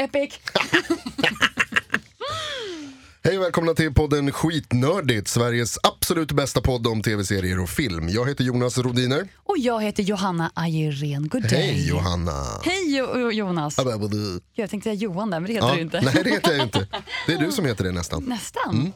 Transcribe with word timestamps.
Epic! 0.00 0.34
Hej 3.24 3.38
och 3.38 3.44
välkomna 3.44 3.74
till 3.74 3.94
podden 3.94 4.32
Skitnördigt, 4.32 5.28
Sveriges 5.28 5.78
absolut 5.82 6.32
bästa 6.32 6.60
podd 6.60 6.86
om 6.86 7.02
tv-serier 7.02 7.60
och 7.60 7.68
film. 7.70 8.08
Jag 8.08 8.28
heter 8.28 8.44
Jonas 8.44 8.78
Rodiner. 8.78 9.28
Och 9.36 9.58
jag 9.58 9.82
heter 9.82 10.02
Johanna 10.02 10.52
Ajerén. 10.54 11.28
God 11.28 11.42
day. 11.42 11.50
Hej 11.50 11.88
Johanna! 11.88 12.44
Hej 12.64 12.96
jo 12.96 13.06
jo- 13.14 13.30
Jonas. 13.32 13.74
Ja, 13.78 13.84
men 13.84 14.10
du- 14.10 14.40
Jag 14.54 14.70
tänkte 14.70 14.86
säga 14.90 14.94
Johan 14.94 15.30
där, 15.30 15.40
men 15.40 15.46
det 15.46 15.54
heter 15.54 15.74
du 15.76 15.80
inte. 15.82 16.00
nej 16.00 16.20
det 16.24 16.30
heter 16.30 16.52
jag 16.52 16.62
inte. 16.66 16.86
Det 17.26 17.32
är 17.32 17.38
du 17.38 17.52
som 17.52 17.66
heter 17.66 17.84
det 17.84 17.92
nästan. 17.92 18.22
Nästan. 18.24 18.92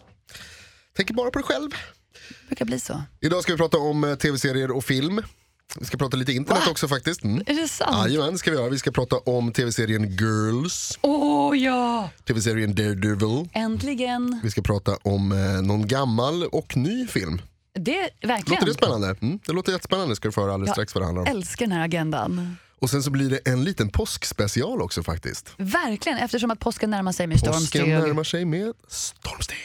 Tänker 0.96 1.14
bara 1.14 1.30
på 1.30 1.39
dig 1.39 1.46
själv. 1.48 1.71
brukar 2.48 2.64
bli 2.64 2.80
så. 2.80 3.02
Idag 3.21 3.43
ska 3.43 3.52
vi 3.52 3.58
prata 3.58 3.79
om 3.79 4.05
eh, 4.05 4.14
tv-serier 4.14 4.71
och 4.71 4.85
film. 4.85 5.22
Vi 5.79 5.86
ska 5.86 5.96
prata 5.96 6.17
lite 6.17 6.32
internet 6.32 6.63
Va? 6.67 6.71
också 6.71 6.89
faktiskt. 6.89 7.23
Mm. 7.25 7.43
Är 7.46 7.54
det 7.54 7.68
sant? 7.68 8.11
Jajamän, 8.11 8.39
ska 8.39 8.50
vi 8.50 8.57
göra. 8.57 8.68
Vi 8.68 8.79
ska 8.79 8.91
prata 8.91 9.17
om 9.17 9.53
tv-serien 9.53 10.17
Girls, 10.17 10.99
Åh 11.03 11.59
ja! 11.59 12.11
tv-serien 12.27 12.75
Daredevil. 12.75 13.49
Äntligen. 13.53 14.41
Vi 14.43 14.50
ska 14.50 14.63
prata 14.63 14.96
om 15.03 15.32
eh, 15.32 15.39
någon 15.63 15.86
gammal 15.89 16.45
och 16.45 16.77
ny 16.77 17.07
film. 17.07 17.43
Det, 17.79 18.11
verkligen. 18.22 18.61
Låter 18.61 18.67
det 18.67 18.75
spännande? 18.75 19.17
Mm, 19.22 19.39
det 19.46 19.53
låter 19.53 19.72
jättespännande 19.72 20.17
ska 20.17 20.29
du 20.29 20.32
få 20.32 20.41
höra 20.41 20.55
alldeles 20.55 20.72
strax 20.75 20.95
vad 20.95 21.03
det 21.03 21.07
handlar 21.07 21.22
om. 21.22 21.29
älskar 21.36 21.67
den 21.67 21.72
här 21.72 21.85
agendan. 21.85 22.57
Och 22.81 22.91
sen 22.91 23.03
så 23.03 23.11
blir 23.11 23.31
det 23.31 23.39
en 23.39 23.64
liten 23.64 23.89
påskspecial 23.89 24.83
också 24.83 25.03
faktiskt. 25.03 25.50
Verkligen, 25.57 26.19
eftersom 26.19 26.50
att 26.50 26.58
påsken 26.61 26.91
närmar 26.91 27.13
sig 27.13 27.27
med 27.27 27.36
Påsken 27.39 27.53
stormsteg. 27.55 27.89
närmar 27.89 28.25
sig 28.25 28.44
med 28.44 28.72
stormsteg. 28.89 29.58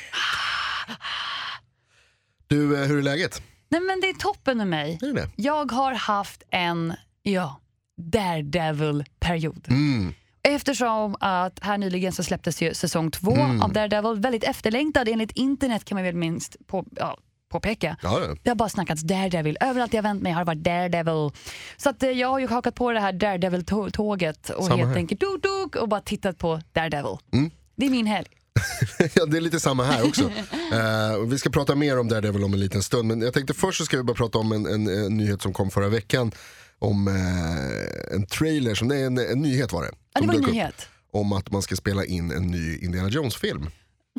Du, 2.48 2.82
eh, 2.82 2.88
hur 2.88 2.98
är 2.98 3.02
läget? 3.02 3.42
Nej 3.72 3.82
men 3.82 4.02
det 4.02 4.10
är 4.10 4.14
toppen 4.14 4.58
med 4.58 4.68
mig. 4.68 4.98
Det 5.02 5.14
det? 5.14 5.30
Jag 5.36 5.72
har 5.72 5.94
haft 5.94 6.44
en, 6.52 6.94
ja, 7.24 7.60
Daredevil-period. 7.98 9.66
Mm. 9.70 10.14
Eftersom 10.44 11.16
att 11.20 11.60
här 11.62 11.78
nyligen 11.78 12.12
så 12.12 12.24
släpptes 12.24 12.62
ju 12.62 12.74
säsong 12.74 13.12
två 13.12 13.32
Mm. 13.32 13.62
av 13.62 13.74
Daredevil, 13.74 14.20
väldigt 14.22 14.44
efterlängtad 14.44 15.08
enligt 15.10 15.32
internet 15.32 15.86
kan 15.86 15.96
man 15.96 16.04
väl 16.04 16.16
minst 16.16 16.56
på, 16.68 16.86
ja, 16.96 17.18
påpeka. 17.52 17.98
Ja, 18.04 18.20
ja. 18.22 18.36
Det 18.44 18.50
har 18.50 18.56
bara 18.56 18.70
snackats 18.70 19.02
Daredevil. 19.02 19.58
Överallt 19.62 19.94
jag 19.94 20.04
vänt 20.04 20.22
mig 20.22 20.32
har 20.32 20.42
det 20.42 20.46
varit 20.46 20.64
Daredevil. 20.64 21.32
Så 21.78 21.90
att, 21.90 22.04
eh, 22.04 22.10
jag 22.10 22.28
har 22.28 22.40
ju 22.40 22.48
hakat 22.48 22.76
på 22.76 22.92
det 22.92 23.00
här 23.00 23.14
Daredevil-tåget 23.14 24.50
och 24.50 24.64
Samma 24.64 24.76
helt 24.78 24.90
här. 24.90 24.96
enkelt 24.96 25.22
duk, 25.22 25.44
duk, 25.44 25.76
och 25.76 25.90
bara 25.90 26.02
tittat 26.02 26.38
på 26.38 26.62
Daredevil. 26.74 27.18
Mm. 27.34 27.52
Det 27.76 27.86
är 27.86 27.90
min 27.90 28.06
helg. 28.06 28.28
ja, 29.14 29.26
det 29.26 29.38
är 29.38 29.42
lite 29.42 29.60
samma 29.60 29.84
här 29.84 30.08
också. 30.08 30.24
Och 31.20 31.34
vi 31.34 31.38
ska 31.38 31.50
prata 31.50 31.76
mer 31.76 32.00
om 32.00 32.08
Daredevil 32.08 32.44
om 32.44 32.54
en 32.54 32.60
liten 32.60 32.84
stund. 32.84 33.08
Men 33.08 33.22
jag 33.22 33.34
tänkte 33.34 33.54
först 33.54 33.78
så 33.78 33.86
ska 33.86 33.98
vi 33.98 34.04
bara 34.04 34.18
prata 34.18 34.38
om 34.38 34.52
en, 34.52 34.66
en, 34.66 34.88
en 34.88 35.18
nyhet 35.18 35.42
som 35.42 35.54
kom 35.54 35.72
förra 35.72 35.90
veckan. 35.90 36.32
Om 36.80 37.08
eh, 37.08 38.16
en 38.16 38.26
trailer, 38.26 38.76
som, 38.76 38.88
nej, 38.88 39.04
en, 39.04 39.18
en 39.18 39.42
nyhet 39.42 39.74
var 39.74 39.84
det. 39.84 39.92
Ja, 40.14 40.22
det 40.22 40.28
var 40.28 40.34
en 40.34 40.42
dök 40.42 40.50
upp 40.50 40.56
nyhet. 40.56 40.88
Om 41.12 41.34
att 41.34 41.52
man 41.52 41.62
ska 41.62 41.76
spela 41.76 42.06
in 42.06 42.32
en 42.32 42.48
ny 42.48 42.78
Indiana 42.78 43.10
Jones-film. 43.10 43.70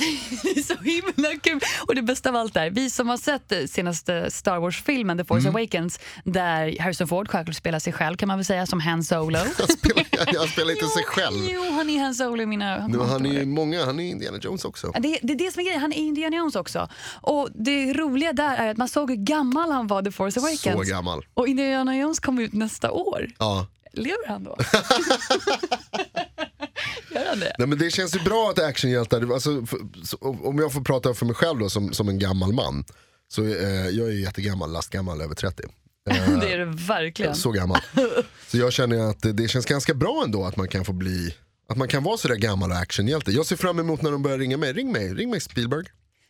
Det 0.42 0.50
är 0.50 0.62
så 0.62 0.74
himla 0.82 1.36
kul. 1.42 1.60
Och 1.88 1.94
det 1.94 2.02
bästa 2.02 2.28
av 2.28 2.36
allt 2.36 2.56
är, 2.56 2.70
vi 2.70 2.90
som 2.90 3.08
har 3.08 3.16
sett 3.16 3.52
eh, 3.52 3.58
senaste 3.66 4.30
Star 4.30 4.58
Wars-filmen 4.58 5.18
The 5.18 5.24
Force 5.24 5.48
Mm. 5.48 5.56
Awakens, 5.56 6.00
där 6.24 6.78
Harrison 6.80 7.08
Ford 7.08 7.28
självklart 7.28 7.56
spelar 7.56 7.78
sig 7.78 7.92
själv 7.92 8.16
kan 8.16 8.28
man 8.28 8.38
väl 8.38 8.44
säga, 8.44 8.66
som 8.66 8.80
Han 8.80 9.04
Solo. 9.04 9.38
Han 9.58 9.68
spelar, 9.68 10.36
han 10.38 10.48
spelar 10.48 10.70
inte 10.72 10.86
sig 10.86 11.04
själv. 11.04 11.36
Jo, 11.50 11.64
han 11.72 11.90
är 11.90 12.00
Han 12.00 12.14
Solo 12.14 12.42
i 12.42 12.46
mina 12.46 12.86
Nu, 12.86 12.98
han 12.98 13.26
är 13.26 13.32
ju 13.32 13.46
många, 13.46 13.84
han 13.84 14.00
är 14.00 14.04
Indiana 14.10 14.38
Jones 14.42 14.64
också. 14.64 14.92
det, 15.00 15.18
det 15.22 15.32
är 15.32 15.36
det 15.38 15.52
som 15.52 15.60
är 15.60 15.64
grejen, 15.64 15.80
han 15.80 15.92
är 15.92 15.96
Indiana 15.96 16.36
Jones 16.36 16.56
också. 16.56 16.88
Och 17.20 17.48
det 17.54 17.92
roliga 17.92 18.32
där 18.32 18.56
är 18.56 18.70
att 18.70 18.76
man 18.76 18.88
såg 18.88 19.10
hur 19.10 19.16
gammal 19.16 19.70
han 19.72 19.86
var 19.86 20.02
The 20.02 20.10
Force 20.10 20.40
Så 20.40 20.46
Awakens. 20.46 20.88
gammal. 20.90 21.24
Och 21.34 21.48
Indiana 21.48 21.96
Jones 21.96 22.20
kommer 22.20 22.42
ut 22.42 22.52
nästa 22.52 22.90
år. 22.90 23.26
Ja. 23.38 23.66
Lever 23.92 24.28
han 24.28 24.44
då? 24.44 24.56
Gör 27.10 27.28
han 27.28 27.40
det? 27.40 27.52
Nej, 27.58 27.68
men 27.68 27.78
det 27.78 27.90
känns 27.90 28.16
ju 28.16 28.20
bra 28.20 28.50
att 28.50 28.58
actionhjältar, 28.58 29.32
alltså, 29.34 29.66
för, 29.66 29.78
så, 30.04 30.16
om 30.42 30.58
jag 30.58 30.72
får 30.72 30.80
prata 30.80 31.14
för 31.14 31.26
mig 31.26 31.34
själv 31.34 31.58
då, 31.58 31.70
som, 31.70 31.92
som 31.92 32.08
en 32.08 32.18
gammal 32.18 32.52
man. 32.52 32.84
Så 33.28 33.44
eh, 33.44 33.88
jag 33.88 34.08
är 34.08 34.12
jättegammal, 34.12 34.72
lastgammal, 34.72 35.20
över 35.20 35.34
30. 35.34 35.62
Eh, 36.10 36.38
Det 36.40 36.52
är 36.52 36.58
det 36.58 36.64
verkligen. 36.64 37.34
Så 37.34 37.50
gammal. 37.50 37.80
Så 38.48 38.58
jag 38.58 38.72
känner 38.72 39.10
att 39.10 39.18
det, 39.36 39.48
känns 39.48 39.66
ganska 39.66 39.94
bra 39.94 40.22
ändå 40.24 40.44
att 40.44 40.56
man 40.56 40.68
kan 40.68 40.84
få 40.84 40.92
bli 40.92 41.34
att 41.68 41.76
man 41.76 41.88
kan 41.88 42.02
vara 42.02 42.16
sådär 42.16 42.34
gammal 42.36 42.70
och 42.70 42.76
actionhjälte. 42.76 43.30
Jag 43.32 43.46
ser 43.46 43.56
fram 43.56 43.78
emot 43.78 44.02
när 44.02 44.10
de 44.10 44.22
börjar 44.22 44.38
ringa 44.38 44.56
mig. 44.56 44.72
Ring 44.72 44.92
mig, 44.92 45.14
ring 45.14 45.30
mig 45.30 45.40
Spielberg. 45.40 45.84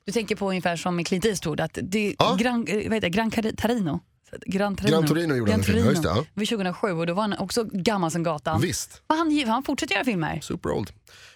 Du 0.07 0.13
tänker 0.13 0.37
på 0.37 0.49
ungefär 0.49 0.77
som 0.77 0.97
med 0.97 1.07
Clint 1.07 1.25
Eastwood, 1.25 1.61
att 1.61 1.79
det 1.83 2.15
Ja. 2.19 2.37
Gran, 2.41 2.67
eh, 2.69 2.75
vad 2.75 2.83
heter 2.83 3.01
det, 3.01 3.09
Gran 3.09 3.31
Cari- 3.31 3.57
Tarino. 3.57 4.01
Gran 4.47 4.77
Torino. 4.77 4.97
Gran 4.97 5.07
Torino 5.09 5.35
gjorde 5.35 5.51
han 5.53 5.61
en 5.61 5.65
film, 5.65 5.79
ja, 5.79 5.85
det, 5.93 6.01
ja. 6.09 6.15
Det 6.15 6.41
var 6.41 6.47
2007 6.47 6.93
och 6.93 7.07
då 7.07 7.15
var 7.15 7.23
han 7.23 7.39
också 7.39 7.65
gammal 7.73 8.11
som 8.11 8.23
gatan. 8.23 8.61
Visst, 8.61 9.03
Han, 9.07 9.45
han 9.47 9.63
fortsätter 9.63 9.95
göra 9.95 10.05
filmer. 10.05 10.41
super 10.41 10.71
old. 10.71 10.91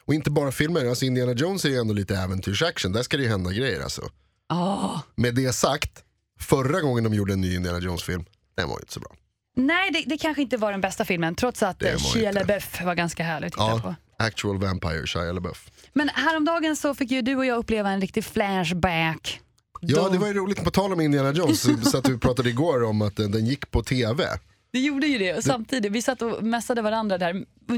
Och 0.05 0.15
inte 0.15 0.31
bara 0.31 0.53
filmer, 0.53 0.84
alltså 0.87 1.04
Indiana 1.04 1.33
Jones 1.33 1.65
är 1.65 1.69
ju 1.69 1.77
ändå 1.77 1.94
lite 1.94 2.16
äventyrsaction. 2.16 2.93
Där 2.93 3.03
ska 3.03 3.16
det 3.16 3.22
ju 3.22 3.28
hända 3.28 3.53
grejer 3.53 3.83
alltså. 3.83 4.03
Åh. 4.53 5.00
Med 5.15 5.34
det 5.34 5.53
sagt, 5.53 5.91
förra 6.41 6.81
gången 6.81 7.04
de 7.04 7.15
gjorde 7.15 7.33
en 7.33 7.41
ny 7.41 7.54
Indiana 7.54 7.78
Jones-film, 7.78 8.25
den 8.56 8.69
var 8.69 8.77
ju 8.77 8.81
inte 8.81 8.93
så 8.93 9.00
bra. 9.00 9.10
Nej, 9.56 9.91
det, 9.91 10.04
det 10.06 10.19
kanske 10.19 10.43
inte 10.43 10.56
var 10.56 10.72
den 10.72 10.81
bästa 10.81 11.04
filmen 11.04 11.34
trots 11.34 11.62
att 11.62 11.83
eh, 11.83 11.97
Shia. 11.97 12.33
LaBeouf 12.33 12.83
var 12.84 12.94
ganska 12.94 13.22
härlig 13.25 13.47
att 13.47 13.53
titta 13.53 13.81
på. 13.81 13.94
Ja, 14.19 14.27
Actual 14.27 14.59
Vampire, 14.59 15.06
Shia 15.06 15.33
LaBeouf. 15.33 15.71
Men 15.93 16.09
häromdagen 16.09 16.77
så 16.77 16.94
fick 16.94 17.10
ju 17.10 17.22
du 17.22 17.37
och 17.37 17.47
jag 17.47 17.59
uppleva 17.59 17.91
en 17.91 18.00
riktig 18.00 18.25
flashback. 18.25 19.41
Ja, 19.89 20.09
det 20.09 20.19
var 20.19 20.27
ju 20.27 20.34
roligt 20.34 20.65
på 20.65 20.71
tal 20.71 20.93
om 20.93 21.00
Indiana 21.00 21.33
Jones, 21.33 21.91
så, 21.91 21.99
att 21.99 22.09
vi 22.09 22.19
pratade 22.19 22.49
igår 22.49 22.83
om 22.83 23.03
att 23.03 23.17
den, 23.17 23.31
den 23.31 23.47
gick 23.47 23.71
på 23.71 23.83
TV. 23.83 24.25
Det 24.74 24.80
gjorde 24.80 25.06
ju 25.06 25.18
det. 25.18 25.34
Och 25.34 25.44
samtidigt, 25.44 25.92
vi 25.92 26.02
satt 26.02 26.22
och 26.22 26.44
mässade 26.44 26.82
varandra 26.82 27.18
där 27.18 27.32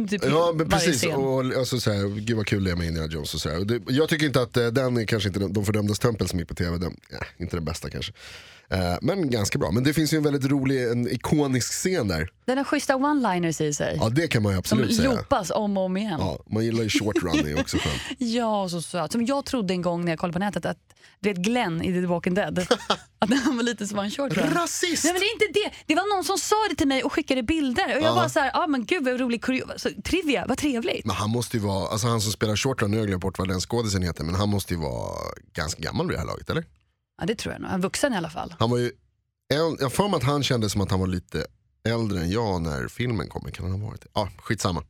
typ 0.09 0.25
Ja 0.25 0.53
men 0.57 0.69
precis, 0.69 0.97
scen. 0.99 1.15
och 1.15 1.45
alltså, 1.59 1.81
så 1.81 1.93
här, 1.93 2.21
gud 2.21 2.37
vad 2.37 2.47
kul 2.47 2.65
det 2.65 2.71
är 2.71 2.77
med 2.77 2.87
Indiana 2.87 3.13
Jones 3.13 3.35
och 3.35 3.41
så 3.41 3.49
här. 3.51 3.81
Jag 3.89 4.09
tycker 4.09 4.27
inte 4.27 4.43
att 4.43 4.57
eh, 4.57 4.67
den 4.67 4.97
är 4.97 5.05
kanske 5.05 5.29
inte 5.29 5.41
den- 5.41 5.53
de 5.53 5.65
fördömdas 5.65 5.99
tempel 5.99 6.29
som 6.29 6.39
gick 6.39 6.49
på 6.49 6.55
TV, 6.55 6.79
den, 6.79 6.97
eh, 7.13 7.19
inte 7.43 7.57
den 7.57 7.65
bästa 7.65 7.91
kanske. 7.91 8.13
Eh, 8.71 8.95
men 9.03 9.31
ganska 9.31 9.59
bra, 9.59 9.71
men 9.71 9.85
det 9.85 9.95
finns 9.95 10.13
ju 10.13 10.17
en 10.17 10.23
väldigt 10.23 10.51
rolig, 10.51 10.83
en 10.85 11.09
ikonisk 11.13 11.73
scen 11.73 12.09
där. 12.09 12.29
Den 12.47 12.59
har 12.59 12.65
schyssta 12.65 12.95
one-liners 12.95 13.63
i 13.63 13.75
sig. 13.75 13.97
Ja 14.01 14.09
det 14.09 14.29
kan 14.29 14.43
man 14.43 14.53
ju 14.53 14.55
som 14.55 14.79
absolut 14.79 14.97
säga. 14.97 15.11
loopas 15.13 15.51
om 15.51 15.77
och 15.77 15.85
om 15.85 15.97
igen. 15.97 16.17
Ja, 16.21 16.39
man 16.51 16.65
gillar 16.65 16.83
ju 16.83 16.91
short 16.91 17.17
run, 17.23 17.43
det 17.45 17.51
är 17.51 17.61
också 17.61 17.77
skönt. 17.79 18.01
Ja, 18.19 18.69
så 18.69 18.83
söt. 18.83 19.13
Som 19.13 19.27
jag 19.27 19.45
trodde 19.45 19.75
en 19.75 19.83
gång 19.83 20.05
när 20.05 20.13
jag 20.13 20.19
kollade 20.19 20.33
på 20.33 20.39
nätet 20.39 20.67
att 20.67 20.79
du 21.21 21.29
vet 21.29 21.39
Glenn 21.39 21.83
i 21.83 21.93
The 21.93 22.07
Walking 22.07 22.35
Dead, 22.35 22.59
att 23.19 23.31
han 23.45 23.57
var 23.57 23.63
lite 23.63 23.87
som 23.87 23.99
en 23.99 24.11
short 24.11 24.33
run. 24.37 24.55
Rasist! 24.55 25.05
Nej 25.05 25.13
men 25.13 25.21
det 25.21 25.27
är 25.27 25.33
inte 25.47 25.61
det. 25.61 25.71
Det 25.87 25.95
var 25.95 26.17
någon 26.17 26.25
som 26.25 26.39
sa 26.39 26.57
det 26.71 26.77
till 26.77 26.86
mig 26.87 27.05
och 27.05 27.13
skickade 27.13 27.43
bilder 27.43 27.85
och 27.87 28.03
jag 28.03 28.03
Ja. 28.03 28.15
var 28.15 28.29
så 28.29 28.41
här, 28.41 28.51
ah, 28.55 28.67
men 28.67 28.85
gud 28.87 29.05
vad 29.05 29.21
rolig 29.21 29.45
så, 29.77 29.89
trivia, 30.05 30.47
vad 30.49 30.59
trevligt. 30.59 31.05
Men 31.07 31.17
han 31.17 31.31
måste 31.31 31.57
ju 31.57 31.63
vara, 31.63 31.89
alltså 31.89 32.07
han 32.07 32.21
som 32.21 32.33
spelar 32.33 32.57
short 32.57 32.83
run, 32.83 32.91
nu 32.91 32.97
har 32.97 33.01
jag 33.03 33.09
glömt 33.09 33.23
bort 33.23 33.39
vad 33.39 33.49
den 33.49 33.61
skådisen 33.61 34.03
heter, 34.03 34.25
men 34.25 34.35
han 34.35 34.49
måste 34.49 34.75
ju 34.75 34.81
vara 34.81 35.19
ganska 35.53 35.83
gammal 35.83 36.07
vid 36.07 36.15
det 36.17 36.21
här 36.21 36.27
laget 36.27 36.51
eller? 36.51 36.65
Ja 37.21 37.27
det 37.27 37.35
tror 37.35 37.53
jag 37.53 37.63
nog, 37.63 37.71
en 37.71 37.81
vuxen 37.81 38.13
i 38.13 38.17
alla 38.17 38.31
fall. 38.31 38.55
Han 38.59 38.71
var 38.71 38.79
ju, 38.79 38.91
jag 39.81 39.93
för 39.93 40.09
mig 40.09 40.17
att 40.17 40.23
han 40.25 40.43
kände 40.43 40.71
som 40.71 40.81
att 40.81 40.91
han 40.91 41.01
var 41.01 41.07
lite 41.07 41.47
äldre 41.89 42.21
än 42.21 42.31
jag 42.31 42.63
när 42.63 42.89
filmen 42.89 43.29
kom, 43.29 43.51
kan 43.53 43.71
han 43.71 43.81
ha 43.81 43.89
varit 43.89 44.01
det? 44.01 44.09
Ja, 44.15 44.29
skitsamma. 44.39 44.83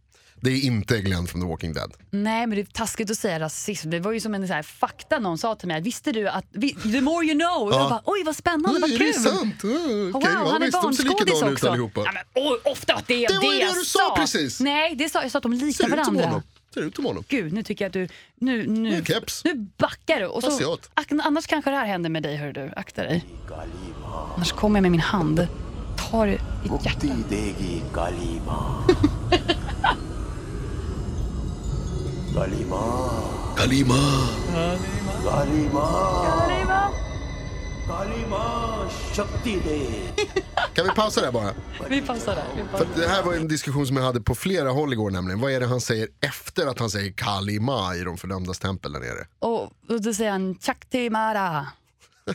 Det 0.46 0.52
är 0.52 0.64
inte 0.64 1.00
Glenn 1.00 1.26
från 1.26 1.40
The 1.42 1.48
Walking 1.48 1.72
Dead. 1.72 1.92
Nej 2.10 2.46
men 2.46 2.56
det 2.56 2.62
är 2.62 2.64
taskigt 2.64 3.10
att 3.10 3.18
säga 3.18 3.40
rasism, 3.40 3.90
det 3.90 4.00
var 4.00 4.12
ju 4.12 4.20
som 4.20 4.34
en 4.34 4.48
så 4.48 4.54
här, 4.54 4.62
fakta 4.62 5.18
någon 5.18 5.38
sa 5.38 5.54
till 5.54 5.68
mig, 5.68 5.80
visste 5.80 6.12
du 6.12 6.28
att, 6.28 6.44
vi, 6.52 6.74
the 6.74 7.00
more 7.00 7.26
you 7.26 7.38
know, 7.38 7.68
och 7.68 7.72
Ja. 7.74 7.80
jag 7.80 7.90
bara 7.90 8.02
oj 8.04 8.22
vad 8.26 8.36
spännande, 8.36 8.80
vad 8.80 8.92
är 8.92 8.98
kul. 8.98 9.06
det 9.06 9.12
sant? 9.20 9.64
Uh, 9.64 9.70
Oh, 9.70 9.76
Okej, 9.76 10.12
wow, 10.12 10.22
ja, 10.46 10.52
han 10.52 10.62
är 10.62 10.70
barnskådis 10.70 11.42
också. 11.42 11.68
allihopa. 11.68 12.00
Ja, 12.04 12.10
men, 12.14 12.44
oj, 12.44 12.58
ofta 12.64 12.94
att 12.94 13.06
det 13.08 13.24
är 13.24 13.28
Det 13.28 13.34
det, 13.34 13.38
var 13.46 13.54
ju 13.54 13.58
det 13.60 13.74
du 13.74 13.84
sa 13.84 14.16
precis. 14.16 14.60
Nej, 14.60 14.94
det 14.96 15.08
sa, 15.08 15.22
jag 15.22 15.30
sa 15.30 15.38
att 15.38 15.42
de 15.42 15.52
liknar 15.52 15.72
Ser 15.72 15.84
ut 15.98 16.04
som 16.04 16.14
varandra. 16.16 16.42
Ser 16.74 16.80
ut 16.82 16.96
som 16.96 17.04
honom. 17.04 17.24
Gud, 17.28 17.52
nu 17.52 17.62
tycker 17.62 17.84
jag 17.84 17.88
att 17.88 17.92
du... 17.92 18.08
Nu, 18.40 18.66
nu, 18.66 18.90
Nu, 18.90 19.04
keps. 19.04 19.44
nu 19.44 19.54
backar 19.78 20.20
du. 20.20 20.26
Och 20.26 20.42
så, 20.42 20.48
Asiat. 20.48 20.90
ak- 20.94 21.20
annars 21.24 21.46
kanske 21.46 21.70
det 21.70 21.76
här 21.76 21.86
händer 21.86 22.10
med 22.10 22.22
dig, 22.22 22.36
hör 22.36 22.52
du. 22.52 22.72
Akta 22.76 23.02
dig. 23.02 23.24
Annars 24.36 24.52
kommer 24.52 24.76
jag 24.78 24.82
med 24.82 24.90
min 24.90 25.00
hand, 25.00 25.46
tar 26.10 26.26
ditt 26.26 26.40
hjärta. 26.84 27.06
Kalima. 32.36 33.10
Kalima. 33.56 33.94
Kalima. 34.52 34.78
Kalima. 35.24 36.92
Kalima. 37.86 38.90
Kalima. 39.14 39.72
Kan 40.74 40.84
vi 40.84 40.90
pausa 40.90 41.20
där 41.20 41.32
bara? 41.32 41.54
Vi 41.88 42.02
pausar 42.02 42.34
där. 42.36 42.78
För 42.78 42.86
det 43.00 43.08
här 43.08 43.22
var 43.22 43.34
en 43.34 43.48
diskussion 43.48 43.86
som 43.86 43.96
jag 43.96 44.04
hade 44.04 44.20
på 44.20 44.34
flera 44.34 44.70
håll 44.70 44.92
igår 44.92 45.10
nämligen. 45.10 45.40
Vad 45.40 45.52
är 45.52 45.60
det 45.60 45.66
han 45.66 45.80
säger 45.80 46.08
efter 46.20 46.66
att 46.66 46.78
han 46.78 46.90
säger 46.90 47.12
Kalima 47.12 47.96
i 47.96 48.04
de 48.04 48.16
fördömdas 48.16 48.58
tempel 48.58 48.92
där 48.92 49.00
nere? 49.00 49.26
Och, 49.38 49.70
då 50.02 50.14
säger 50.14 50.30
han 50.30 50.58
Chaktimara, 50.60 51.66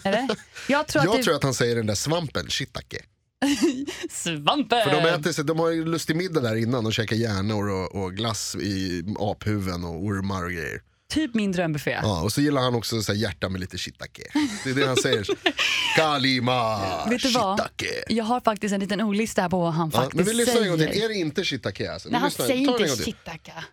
Eller? 0.04 0.30
Jag, 0.68 0.88
tror 0.88 1.02
att, 1.02 1.06
jag 1.06 1.18
det... 1.18 1.24
tror 1.24 1.36
att 1.36 1.44
han 1.44 1.54
säger 1.54 1.76
den 1.76 1.88
där 1.88 1.96
svampen, 1.96 2.48
shiitake. 2.48 2.98
Svampen! 4.11 4.85
För 4.85 4.91
de, 5.03 5.09
äter 5.09 5.33
sig, 5.33 5.45
de 5.45 5.59
har 5.59 5.71
ju 5.71 5.85
lustig 5.85 6.17
middag 6.17 6.41
där 6.41 6.57
innan 6.57 6.87
och 6.87 6.93
käkar 6.93 7.17
hjärnor 7.17 7.69
och, 7.71 7.95
och 8.05 8.13
glass 8.15 8.57
i 8.57 9.05
aphuven 9.19 9.85
och 9.85 10.05
ormar 10.05 10.45
och 10.45 10.51
grejer. 10.51 10.83
Typ 11.09 11.35
min 11.35 11.53
drömbuffé. 11.53 11.91
Ja, 12.03 12.23
och 12.23 12.33
så 12.33 12.41
gillar 12.41 12.63
han 12.63 12.75
också 12.75 13.03
så 13.03 13.13
här 13.13 13.19
hjärta 13.21 13.49
med 13.49 13.61
lite 13.61 13.79
shiitake. 13.79 14.23
Det 14.65 14.71
är 14.71 14.75
det 14.75 14.87
han 14.87 14.97
säger. 14.97 15.27
Kalima, 15.97 16.79
Vet 17.09 17.23
du 17.23 17.31
vad? 17.31 17.59
shiitake. 17.61 18.05
Jag 18.09 18.25
har 18.25 18.41
faktiskt 18.41 18.73
en 18.75 18.81
liten 18.81 19.01
ordlista 19.01 19.43
här 19.43 19.49
på 19.49 19.59
vad 19.61 19.73
han 19.73 19.91
Ja, 19.95 20.01
faktiskt 20.01 20.17
men 20.17 20.25
vi 20.25 20.33
lyssnar 20.33 20.63
en 20.63 20.69
gång 20.69 20.79
säger. 20.79 20.93
till. 20.93 21.03
Är 21.03 21.09
det 21.09 21.15
inte 21.15 21.45
shiitake 21.45 21.93
alltså? 21.93 22.09
Vi 22.09 22.13
Nej, 22.13 22.21
han 22.21 22.29
lyssnar. 22.29 22.47
säger 22.47 22.67
Ta 22.67 22.73
den 22.73 22.83
en 22.85 22.91
inte 22.91 22.97
gång 22.97 23.05
till. 23.05 23.15
shiitaka. 23.15 23.65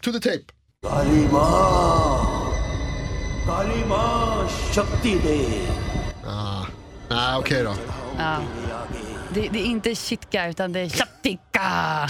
to 0.00 0.12
the 0.12 0.20
tape. 0.20 0.52
काली 0.82 1.20
माँ 1.32 2.52
काली 3.46 3.84
माँ 3.88 4.48
शक्ति 4.74 5.14
दे 5.24 5.38
Ah, 6.26 6.66
ah 7.10 7.38
okej 7.38 7.62
då. 7.64 7.74
Ja. 8.18 8.42
det, 9.33 9.49
det 9.49 9.59
är 9.59 9.65
inte 9.65 9.95
Chitka 9.95 10.47
utan 10.47 10.73
det 10.73 10.79
är 10.79 10.89
Chattika. 10.89 12.09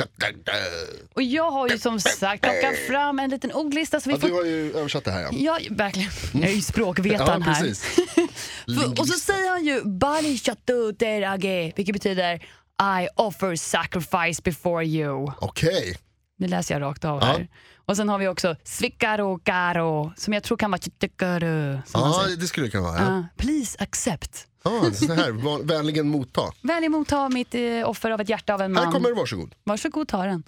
Och 1.13 1.21
jag 1.23 1.51
har 1.51 1.69
ju 1.69 1.79
som 1.79 2.00
sagt 2.00 2.44
plockat 2.44 2.75
fram 2.88 3.19
en 3.19 3.29
liten 3.29 3.51
ordlista 3.51 4.00
så 4.00 4.09
vi 4.09 4.15
Ja, 4.15 4.19
du 4.21 4.27
får... 4.29 4.35
har 4.38 4.45
ju 4.45 4.73
översatt 4.77 5.03
det 5.03 5.12
här 5.12 5.21
ja. 5.21 5.29
Ja, 5.31 5.59
verkligen. 5.69 6.09
Jag 6.33 6.44
är 6.50 6.53
ju 6.53 6.62
språkvetaren 6.62 7.44
Ja, 7.45 7.51
här. 7.51 7.68
och 9.00 9.07
så 9.07 9.19
säger 9.19 9.50
han 9.50 9.65
ju 9.65 9.81
Bali 9.83 10.38
Chatu 10.38 10.94
Terage, 10.94 11.73
vilket 11.75 11.94
betyder 11.94 12.35
I 13.01 13.07
offer 13.15 13.56
sacrifice 13.56 14.41
before 14.44 14.85
you. 14.85 15.31
Okej. 15.39 15.97
Nu 16.38 16.47
läser 16.47 16.75
jag 16.75 16.81
rakt 16.81 17.06
av 17.06 17.19
Ja. 17.21 17.25
här. 17.25 17.47
Och 17.85 17.97
sen 17.97 18.09
har 18.09 18.18
vi 18.18 18.27
också 18.27 18.56
Svikaro 18.63 19.39
Karo, 19.39 20.13
som 20.18 20.33
jag 20.33 20.44
tror 20.44 20.57
kan 20.57 20.71
vara 20.71 20.71
man 20.71 20.79
Ja, 21.94 22.25
det 22.39 22.47
skulle 22.47 22.68
det 22.68 22.71
kunna 22.71 22.83
vara. 22.83 22.97
Ja. 23.00 23.06
Ja, 23.06 23.25
please 23.38 23.77
accept. 23.79 24.47
Ah, 24.63 24.91
så 24.91 25.13
här, 25.13 25.63
vänligen 25.63 26.07
motta. 26.07 26.41
Väl 26.61 26.89
motta 26.89 27.29
mitt 27.29 27.55
eh, 27.55 27.89
offer 27.89 28.11
av 28.11 28.21
ett 28.21 28.29
hjärta 28.29 28.53
av 28.53 28.61
en 28.61 28.71
man. 28.71 28.85
Här 28.85 28.91
kommer 28.91 29.09
det, 29.09 29.15
varsågod. 29.15 29.55
Varsågod 29.63 30.07
ta 30.07 30.23
den. 30.23 30.43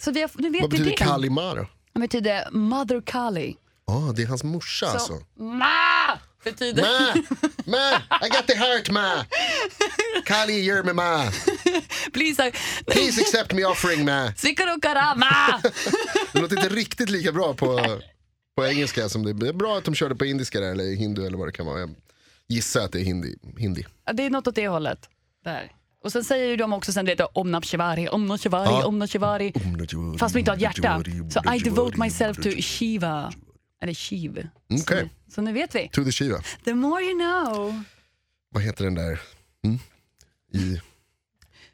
Så 0.00 0.10
vi 0.10 0.20
har, 0.20 0.30
nu 0.34 0.50
vet 0.50 0.62
Vad 0.62 0.72
vi 0.72 0.78
betyder 0.78 0.90
det. 0.90 1.04
Kalima 1.04 1.54
då? 1.54 1.66
Det 1.92 2.00
betyder 2.00 2.50
Mother 2.50 3.00
Kali. 3.00 3.56
Ah, 3.84 4.12
det 4.12 4.22
är 4.22 4.26
hans 4.26 4.44
morsa 4.44 4.86
alltså. 4.86 5.12
Ma 5.36 6.18
betyder... 6.44 6.82
Ma! 6.82 7.14
Ma! 7.64 8.26
I 8.26 8.28
got 8.28 8.46
the 8.46 8.54
heart 8.54 8.90
ma! 8.90 9.24
Kali, 10.24 10.68
you're 10.68 10.82
me 10.82 10.92
ma! 10.92 11.30
Please, 12.12 12.52
Please 12.86 13.20
accept 13.20 13.52
me 13.52 13.64
offering 13.64 14.04
ma! 14.04 14.32
Svikaro 14.36 14.80
Kara, 14.80 15.14
ma! 15.14 15.60
Det 16.32 16.40
låter 16.40 16.56
inte 16.56 16.68
riktigt 16.68 17.10
lika 17.10 17.32
bra 17.32 17.54
på, 17.54 17.98
på 18.56 18.66
engelska 18.66 19.08
som 19.08 19.24
det. 19.24 19.32
Det 19.32 19.48
är 19.48 19.52
bra 19.52 19.78
att 19.78 19.84
de 19.84 19.94
körde 19.94 20.14
på 20.14 20.24
indiska 20.24 20.60
där, 20.60 20.70
eller 20.70 20.96
hindu 20.96 21.26
eller 21.26 21.38
vad 21.38 21.48
det 21.48 21.52
kan 21.52 21.66
vara. 21.66 21.88
Jag 22.50 22.54
gissar 22.54 22.80
att 22.84 22.92
det 22.92 23.00
är 23.00 23.04
hindi. 23.04 23.36
hindi. 23.58 23.86
Ja, 24.06 24.12
Det 24.12 24.22
är 24.22 24.30
något 24.30 24.46
åt 24.46 24.54
det 24.54 24.68
hållet. 24.68 25.08
Där. 25.44 25.72
Och 26.04 26.12
sen 26.12 26.24
säger 26.24 26.46
ju 26.48 26.56
de 26.56 26.72
också 26.72 26.92
sen 26.92 27.04
det 27.04 27.20
Om 27.20 27.50
Nam 27.50 27.62
Shivari, 27.62 28.08
Om 28.08 28.26
Nam 28.26 28.38
Shivari, 28.38 28.68
Ja. 28.70 28.86
Om 28.86 28.98
Nam 28.98 29.08
Shivari. 29.08 29.52
Fast 30.18 30.34
de 30.34 30.38
inte 30.38 30.50
har 30.50 30.56
ett 30.56 30.62
hjärta. 30.62 31.02
Så 31.30 31.54
I 31.54 31.58
devote 31.58 32.00
myself 32.00 32.36
to 32.36 32.50
Shiva. 32.62 33.32
Eller 33.82 33.94
Shiv. 33.94 34.48
Okej. 34.70 35.10
Så, 35.26 35.34
så 35.34 35.42
nu 35.42 35.52
vet 35.52 35.74
vi. 35.74 35.88
To 35.92 36.04
the 36.04 36.12
Shiva. 36.12 36.42
The 36.64 36.74
more 36.74 37.02
you 37.02 37.18
know. 37.18 37.82
Vad 38.50 38.62
heter 38.62 38.84
den 38.84 38.94
där? 38.94 39.20
Mm? 39.64 39.78
I... 40.54 40.80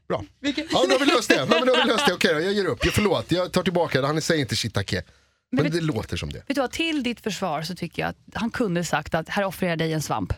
Bra. 0.09 0.25
Ja, 0.41 0.53
då 0.73 0.79
har 0.79 0.99
vi 0.99 1.07
löst 1.07 1.29
det. 1.29 1.35
Ja, 1.35 1.47
men 1.51 1.67
då 1.67 1.75
har 1.75 1.85
vi 1.85 1.91
löst 1.93 2.07
det. 2.07 2.15
Okej 2.15 2.35
då, 2.35 2.41
jag 2.41 2.53
ger 2.53 2.65
upp. 2.67 2.85
Jag, 2.85 2.95
förlåt, 2.95 3.33
jag 3.33 3.53
tar 3.53 3.63
tillbaka 3.63 4.01
det. 4.01 4.07
Han 4.07 4.23
säger 4.23 4.41
inte 4.41 4.57
shitake. 4.57 5.03
Men 5.53 5.65
vet- 5.65 5.73
det 5.73 5.81
låter 5.81 6.17
som 6.17 6.33
det. 6.33 6.39
Vet 6.39 6.55
du 6.55 6.61
vad, 6.61 6.73
till 6.73 7.03
ditt 7.03 7.21
försvar 7.21 7.63
så 7.63 7.75
tycker 7.75 8.03
jag 8.03 8.09
att 8.09 8.17
han 8.35 8.51
kunde 8.51 8.85
sagt 8.85 9.15
att 9.15 9.29
här 9.29 9.45
offrar 9.45 9.69
jag 9.69 9.79
dig 9.79 9.93
en 9.93 10.03
svamp. 10.03 10.33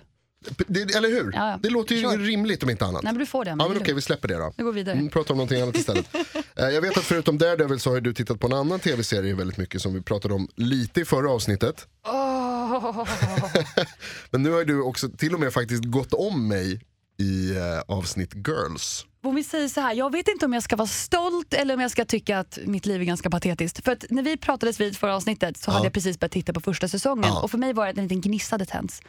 Det 0.67 0.94
eller 0.96 1.08
hur? 1.08 1.32
Ja, 1.35 1.50
ja. 1.50 1.58
Det 1.62 1.70
låter 1.70 1.94
ju 1.94 2.00
Sure. 2.02 2.17
rimligt 2.17 2.62
om 2.62 2.70
inte 2.70 2.85
annat. 2.85 3.02
Nej 3.02 3.12
men 3.12 3.20
du 3.20 3.26
får 3.26 3.44
den. 3.44 3.58
Ja 3.58 3.64
men 3.69 3.75
det 3.76 3.81
okej, 3.82 3.94
vi 3.94 4.00
släpper 4.00 4.29
det 4.29 4.35
då. 4.35 4.52
Vi 4.56 4.62
går 4.62 4.73
vidare. 4.73 4.94
Mm, 4.96 5.08
pratar 5.11 5.35
om 5.35 5.38
någonting 5.38 5.61
annat 5.62 5.76
istället. 5.76 6.06
Eh, 6.56 6.69
jag 6.69 6.81
vet 6.82 6.99
att 6.99 7.05
förutom 7.05 7.38
Daredevil 7.38 7.81
så 7.81 7.90
har 7.90 8.00
du 8.00 8.12
tittat 8.14 8.40
på 8.40 8.46
en 8.46 8.52
annan 8.52 8.81
tv-serie 8.81 9.35
väldigt 9.35 9.56
mycket 9.58 9.82
som 9.82 9.94
vi 9.94 10.00
pratade 10.02 10.35
om 10.35 10.49
lite 10.56 11.00
i 11.00 11.05
förra 11.05 11.31
avsnittet. 11.31 11.87
Åh. 12.06 13.05
Men 14.31 14.43
nu 14.43 14.50
har 14.50 14.64
du 14.64 14.82
också 14.82 15.08
till 15.08 15.35
och 15.35 15.40
med 15.40 15.52
faktiskt 15.52 15.85
gått 15.85 16.12
om 16.14 16.49
mig 16.49 16.81
i 17.19 17.56
eh, 17.56 17.81
avsnitt 17.96 18.35
Girls. 18.35 19.06
Om 19.25 19.35
vi 19.35 19.44
säger 19.44 19.69
så 19.69 19.81
här, 19.81 19.94
jag 19.94 20.12
vet 20.12 20.29
inte 20.29 20.44
om 20.46 20.52
jag 20.52 20.62
ska 20.62 20.76
vara 20.76 20.88
stolt 20.88 21.55
eller 21.55 21.75
om 21.75 21.81
jag 21.81 21.90
ska 21.90 22.05
tycka 22.05 22.38
att 22.38 22.58
mitt 22.64 22.87
liv 22.87 23.00
är 23.00 23.05
ganska 23.05 23.31
patetiskt. 23.31 23.85
För 23.85 23.93
att 23.93 24.05
när 24.11 24.23
vi 24.23 24.37
pratades 24.37 24.81
vid 24.81 24.96
förra 24.96 25.17
avsnittet 25.17 25.56
så 25.56 25.70
hade 25.70 25.87
jag 25.87 25.93
precis 25.93 26.19
börjat 26.20 26.32
titta 26.32 26.52
på 26.52 26.61
första 26.61 26.88
säsongen 26.88 27.25
Ja. 27.29 27.40
och 27.43 27.50
för 27.50 27.58
mig 27.58 27.73
var 27.73 27.85
det 27.87 27.90
en 28.00 28.02
liten 28.02 28.20
gnista 28.20 28.55
hade 28.55 28.67
tänts. 28.67 29.00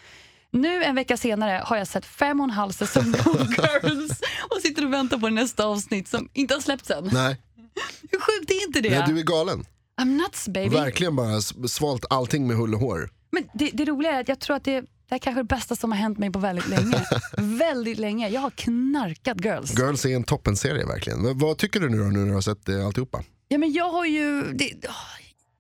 Nu 0.51 0.83
en 0.83 0.95
vecka 0.95 1.17
senare 1.17 1.61
har 1.65 1.77
jag 1.77 1.87
sett 1.87 2.05
fem 2.05 2.39
och 2.39 2.43
en 2.43 2.49
halv 2.49 2.71
säsong 2.71 3.03
Girls 3.57 4.21
och 4.49 4.61
sitter 4.61 4.85
och 4.85 4.93
väntar 4.93 5.17
på 5.17 5.29
nästa 5.29 5.65
avsnitt 5.65 6.07
som 6.07 6.29
inte 6.33 6.53
har 6.53 6.61
släppts 6.61 6.91
än. 6.91 7.09
Nej, 7.13 7.37
Hur 8.11 8.19
sjukt 8.19 8.51
är 8.51 8.67
inte 8.67 8.81
det? 8.81 8.89
ja, 8.89 9.05
du 9.07 9.19
är 9.19 9.23
galen. 9.23 9.65
I'm 10.01 10.05
nuts 10.17 10.47
baby. 10.47 10.75
Verkligen 10.75 11.15
bara 11.15 11.41
svalt 11.67 12.05
allting 12.09 12.47
med 12.47 12.57
hull 12.57 12.73
och 12.73 12.79
hår. 12.79 13.09
Men 13.31 13.43
det, 13.53 13.69
det 13.73 13.85
roliga 13.85 14.11
är 14.11 14.21
att 14.21 14.27
jag 14.29 14.39
tror 14.39 14.55
att 14.55 14.63
det, 14.63 14.81
det 14.81 15.15
är 15.15 15.19
kanske 15.19 15.39
det 15.39 15.43
bästa 15.47 15.75
som 15.75 15.91
har 15.91 15.99
hänt 15.99 16.17
mig 16.17 16.31
på 16.31 16.39
väldigt 16.39 16.67
länge. 16.67 17.05
väldigt 17.37 17.97
länge. 17.99 18.29
Jag 18.29 18.41
har 18.41 18.49
knarkat 18.49 19.45
Girls. 19.45 19.79
Girls 19.79 20.05
är 20.05 20.15
en 20.15 20.23
toppenserie 20.23 20.85
verkligen. 20.85 21.21
Men 21.21 21.37
vad 21.37 21.57
tycker 21.57 21.79
du 21.79 21.89
nu 21.89 21.97
då 21.97 22.03
när 22.03 22.25
du 22.25 22.33
har 22.33 22.41
sett 22.41 22.69
eh, 22.69 22.85
alltihopa? 22.85 23.23
Ja, 23.47 23.57
men 23.57 23.73
jag 23.73 23.91
har 23.91 24.05
ju... 24.05 24.43
Det, 24.53 24.73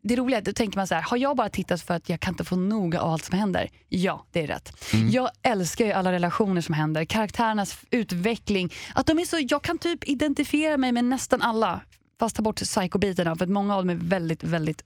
det 0.01 0.15
roliga 0.15 0.37
är 0.37 0.41
att 0.41 0.45
då 0.45 0.53
tänker 0.53 0.77
man 0.77 0.87
så 0.87 0.95
här, 0.95 1.01
har 1.01 1.17
jag 1.17 1.37
bara 1.37 1.49
tittat 1.49 1.81
för 1.81 1.93
att 1.93 2.09
jag 2.09 2.19
kan 2.19 2.33
inte 2.33 2.43
få 2.43 2.55
nog 2.55 2.95
av 2.95 3.11
allt 3.11 3.25
som 3.25 3.37
händer? 3.37 3.69
Ja, 3.89 4.25
det 4.31 4.43
är 4.43 4.47
rätt. 4.47 4.73
Jag 5.11 5.29
älskar 5.41 5.85
ju 5.85 5.91
alla 5.91 6.11
relationer 6.11 6.61
som 6.61 6.75
händer, 6.75 7.05
karaktärernas 7.05 7.77
utveckling. 7.91 8.73
Att 8.95 9.05
de 9.05 9.19
är 9.19 9.25
så, 9.25 9.37
jag 9.49 9.61
kan 9.61 9.77
typ 9.77 10.09
identifiera 10.09 10.77
mig 10.77 10.91
med 10.91 11.03
nästan 11.03 11.41
alla, 11.41 11.81
fast 12.19 12.35
ta 12.35 12.41
bort 12.41 12.55
psykobitarna 12.55 13.35
för 13.35 13.45
att 13.45 13.51
många 13.51 13.75
av 13.75 13.81
dem 13.81 13.89
är 13.89 13.99
väldigt, 14.09 14.43
väldigt 14.43 14.83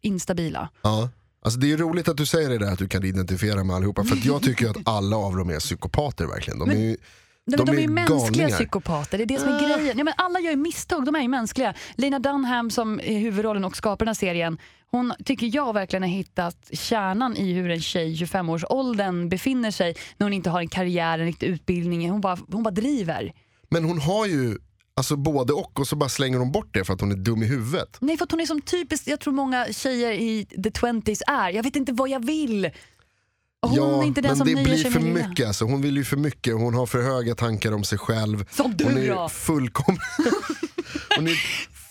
instabila. 0.00 0.68
Ja. 0.82 1.10
Alltså 1.42 1.60
det 1.60 1.72
är 1.72 1.76
roligt 1.76 2.08
att 2.08 2.16
du 2.16 2.26
säger 2.26 2.48
det 2.48 2.58
där 2.58 2.72
att 2.72 2.78
du 2.78 2.88
kan 2.88 3.04
identifiera 3.04 3.64
med 3.64 3.76
allihopa 3.76 4.04
för 4.04 4.18
jag 4.26 4.42
tycker 4.42 4.70
att 4.70 4.76
alla 4.84 5.16
av 5.16 5.36
dem 5.36 5.50
är 5.50 5.60
psykopater 5.60 6.26
verkligen. 6.26 6.58
De 6.58 6.70
är 6.70 6.74
ju, 6.74 6.96
De, 7.48 7.56
De 7.56 7.64
de, 7.64 7.72
är 7.72 7.76
är 7.76 7.80
ju 7.82 7.88
mänskliga 7.88 8.18
galningar. 8.30 8.48
psykopater, 8.58 9.18
det 9.18 9.24
är 9.24 9.26
det 9.26 9.38
som 9.38 9.48
är 9.48 9.76
grejen. 9.76 9.98
Ja, 9.98 10.04
men 10.04 10.14
alla 10.16 10.40
gör 10.40 10.50
ju 10.50 10.56
misstag, 10.56 11.04
de 11.04 11.14
är 11.14 11.20
ju 11.20 11.28
mänskliga. 11.28 11.74
Lena 11.94 12.18
Dunham 12.18 12.70
som 12.70 13.00
är 13.00 13.18
huvudrollen 13.18 13.64
och 13.64 13.76
skapar 13.76 14.04
den 14.04 14.08
här 14.08 14.14
serien, 14.14 14.58
hon 14.90 15.12
tycker 15.24 15.50
jag 15.56 15.72
verkligen 15.74 16.02
har 16.02 16.10
hittat 16.10 16.56
kärnan 16.72 17.36
i 17.36 17.52
hur 17.52 17.70
en 17.70 17.80
tjej 17.80 18.12
i 18.12 18.14
25-årsåldern 18.24 19.28
befinner 19.28 19.70
sig 19.70 19.94
när 20.16 20.24
hon 20.24 20.32
inte 20.32 20.50
har 20.50 20.60
en 20.60 20.68
karriär, 20.68 21.18
en 21.18 21.26
riktig 21.26 21.46
utbildning. 21.46 22.10
Hon 22.10 22.20
bara, 22.20 22.38
hon 22.52 22.62
bara 22.62 22.70
driver. 22.70 23.32
men 23.70 23.84
hon 23.84 24.00
har 24.00 24.26
ju 24.26 24.58
alltså 24.96 25.16
både 25.16 25.52
och 25.52 25.80
och 25.80 25.86
så 25.88 25.96
bara 25.96 26.08
slänger 26.08 26.38
hon 26.38 26.52
bort 26.52 26.74
det 26.74 26.84
för 26.84 26.94
att 26.94 27.00
hon 27.00 27.12
är 27.12 27.16
dum 27.16 27.42
i 27.42 27.46
huvudet. 27.46 27.96
Nej, 28.00 28.16
för 28.16 28.24
att 28.24 28.30
hon 28.30 28.40
är 28.40 28.46
som 28.46 28.60
typiskt, 28.60 29.06
jag 29.08 29.20
tror 29.20 29.32
många 29.32 29.66
tjejer 29.70 30.12
i 30.12 30.44
the 30.44 30.70
20s 30.70 31.20
är. 31.26 31.50
Jag 31.50 31.62
vet 31.62 31.76
inte 31.76 31.92
vad 31.92 32.08
jag 32.08 32.24
vill. 32.26 32.70
Och 33.62 33.68
hon 33.68 33.78
ja, 33.78 34.02
är 34.02 34.06
inte 34.06 34.20
den 34.20 34.28
men 34.30 34.36
som 34.38 34.46
det 34.46 34.62
blir 34.64 34.76
sig 34.76 34.90
för 34.90 35.00
lilla. 35.00 35.28
mycket. 35.28 35.46
Alltså. 35.46 35.64
Hon 35.64 35.82
vill 35.82 35.96
ju 35.96 36.04
för 36.04 36.16
mycket, 36.16 36.54
hon 36.54 36.74
har 36.74 36.86
för 36.86 37.02
höga 37.02 37.34
tankar 37.34 37.72
om 37.72 37.84
sig 37.84 37.98
själv. 37.98 38.44
Som 38.50 38.76
du 38.76 38.84
hon 38.84 38.98
är 38.98 39.08
då. 39.08 39.28
fullkom... 39.28 39.98
hon 41.16 41.28
är 41.28 41.38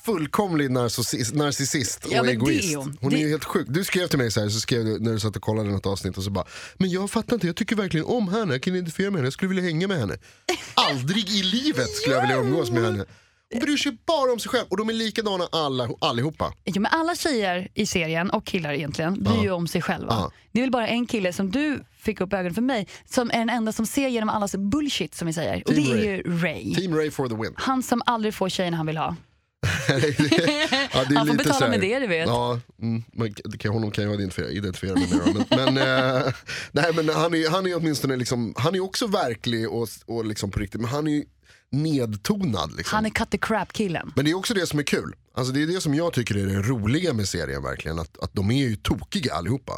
fullkomlig 0.06 0.72
narcissist, 0.72 1.34
narcissist 1.36 2.06
och 2.06 2.12
Ja, 2.14 2.24
är 2.26 2.30
egoist. 2.30 2.76
hon. 2.76 2.98
hon 3.02 3.12
är 3.14 3.16
Det- 3.18 3.22
ju 3.24 3.30
helt 3.30 3.44
sjuk. 3.46 3.68
Du 3.70 3.84
skrev 3.84 4.08
till 4.08 4.18
mig 4.18 4.32
så 4.32 4.42
här, 4.42 4.50
så 4.50 4.60
skrev 4.60 4.86
du 4.86 5.00
när 5.00 5.12
du 5.14 5.20
satt 5.20 5.36
och 5.36 5.42
kollade 5.42 5.70
något 5.70 5.86
avsnitt 5.86 6.18
och 6.18 6.24
så 6.24 6.30
bara 6.30 6.46
Men 6.78 6.90
jag 6.90 7.12
fattar 7.12 7.34
inte, 7.34 7.48
jag 7.48 7.56
tycker 7.56 7.76
verkligen 7.76 8.06
om 8.06 8.28
henne, 8.28 8.54
jag 8.54 8.62
kan 8.64 8.76
identifiera 8.76 9.12
med 9.12 9.18
henne, 9.18 9.26
jag 9.26 9.34
skulle 9.34 9.50
vilja 9.50 9.64
hänga 9.64 9.88
med 9.88 10.00
henne. 10.00 10.18
Aldrig 10.74 11.30
i 11.30 11.44
livet 11.44 11.90
skulle 11.90 12.16
jag 12.16 12.22
vilja 12.22 12.38
umgås 12.38 12.72
med 12.72 12.84
henne. 12.84 13.06
Hon 13.54 13.60
bryr 13.62 13.78
sig 13.78 13.98
bara 14.06 14.32
om 14.32 14.40
sig 14.40 14.50
själv 14.50 14.66
och 14.70 14.78
de 14.78 14.90
är 14.90 14.94
likadana 14.94 15.48
alla, 15.52 15.90
allihopa. 16.02 16.54
Ja, 16.64 16.80
men 16.80 16.86
alla 16.92 17.16
tjejer 17.16 17.68
i 17.74 17.86
serien, 17.86 18.30
och 18.30 18.46
killar 18.46 18.74
egentligen, 18.74 19.24
bryr 19.24 19.42
ju 19.42 19.52
om 19.52 19.68
sig 19.68 19.82
själva. 19.82 20.08
Ja. 20.14 20.32
Det 20.52 20.60
är 20.60 20.64
väl 20.64 20.72
bara 20.72 20.88
en 20.88 21.06
kille 21.06 21.34
som 21.34 21.52
du 21.52 21.84
fick 22.00 22.22
upp 22.22 22.34
ögonen 22.34 22.54
för 22.54 22.62
mig, 22.62 22.88
som 23.06 23.32
är 23.32 23.38
den 23.40 23.50
enda 23.50 23.72
som 23.72 23.86
ser 23.86 24.08
genom 24.08 24.30
allas 24.30 24.56
bullshit 24.56 25.16
som 25.16 25.28
vi 25.28 25.34
säger. 25.34 25.64
Och 25.66 25.76
Team 25.76 25.84
det 25.84 25.92
är 25.92 25.96
Ray. 25.96 26.06
ju 26.06 26.40
Ray. 26.42 26.76
Team 26.76 26.96
Ray 26.96 27.12
for 27.12 27.28
the 27.30 27.36
win. 27.36 27.54
Han 27.56 27.84
som 27.84 28.02
aldrig 28.06 28.34
får 28.34 28.50
tjejerna 28.50 28.78
han 28.78 28.86
vill 28.86 28.98
ha. 28.98 29.16
ja, 29.90 29.96
det 29.98 31.14
är 31.14 31.16
Han 31.18 31.28
får 31.28 31.36
betala 31.36 31.60
här- 31.66 31.70
med 31.70 31.82
det, 31.82 32.00
du 32.00 32.08
vet. 32.08 32.28
Ja, 32.28 32.60
mm, 32.82 33.04
man, 33.14 33.34
det 33.46 33.58
kan, 33.58 33.74
honom 33.74 33.92
kan 33.92 34.04
jag 34.04 34.14
identifiera, 34.14 34.50
identifiera 34.50 34.94
mig 34.94 35.08
med. 35.10 35.46
Men, 35.50 35.74
men, 35.74 35.78
eh, 36.18 36.34
nej, 36.72 36.92
men 36.96 37.10
han, 37.10 37.34
är, 37.34 37.50
han 37.50 37.68
är 37.68 37.76
åtminstone 37.78 38.16
liksom, 38.16 38.54
han 38.58 38.76
är 38.76 38.80
också 38.80 39.08
verklig 39.08 39.70
och, 39.70 39.88
och 40.06 40.26
liksom 40.26 40.52
på 40.52 40.60
riktigt, 40.60 40.82
men 40.82 40.90
han 40.90 41.08
är 41.08 41.24
nedtonad. 41.72 42.78
Liksom. 42.78 42.96
Han 42.96 43.06
är 43.06 43.10
cut 43.10 43.30
the 43.30 43.38
crap-killen. 43.38 44.12
Men 44.16 44.26
det 44.26 44.32
är 44.32 44.36
också 44.36 44.54
det 44.54 44.68
som 44.68 44.80
är 44.80 44.84
kul. 44.84 45.16
Alltså 45.34 45.54
det 45.54 45.64
är 45.64 45.68
det 45.68 45.82
som 45.82 45.94
jag 45.94 46.14
tycker 46.14 46.36
är 46.36 46.46
det 46.46 46.62
roliga 46.62 47.14
med 47.14 47.28
serien 47.28 47.64
verkligen. 47.64 48.00
Att, 48.00 48.18
att 48.18 48.34
de 48.34 48.52
är 48.52 48.68
ju 48.68 48.76
tokiga 48.76 49.34
allihopa. 49.34 49.74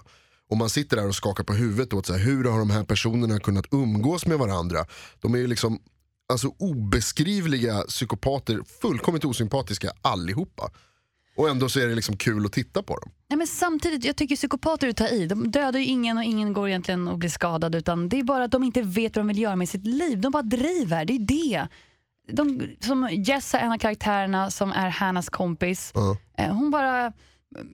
Och 0.49 0.57
man 0.57 0.69
sitter 0.69 0.97
där 0.97 1.07
och 1.07 1.15
skakar 1.15 1.43
på 1.43 1.53
huvudet 1.53 1.93
åt 1.93 2.05
så 2.05 2.13
här, 2.13 2.19
hur 2.19 2.43
har 2.43 2.59
de 2.59 2.69
här 2.69 2.83
personerna 2.83 3.39
kunnat 3.39 3.65
umgås 3.71 4.25
med 4.25 4.37
varandra? 4.37 4.85
De 5.19 5.33
är 5.33 5.37
ju 5.37 5.47
liksom 5.47 5.79
alltså, 6.29 6.47
obeskrivliga 6.59 7.81
psykopater, 7.81 8.61
fullkomligt 8.81 9.25
osympatiska 9.25 9.91
allihopa. 10.01 10.71
Och 11.39 11.49
ändå 11.49 11.69
så 11.69 11.79
är 11.79 11.87
det 11.87 11.95
liksom 11.95 12.17
kul 12.17 12.45
att 12.45 12.51
titta 12.51 12.83
på 12.83 12.95
dem. 12.97 13.11
Nej, 13.29 13.37
men 13.37 13.47
samtidigt, 13.47 14.05
jag 14.05 14.15
tycker 14.15 14.35
psykopater 14.35 14.87
är 14.87 14.91
att 14.91 14.97
ta 14.97 15.07
i. 15.07 15.27
De 15.27 15.51
dödar 15.51 15.79
ju 15.79 15.85
ingen 15.85 16.17
och 16.17 16.23
ingen 16.23 16.53
går 16.53 16.69
egentligen 16.69 17.07
och 17.07 17.17
blir 17.17 17.29
skadad. 17.29 17.75
Utan 17.75 18.09
det 18.09 18.19
är 18.19 18.23
bara 18.23 18.43
att 18.43 18.51
de 18.51 18.63
inte 18.63 18.81
vet 18.81 19.15
vad 19.15 19.25
de 19.25 19.27
vill 19.27 19.39
göra 19.39 19.55
med 19.55 19.69
sitt 19.69 19.85
liv. 19.87 20.21
De 20.21 20.31
bara 20.31 20.43
driver, 20.43 21.05
det 21.05 21.13
är 21.13 21.19
det. 21.19 21.67
De, 22.31 22.61
som 22.79 23.09
Jess 23.11 23.53
är 23.53 23.59
en 23.59 23.71
av 23.71 23.77
karaktärerna 23.77 24.51
som 24.51 24.71
är 24.71 24.89
Hannas 24.89 25.29
kompis. 25.29 25.91
Ja. 25.95 26.17
Eh, 26.37 26.53
Hon 26.53 26.71
bara, 26.71 27.13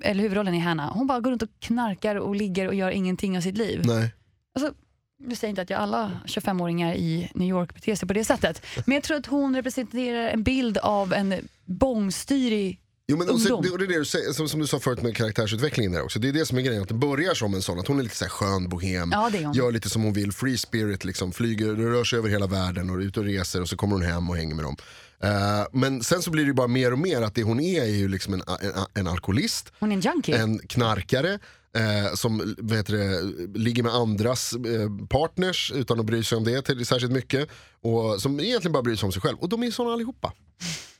eller 0.01 0.21
huvudrollen 0.21 0.53
är 0.53 0.59
Hanna, 0.59 0.87
hon 0.87 1.07
bara 1.07 1.19
går 1.19 1.31
runt 1.31 1.41
och 1.43 1.49
knarkar 1.59 2.15
och 2.15 2.35
ligger 2.35 2.67
och 2.67 2.75
gör 2.75 2.89
ingenting 2.91 3.37
av 3.37 3.41
sitt 3.41 3.57
liv. 3.57 3.81
Nej. 3.85 4.13
Alltså, 4.55 4.73
nu 5.19 5.35
säger 5.35 5.49
inte 5.49 5.61
att 5.61 5.69
jag 5.69 5.79
alla 5.79 6.11
25-åringar 6.25 6.93
i 6.95 7.31
New 7.35 7.47
York 7.49 7.73
beter 7.73 7.95
sig 7.95 8.07
på 8.07 8.13
det 8.13 8.25
sättet. 8.25 8.65
Men 8.85 8.95
jag 8.95 9.03
tror 9.03 9.17
att 9.17 9.25
hon 9.25 9.55
representerar 9.55 10.29
en 10.29 10.43
bild 10.43 10.77
av 10.77 11.13
en 11.13 11.33
bångstyrig 11.65 12.79
Jo, 13.07 13.17
men 13.17 13.29
och 13.29 13.41
så, 13.41 13.55
ungdom. 13.55 13.61
det, 13.77 13.77
det 13.77 13.83
är 13.83 13.87
det 13.87 13.99
du 13.99 14.05
säger, 14.05 14.31
som, 14.33 14.49
som 14.49 14.59
du 14.59 14.67
sa 14.67 14.79
förut 14.79 15.01
med 15.01 15.15
karaktärsutvecklingen 15.15 15.91
där 15.91 16.03
också. 16.03 16.19
Det 16.19 16.27
är 16.27 16.33
det 16.33 16.45
som 16.45 16.57
är 16.57 16.61
grejen, 16.61 16.81
att 16.81 16.87
det 16.87 16.93
börjar 16.93 17.33
som 17.33 17.53
en 17.53 17.61
sån, 17.61 17.79
att 17.79 17.87
hon 17.87 17.99
är 17.99 18.03
lite 18.03 18.15
så 18.15 18.25
här 18.25 18.29
skön 18.29 18.69
bohem, 18.69 19.09
Ja, 19.11 19.31
gör 19.53 19.71
lite 19.71 19.89
som 19.89 20.03
hon 20.03 20.13
vill, 20.13 20.31
free 20.31 20.57
spirit, 20.57 21.03
liksom, 21.05 21.31
flyger, 21.31 21.67
rör 21.75 22.03
sig 22.03 22.19
över 22.19 22.29
hela 22.29 22.47
världen 22.47 22.89
och 22.89 22.97
ute 22.97 23.19
och 23.19 23.25
reser 23.25 23.61
och 23.61 23.69
så 23.69 23.77
kommer 23.77 23.93
hon 23.93 24.01
hem 24.05 24.29
och 24.29 24.37
hänger 24.37 24.55
med 24.55 24.65
dem. 24.65 24.75
Eh, 25.23 25.65
men 25.73 26.03
sen 26.03 26.21
så 26.21 26.31
blir 26.31 26.45
det 26.45 26.53
bara 26.53 26.67
mer 26.67 26.91
och 26.93 26.99
mer 26.99 27.21
att 27.21 27.35
det 27.35 27.43
hon 27.43 27.59
är 27.59 27.81
är 27.81 27.85
ju 27.85 28.07
liksom 28.07 28.33
en, 28.33 28.41
en, 28.61 28.71
en 28.93 29.07
alkoholist, 29.07 29.71
Hon 29.79 29.91
är 29.91 29.95
en 29.95 30.01
junkie. 30.01 30.37
en 30.37 30.59
knarkare 30.59 31.39
eh, 31.77 32.13
som 32.15 32.55
heter 32.71 32.93
det, 32.93 33.21
ligger 33.59 33.83
med 33.83 33.93
andras 33.93 34.53
eh, 34.53 35.07
partners 35.09 35.71
utan 35.75 35.99
att 35.99 36.05
bry 36.05 36.23
sig 36.23 36.37
om 36.37 36.43
det 36.43 36.61
till, 36.61 36.85
särskilt 36.85 37.11
mycket. 37.13 37.49
Och 37.81 38.21
som 38.21 38.39
egentligen 38.39 38.71
bara 38.73 38.83
bryr 38.83 38.95
sig 38.95 39.05
om 39.07 39.11
sig 39.11 39.21
själv. 39.21 39.37
Och 39.37 39.49
de 39.49 39.63
är 39.63 39.71
såna 39.71 39.93
allihopa. 39.93 40.33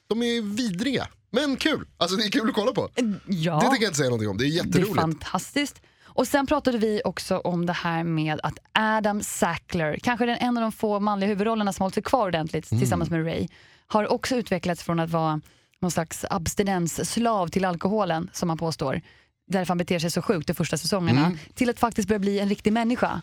De 0.08 0.24
är 0.24 0.42
vidriga, 0.42 1.08
men 1.36 1.56
kul. 1.58 1.88
Alltså 1.98 2.18
det 2.18 2.24
är 2.24 2.30
kul 2.32 2.50
att 2.50 2.56
kolla 2.56 2.72
på. 2.72 2.90
ja. 3.28 3.56
Det 3.56 3.62
tänker 3.62 3.82
jag 3.84 3.90
inte 3.90 3.98
säga 3.98 4.10
någonting 4.10 4.30
om, 4.30 4.38
det 4.38 4.44
är 4.46 4.50
Det 4.50 4.60
är 4.60 4.66
jätteroligt. 4.66 4.96
fantastiskt. 4.96 5.82
Och 6.06 6.28
sen 6.28 6.48
pratade 6.48 6.78
vi 6.78 7.02
också 7.06 7.38
om 7.38 7.66
det 7.66 7.74
här 7.74 8.04
med 8.04 8.40
att 8.44 8.58
Adam 8.74 9.22
Sackler, 9.24 9.98
kanske 10.04 10.26
den 10.26 10.38
en 10.38 10.58
av 10.58 10.62
de 10.62 10.72
få 10.72 11.00
manliga 11.00 11.28
huvudrollerna 11.28 11.74
som 11.74 11.84
hållit 11.84 11.94
sig 11.94 12.04
kvar 12.04 12.28
ordentligt 12.28 12.72
Mm. 12.72 12.80
tillsammans 12.82 13.10
med 13.10 13.26
Ray, 13.26 13.48
har 13.88 14.08
också 14.12 14.36
utvecklats 14.36 14.84
från 14.84 15.00
att 15.00 15.10
vara 15.10 15.42
någon 15.82 15.92
slags 15.92 16.26
abstinensslav 16.30 17.48
till 17.48 17.66
alkoholen, 17.66 18.30
som 18.34 18.50
han 18.50 18.58
påstår. 18.58 19.02
Därför 19.48 19.68
han 19.68 19.78
beter 19.78 20.00
sig 20.00 20.12
så 20.12 20.22
sjukt 20.22 20.48
de 20.48 20.54
första 20.54 20.78
säsongerna, 20.78 21.26
Mm. 21.26 21.38
till 21.54 21.70
att 21.70 21.80
faktiskt 21.80 22.08
börja 22.08 22.20
bli 22.20 22.40
en 22.40 22.50
riktig 22.50 22.74
människa. 22.74 23.22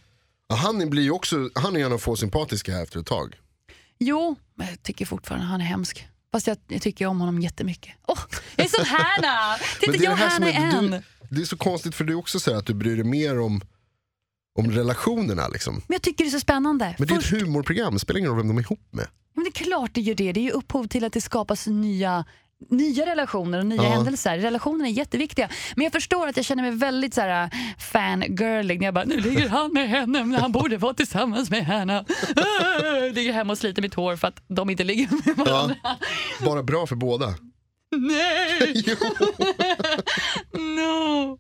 Ja, 0.48 0.54
han, 0.54 0.90
blir 0.90 1.10
också, 1.10 1.36
han 1.54 1.76
är 1.76 1.84
en 1.86 1.92
av 1.92 1.98
få 1.98 2.16
sympatiska 2.16 2.72
här 2.72 2.82
efter 2.82 3.00
ett 3.00 3.06
tag. 3.06 3.34
Jo, 3.98 4.36
men 4.54 4.66
jag 4.68 4.82
tycker 4.82 5.06
fortfarande 5.06 5.46
han 5.46 5.60
är 5.60 5.64
hemsk. 5.64 6.08
Fast 6.32 6.46
jag, 6.46 6.56
jag 6.68 6.82
tycker 6.82 7.06
om 7.06 7.20
honom 7.20 7.40
jättemycket. 7.40 7.94
Åh, 8.08 8.18
jag 8.56 8.64
är 8.66 8.70
som 8.70 8.84
Hanna! 8.84 9.58
Titta, 9.80 9.90
Men 9.92 9.98
det 10.00 10.04
är 10.04 10.04
jag 10.04 10.12
och 10.12 10.18
Hanna 10.18 10.50
är 10.52 10.60
är, 10.74 10.78
en. 10.78 10.90
du, 10.90 11.02
det 11.30 11.40
är 11.40 11.44
så 11.44 11.56
konstigt 11.56 11.94
för 11.94 12.04
du 12.04 12.14
också 12.14 12.40
säger 12.40 12.58
att 12.58 12.66
du 12.66 12.74
bryr 12.74 12.96
dig 12.96 13.04
mer 13.04 13.40
om, 13.40 13.60
om 14.58 14.70
relationerna. 14.70 15.48
Liksom. 15.48 15.74
Men 15.74 15.82
jag 15.94 16.02
tycker 16.02 16.24
det 16.24 16.28
är 16.28 16.32
så 16.32 16.40
spännande. 16.40 16.94
Men 16.98 17.06
det 17.08 17.14
är 17.14 17.16
Först- 17.20 17.32
ett 17.32 17.40
humorprogram, 17.40 17.94
det 17.94 18.00
spelar 18.00 18.18
ingen 18.18 18.30
roll 18.30 18.38
vem 18.38 18.48
de 18.48 18.58
är 18.58 18.62
ihop 18.62 18.88
med. 18.90 19.06
Men 19.34 19.44
det 19.44 19.50
är 19.50 19.64
klart 19.64 19.90
det 19.94 20.00
gör 20.00 20.14
det. 20.14 20.32
Det 20.32 20.40
är 20.40 20.44
ju 20.44 20.50
upphov 20.50 20.86
till 20.86 21.04
att 21.04 21.12
det 21.12 21.20
skapas 21.20 21.66
nya 21.66 22.24
nya 22.68 23.06
relationer 23.06 23.58
och 23.58 23.66
nya 23.66 23.82
Ja. 23.82 23.88
händelser. 23.88 24.38
Relationerna 24.38 24.88
är 24.88 24.92
jätteviktiga. 24.92 25.48
Men 25.76 25.84
jag 25.84 25.92
förstår 25.92 26.26
att 26.28 26.36
jag 26.36 26.46
känner 26.46 26.62
mig 26.62 26.72
väldigt 26.72 27.14
så 27.14 27.20
här, 27.20 27.50
fangirlig 27.78 28.78
när 28.80 28.84
jag 28.86 28.94
bara, 28.94 29.04
nu 29.04 29.20
ligger 29.20 29.48
han 29.48 29.72
med 29.72 29.88
henne 29.88 30.24
men 30.24 30.40
han 30.40 30.52
borde 30.52 30.76
vara 30.76 30.94
tillsammans 30.94 31.50
med 31.50 31.64
henne. 31.66 32.04
Ligger 33.14 33.32
hemma 33.32 33.52
och 33.52 33.58
sliter 33.58 33.82
mitt 33.82 33.94
hår 33.94 34.16
för 34.16 34.28
att 34.28 34.42
de 34.48 34.70
inte 34.70 34.84
ligger 34.84 35.08
med 35.26 35.36
varandra. 35.46 35.76
Ja, 35.82 35.96
bara 36.44 36.62
bra 36.62 36.86
för 36.86 36.96
båda. 36.96 37.34
Nej! 37.96 38.84
No. 40.52 41.38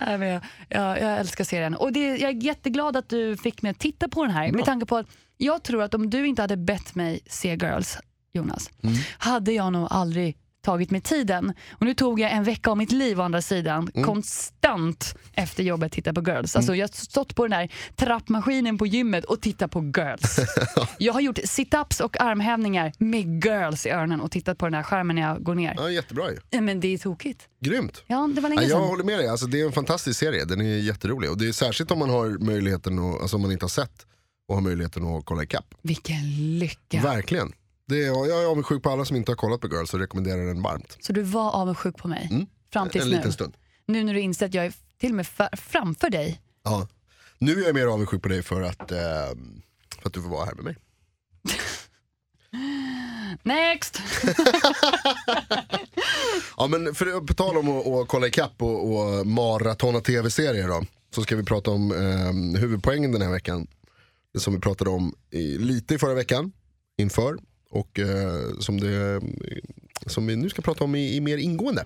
Nej, 0.00 0.18
men 0.18 0.28
jag, 0.28 0.40
jag, 0.68 1.00
jag 1.00 1.18
älskar 1.18 1.44
serien. 1.44 1.74
Och 1.74 1.92
det, 1.92 2.16
jag 2.16 2.30
är 2.30 2.42
jätteglad 2.42 2.96
att 2.96 3.08
du 3.08 3.36
fick 3.36 3.62
mig 3.62 3.70
att 3.70 3.78
titta 3.78 4.08
på 4.08 4.22
den 4.24 4.32
här. 4.32 4.52
Med 4.52 4.64
tanke 4.64 4.86
på 4.86 4.96
att 4.96 5.06
jag 5.36 5.62
tror 5.62 5.82
att 5.82 5.94
om 5.94 6.10
du 6.10 6.26
inte 6.26 6.42
hade 6.42 6.56
bett 6.56 6.94
mig 6.94 7.20
se 7.26 7.48
Girls, 7.54 7.98
Jonas, 8.32 8.70
Mm. 8.82 8.96
hade 9.18 9.52
jag 9.52 9.72
nog 9.72 9.88
aldrig 9.90 10.36
tagit 10.64 10.90
mig 10.90 11.00
tiden. 11.00 11.52
Och 11.72 11.82
nu 11.86 11.94
tog 11.94 12.20
jag 12.20 12.32
en 12.32 12.44
vecka 12.44 12.70
av 12.70 12.76
mitt 12.76 12.92
liv 12.92 13.20
å 13.20 13.22
andra 13.22 13.42
sidan, 13.42 13.90
Mm. 13.94 14.06
konstant 14.06 15.14
efter 15.32 15.62
jobbet 15.62 15.92
titta 15.92 16.12
på 16.14 16.20
Girls. 16.20 16.56
Alltså, 16.56 16.74
jag 16.74 16.82
har 16.88 16.92
stått 16.92 17.34
på 17.34 17.46
den 17.46 17.50
där 17.58 17.72
trappmaskinen 17.96 18.78
på 18.78 18.86
gymmet 18.86 19.24
och 19.24 19.40
tittat 19.42 19.70
på 19.70 19.80
Girls. 19.96 20.38
jag 20.98 21.12
har 21.12 21.20
gjort 21.20 21.38
sit-ups 21.38 22.00
och 22.02 22.20
armhävningar 22.20 22.92
med 22.98 23.44
Girls 23.44 23.86
i 23.86 23.90
öronen 23.90 24.20
och 24.20 24.30
tittat 24.30 24.58
på 24.58 24.66
den 24.66 24.74
här 24.74 24.82
skärmen 24.82 25.16
när 25.16 25.22
jag 25.22 25.42
går 25.42 25.54
ner. 25.54 25.74
Ja, 25.76 25.90
jättebra 25.90 26.24
ju. 26.30 26.60
Men 26.60 26.80
det 26.80 26.88
är 26.94 26.98
tokigt. 26.98 27.48
Grymt. 27.60 28.02
Ja, 28.06 28.30
det 28.34 28.40
var 28.40 28.48
Ja, 28.50 28.54
länge 28.54 28.62
jag 28.68 28.70
sedan. 28.70 28.88
håller 28.88 29.04
med 29.04 29.18
dig, 29.18 29.28
alltså, 29.28 29.46
det 29.46 29.60
är 29.60 29.66
en 29.66 29.72
fantastisk 29.72 30.20
serie. 30.20 30.44
Den 30.44 30.60
är 30.60 30.64
jätterolig. 30.78 31.30
Och 31.30 31.38
det 31.38 31.48
är 31.48 31.52
särskilt 31.52 31.90
om 31.90 31.98
man 31.98 32.10
har 32.10 32.44
möjligheten, 32.44 32.98
att, 32.98 33.20
alltså 33.22 33.36
om 33.36 33.42
man 33.42 33.52
inte 33.52 33.64
har 33.64 33.68
sett 33.70 34.06
och 34.48 34.54
har 34.54 34.62
möjligheten 34.62 35.04
att 35.06 35.24
kolla 35.24 35.42
ikapp. 35.42 35.74
Vilken 35.82 36.58
lycka. 36.58 37.00
Verkligen. 37.02 37.52
Det 37.88 38.04
är, 38.04 38.28
jag 38.28 38.42
är 38.42 38.46
avundsjuk 38.46 38.82
på 38.82 38.90
alla 38.90 39.04
som 39.04 39.16
inte 39.16 39.30
har 39.32 39.36
kollat 39.36 39.60
på 39.60 39.68
Girls 39.68 39.94
och 39.94 40.00
rekommenderar 40.00 40.46
den 40.46 40.62
varmt. 40.62 40.96
Så 41.00 41.12
du 41.12 41.22
var 41.22 41.50
avundsjuk 41.50 41.96
på 41.96 42.08
mig 42.08 42.46
fram 42.72 42.88
tills 42.88 43.04
En 43.04 43.10
nu. 43.10 43.16
liten 43.16 43.32
stund. 43.32 43.56
Nu 43.86 44.04
när 44.04 44.14
du 44.14 44.20
inser 44.20 44.46
att 44.46 44.54
jag 44.54 44.66
är 44.66 44.72
till 45.00 45.10
och 45.10 45.16
med 45.16 45.26
framför 45.52 46.10
dig. 46.10 46.40
Ja. 46.62 46.88
Nu 47.38 47.62
är 47.62 47.66
jag 47.66 47.74
mer 47.74 47.86
avundsjuk 47.86 48.22
på 48.22 48.28
dig 48.28 48.42
för 48.42 48.62
att, 48.62 48.92
eh, 48.92 48.98
för 49.98 50.08
att 50.08 50.12
du 50.12 50.22
får 50.22 50.28
vara 50.30 50.44
här 50.44 50.54
med 50.54 50.64
mig. 50.64 50.76
Next! 53.42 54.00
Ja, 56.56 56.66
men 56.66 56.94
för, 56.94 57.26
på 57.26 57.34
tal 57.34 57.56
om 57.56 57.68
att, 57.68 57.86
att 57.86 58.08
kolla 58.08 58.26
ikapp 58.26 58.62
och, 58.62 58.92
och 58.92 59.26
maratona 59.26 60.00
tv-serier 60.00 60.68
då, 60.68 60.84
så 61.14 61.22
ska 61.22 61.36
vi 61.36 61.44
prata 61.44 61.70
om 61.70 61.92
eh, 61.92 62.60
huvudpoängen 62.60 63.12
den 63.12 63.22
här 63.22 63.30
veckan. 63.30 63.66
Det 64.32 64.40
som 64.40 64.54
vi 64.54 64.60
pratade 64.60 64.90
om 64.90 65.14
i, 65.30 65.58
lite 65.58 65.94
i 65.94 65.98
förra 65.98 66.14
veckan, 66.14 66.52
inför, 66.98 67.38
och 67.74 67.98
eh, 67.98 68.58
som, 68.60 68.80
det, 68.80 69.20
som 70.06 70.26
vi 70.26 70.36
nu 70.36 70.50
ska 70.50 70.62
prata 70.62 70.84
om 70.84 70.94
i, 70.94 71.16
i 71.16 71.20
mer 71.20 71.38
ingående. 71.38 71.84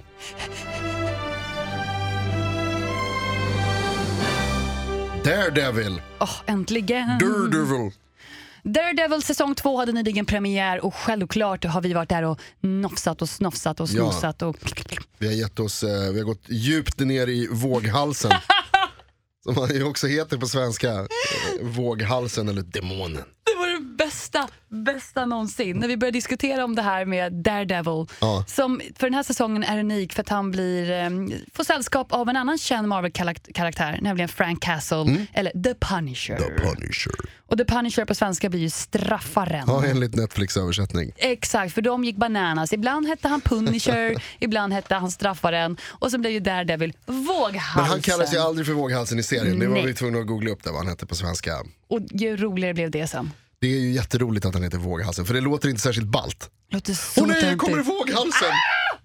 Daredevil, 5.25 6.03
Åh, 6.21 6.31
äntligen! 6.47 7.09
Daredevil. 7.19 7.91
Daredevil 8.63 9.23
säsong 9.23 9.55
två 9.55 9.79
hade 9.79 9.93
nyligen 9.93 10.27
premiär 10.27 10.85
och 10.85 10.95
självklart 10.95 11.65
har 11.65 11.81
vi 11.81 11.93
varit 11.93 12.09
där 12.09 12.23
och 12.23 12.41
nofsat 12.61 13.23
och 13.23 13.29
snofsat 13.29 13.81
och 13.81 13.89
Ja. 13.89 13.93
snosat. 14.13 14.43
Och... 14.43 14.57
Vi 15.19 15.27
har, 15.27 15.35
gett 15.35 15.59
oss, 15.61 15.83
eh, 15.83 16.13
vi 16.13 16.19
har 16.19 16.27
gått 16.27 16.43
djupt 16.49 16.99
ner 17.01 17.27
i 17.29 17.49
våghalsen. 17.51 18.31
som 19.45 19.57
han 19.57 19.69
ju 19.75 19.85
också 19.85 20.07
heter 20.07 20.37
på 20.39 20.47
svenska, 20.47 21.07
våghalsen 21.63 22.49
eller 22.49 22.63
demonen. 22.63 23.23
Bästa, 23.99 24.49
bästa 24.69 25.27
någonsin. 25.27 25.77
När 25.77 25.89
vi 25.89 25.97
började 25.97 26.17
diskutera 26.17 26.65
om 26.65 26.75
det 26.75 26.83
här 26.83 27.05
med 27.05 27.33
Daredevil. 27.33 28.07
Ja. 28.21 28.45
Som 28.47 28.81
för 28.97 29.07
den 29.07 29.15
här 29.15 29.23
säsongen 29.23 29.63
är 29.63 29.79
unik 29.79 30.13
för 30.13 30.21
att 30.21 30.29
han 30.29 30.51
blir, 30.51 30.91
eh, 30.91 31.11
får 31.55 31.65
sällskap 31.65 32.13
av 32.13 32.29
en 32.29 32.37
annan 32.37 32.59
känd 32.59 32.89
Marvel-karaktär, 32.89 33.99
nämligen 34.03 34.29
Frank 34.29 34.63
Castle, 34.63 35.27
eller 35.33 35.63
The 35.63 35.75
Punisher. 35.75 36.37
Mm. 36.37 36.49
The 36.49 36.63
Punisher. 36.63 37.13
Och 37.47 37.59
The 37.59 37.65
Punisher 37.65 38.05
på 38.05 38.15
svenska 38.15 38.49
blir 38.49 38.61
ju 38.61 38.71
straffaren. 38.71 39.65
Ja, 39.67 39.85
enligt 39.85 40.15
Netflix 40.15 40.57
översättning. 40.57 41.13
Exakt, 41.17 41.75
för 41.75 41.83
de 41.83 42.05
gick 42.05 42.17
bananas. 42.17 42.73
Ibland 42.73 43.07
hette 43.07 43.29
han 43.29 43.41
Punisher, 43.41 44.23
ibland 44.39 44.73
hette 44.73 44.95
han 44.95 45.11
straffaren 45.11 45.77
och 45.87 46.11
så 46.11 46.19
blev 46.19 46.33
ju 46.33 46.41
Daredevil 46.41 46.93
våghalsen. 47.07 47.83
Men 47.83 47.85
han 47.85 48.03
kallas 48.03 48.35
ju 48.35 48.39
aldrig 48.39 48.67
för 48.67 48.75
våghalsen 48.75 49.19
i 49.19 49.23
serien, 49.23 49.59
det 49.59 49.67
var 49.67 49.75
Nej. 49.75 49.87
vi 49.87 49.95
tvungna 49.95 50.19
att 50.19 50.27
googla 50.27 50.51
upp 50.51 50.65
det 50.65 50.71
vad 50.71 50.79
han 50.79 50.89
hette 50.89 51.07
på 51.07 51.15
svenska. 51.15 51.53
Och 51.89 52.01
ju 52.11 52.37
roligare 52.37 52.75
blev 52.75 52.91
det 52.91 53.07
sen. 53.07 53.31
Det 53.61 53.67
är 53.67 53.81
ju 53.81 53.93
jätteroligt 53.93 54.47
att 54.47 54.55
han 54.55 54.63
heter 54.63 54.79
våghalsen, 54.79 55.27
för 55.27 55.35
det 55.35 55.41
låter 55.41 55.69
inte 55.69 55.81
särskilt 55.81 56.09
ballt. 56.09 56.51
Låter 56.71 56.95
så 56.95 57.21
Åh 57.21 57.27
nej, 57.27 57.41
töntigt. 57.41 57.61
kommer 57.61 57.83
våghalsen! 57.83 58.49
Ah, 58.51 58.99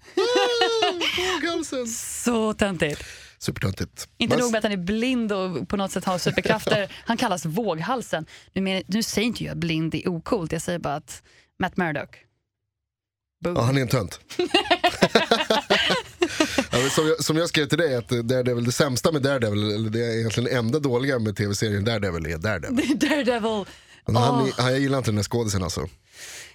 våghalsen! 1.18 1.88
Så 1.88 2.54
töntigt. 2.54 3.04
Supertöntigt. 3.40 4.08
Inte 4.18 4.38
nog 4.38 4.52
med 4.52 4.58
att 4.58 4.64
han 4.64 4.72
är 4.72 4.78
blind 4.78 5.32
och 5.32 5.70
på 5.70 5.78
något 5.78 5.92
sätt 5.92 6.06
har 6.06 6.18
superkrafter. 6.18 6.96
Han 7.06 7.18
kallas 7.18 7.46
våghalsen. 7.46 8.26
Nu, 8.54 8.62
men, 8.62 8.84
nu 8.88 9.04
säger 9.04 9.28
inte 9.28 9.44
jag 9.44 9.52
att 9.52 9.58
blind 9.58 9.96
är 9.96 10.08
ocoolt, 10.08 10.52
jag 10.52 10.62
säger 10.62 10.80
bara 10.80 10.96
att 10.96 11.24
Matt 11.60 11.78
Murdock. 11.78 12.18
Boom. 13.44 13.56
Ja, 13.56 13.62
han 13.62 13.78
är 13.78 13.82
en 13.82 13.88
tönt. 13.88 14.20
som, 16.92 17.08
jag, 17.08 17.24
som 17.24 17.38
jag 17.38 17.50
skrev 17.50 17.66
till 17.66 17.78
dig, 17.78 17.96
att 17.96 18.10
Daredevil, 18.10 18.64
det 18.64 18.72
sämsta 18.72 19.12
med 19.12 19.22
Daredevil, 19.22 19.72
eller 19.72 19.90
det 19.90 20.06
är 20.06 20.18
egentligen 20.18 20.58
enda 20.58 20.80
dåliga 20.80 21.20
med 21.20 21.36
tv-serien 21.36 21.86
Daredevil 21.86 22.26
är 22.26 22.38
Daredevil. 22.38 23.00
Daredevil. 23.10 23.66
Men 24.06 24.16
han, 24.16 24.52
han, 24.58 24.72
jag 24.72 24.80
gillar 24.80 24.98
inte 24.98 25.12
den 25.12 25.18
här 25.18 25.24
skådisen 25.24 25.64
alltså. 25.64 25.88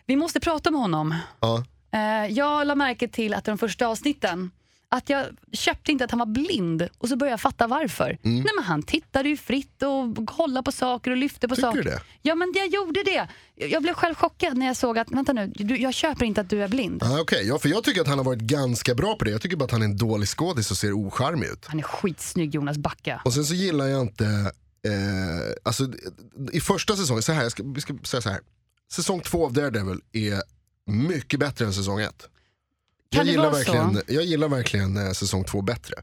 Vi 0.07 0.17
måste 0.17 0.41
prata 0.41 0.69
om 0.69 0.75
honom. 0.75 1.15
Ja. 1.41 1.65
Eh, 1.93 2.33
jag 2.33 2.67
la 2.67 2.75
märke 2.75 3.09
till 3.09 3.35
att 3.35 3.45
de 3.45 3.59
första 3.59 3.87
avsnitten 3.87 4.51
att 4.91 5.11
jag 5.11 5.27
köpte 5.53 5.93
inte 5.93 6.05
att 6.05 6.11
han 6.11 6.19
var 6.19 6.27
blind 6.27 6.89
och 6.99 7.09
så 7.09 7.17
började 7.17 7.33
jag 7.33 7.41
fatta 7.41 7.67
varför. 7.67 8.19
Nej, 8.23 8.45
men 8.57 8.65
han 8.65 8.83
tittade 8.83 9.29
ju 9.29 9.37
fritt 9.37 9.83
och 9.83 10.27
kollade 10.29 10.65
på 10.65 10.73
saker 10.73 11.11
och 11.11 11.17
lyfte 11.17 11.49
på 11.49 11.55
Tycker 11.55 11.67
saker. 11.69 11.83
du 11.83 11.91
det? 11.91 12.01
Ja 12.23 12.35
men 12.35 12.53
jag 12.57 12.67
gjorde 12.69 13.03
det. 13.03 13.29
Jag 13.55 13.83
blev 13.83 13.95
själv 13.95 14.15
chockad 14.15 14.57
när 14.57 14.67
jag 14.67 14.77
såg 14.77 14.99
att, 14.99 15.11
vänta 15.11 15.33
nu, 15.33 15.47
du, 15.55 15.77
jag 15.79 15.95
köper 15.95 16.25
inte 16.27 16.41
att 16.41 16.51
du 16.51 16.63
är 16.63 16.69
blind. 16.69 17.03
Ah, 17.03 17.21
Okej, 17.21 17.47
ja, 17.49 17.59
för 17.59 17.69
jag 17.69 17.85
tycker 17.85 18.01
att 18.01 18.07
han 18.07 18.19
har 18.19 18.25
varit 18.25 18.39
ganska 18.41 18.95
bra 18.95 19.15
på 19.15 19.25
det. 19.25 19.31
Jag 19.31 19.41
tycker 19.43 19.57
bara 19.57 19.65
att 19.65 19.71
han 19.71 19.83
är 19.83 19.87
en 19.87 19.97
dålig 19.97 20.29
skådis 20.29 20.71
och 20.71 20.77
ser 20.77 20.93
ocharmig 20.93 21.47
ut. 21.47 21.65
Han 21.67 21.79
är 21.79 21.83
skitsnygg 21.83 22.55
Jonas 22.55 22.79
Backa. 22.79 23.23
Och 23.25 23.33
sen 23.33 23.45
så 23.45 23.55
gillar 23.55 23.87
jag 23.87 24.01
inte, 24.01 24.53
eh, 24.87 25.53
alltså 25.63 25.89
i 26.53 26.61
första 26.61 26.97
säsongen, 26.97 27.23
så 27.23 27.33
här, 27.33 27.43
jag 27.43 27.53
ska, 27.53 27.63
vi 27.63 27.81
ska 27.81 27.95
säga 28.05 28.21
så 28.21 28.29
här. 28.31 28.41
Säsong 28.93 29.21
två 29.21 29.45
av 29.47 29.53
Daredevil 29.53 30.01
är 30.13 30.43
mycket 30.87 31.41
bättre 31.41 31.65
än 31.65 31.73
säsong 31.73 32.01
ett. 32.01 32.29
Kan 33.11 33.19
jag, 33.19 33.27
det 33.27 33.31
gillar 33.31 33.51
vara 33.51 33.65
så? 33.65 33.73
verkligen, 33.73 34.03
jag 34.17 34.25
gillar 34.25 34.49
verkligen 34.49 34.97
eh, 34.97 35.13
säsong 35.13 35.45
två 35.45 35.63
bättre. 35.63 35.95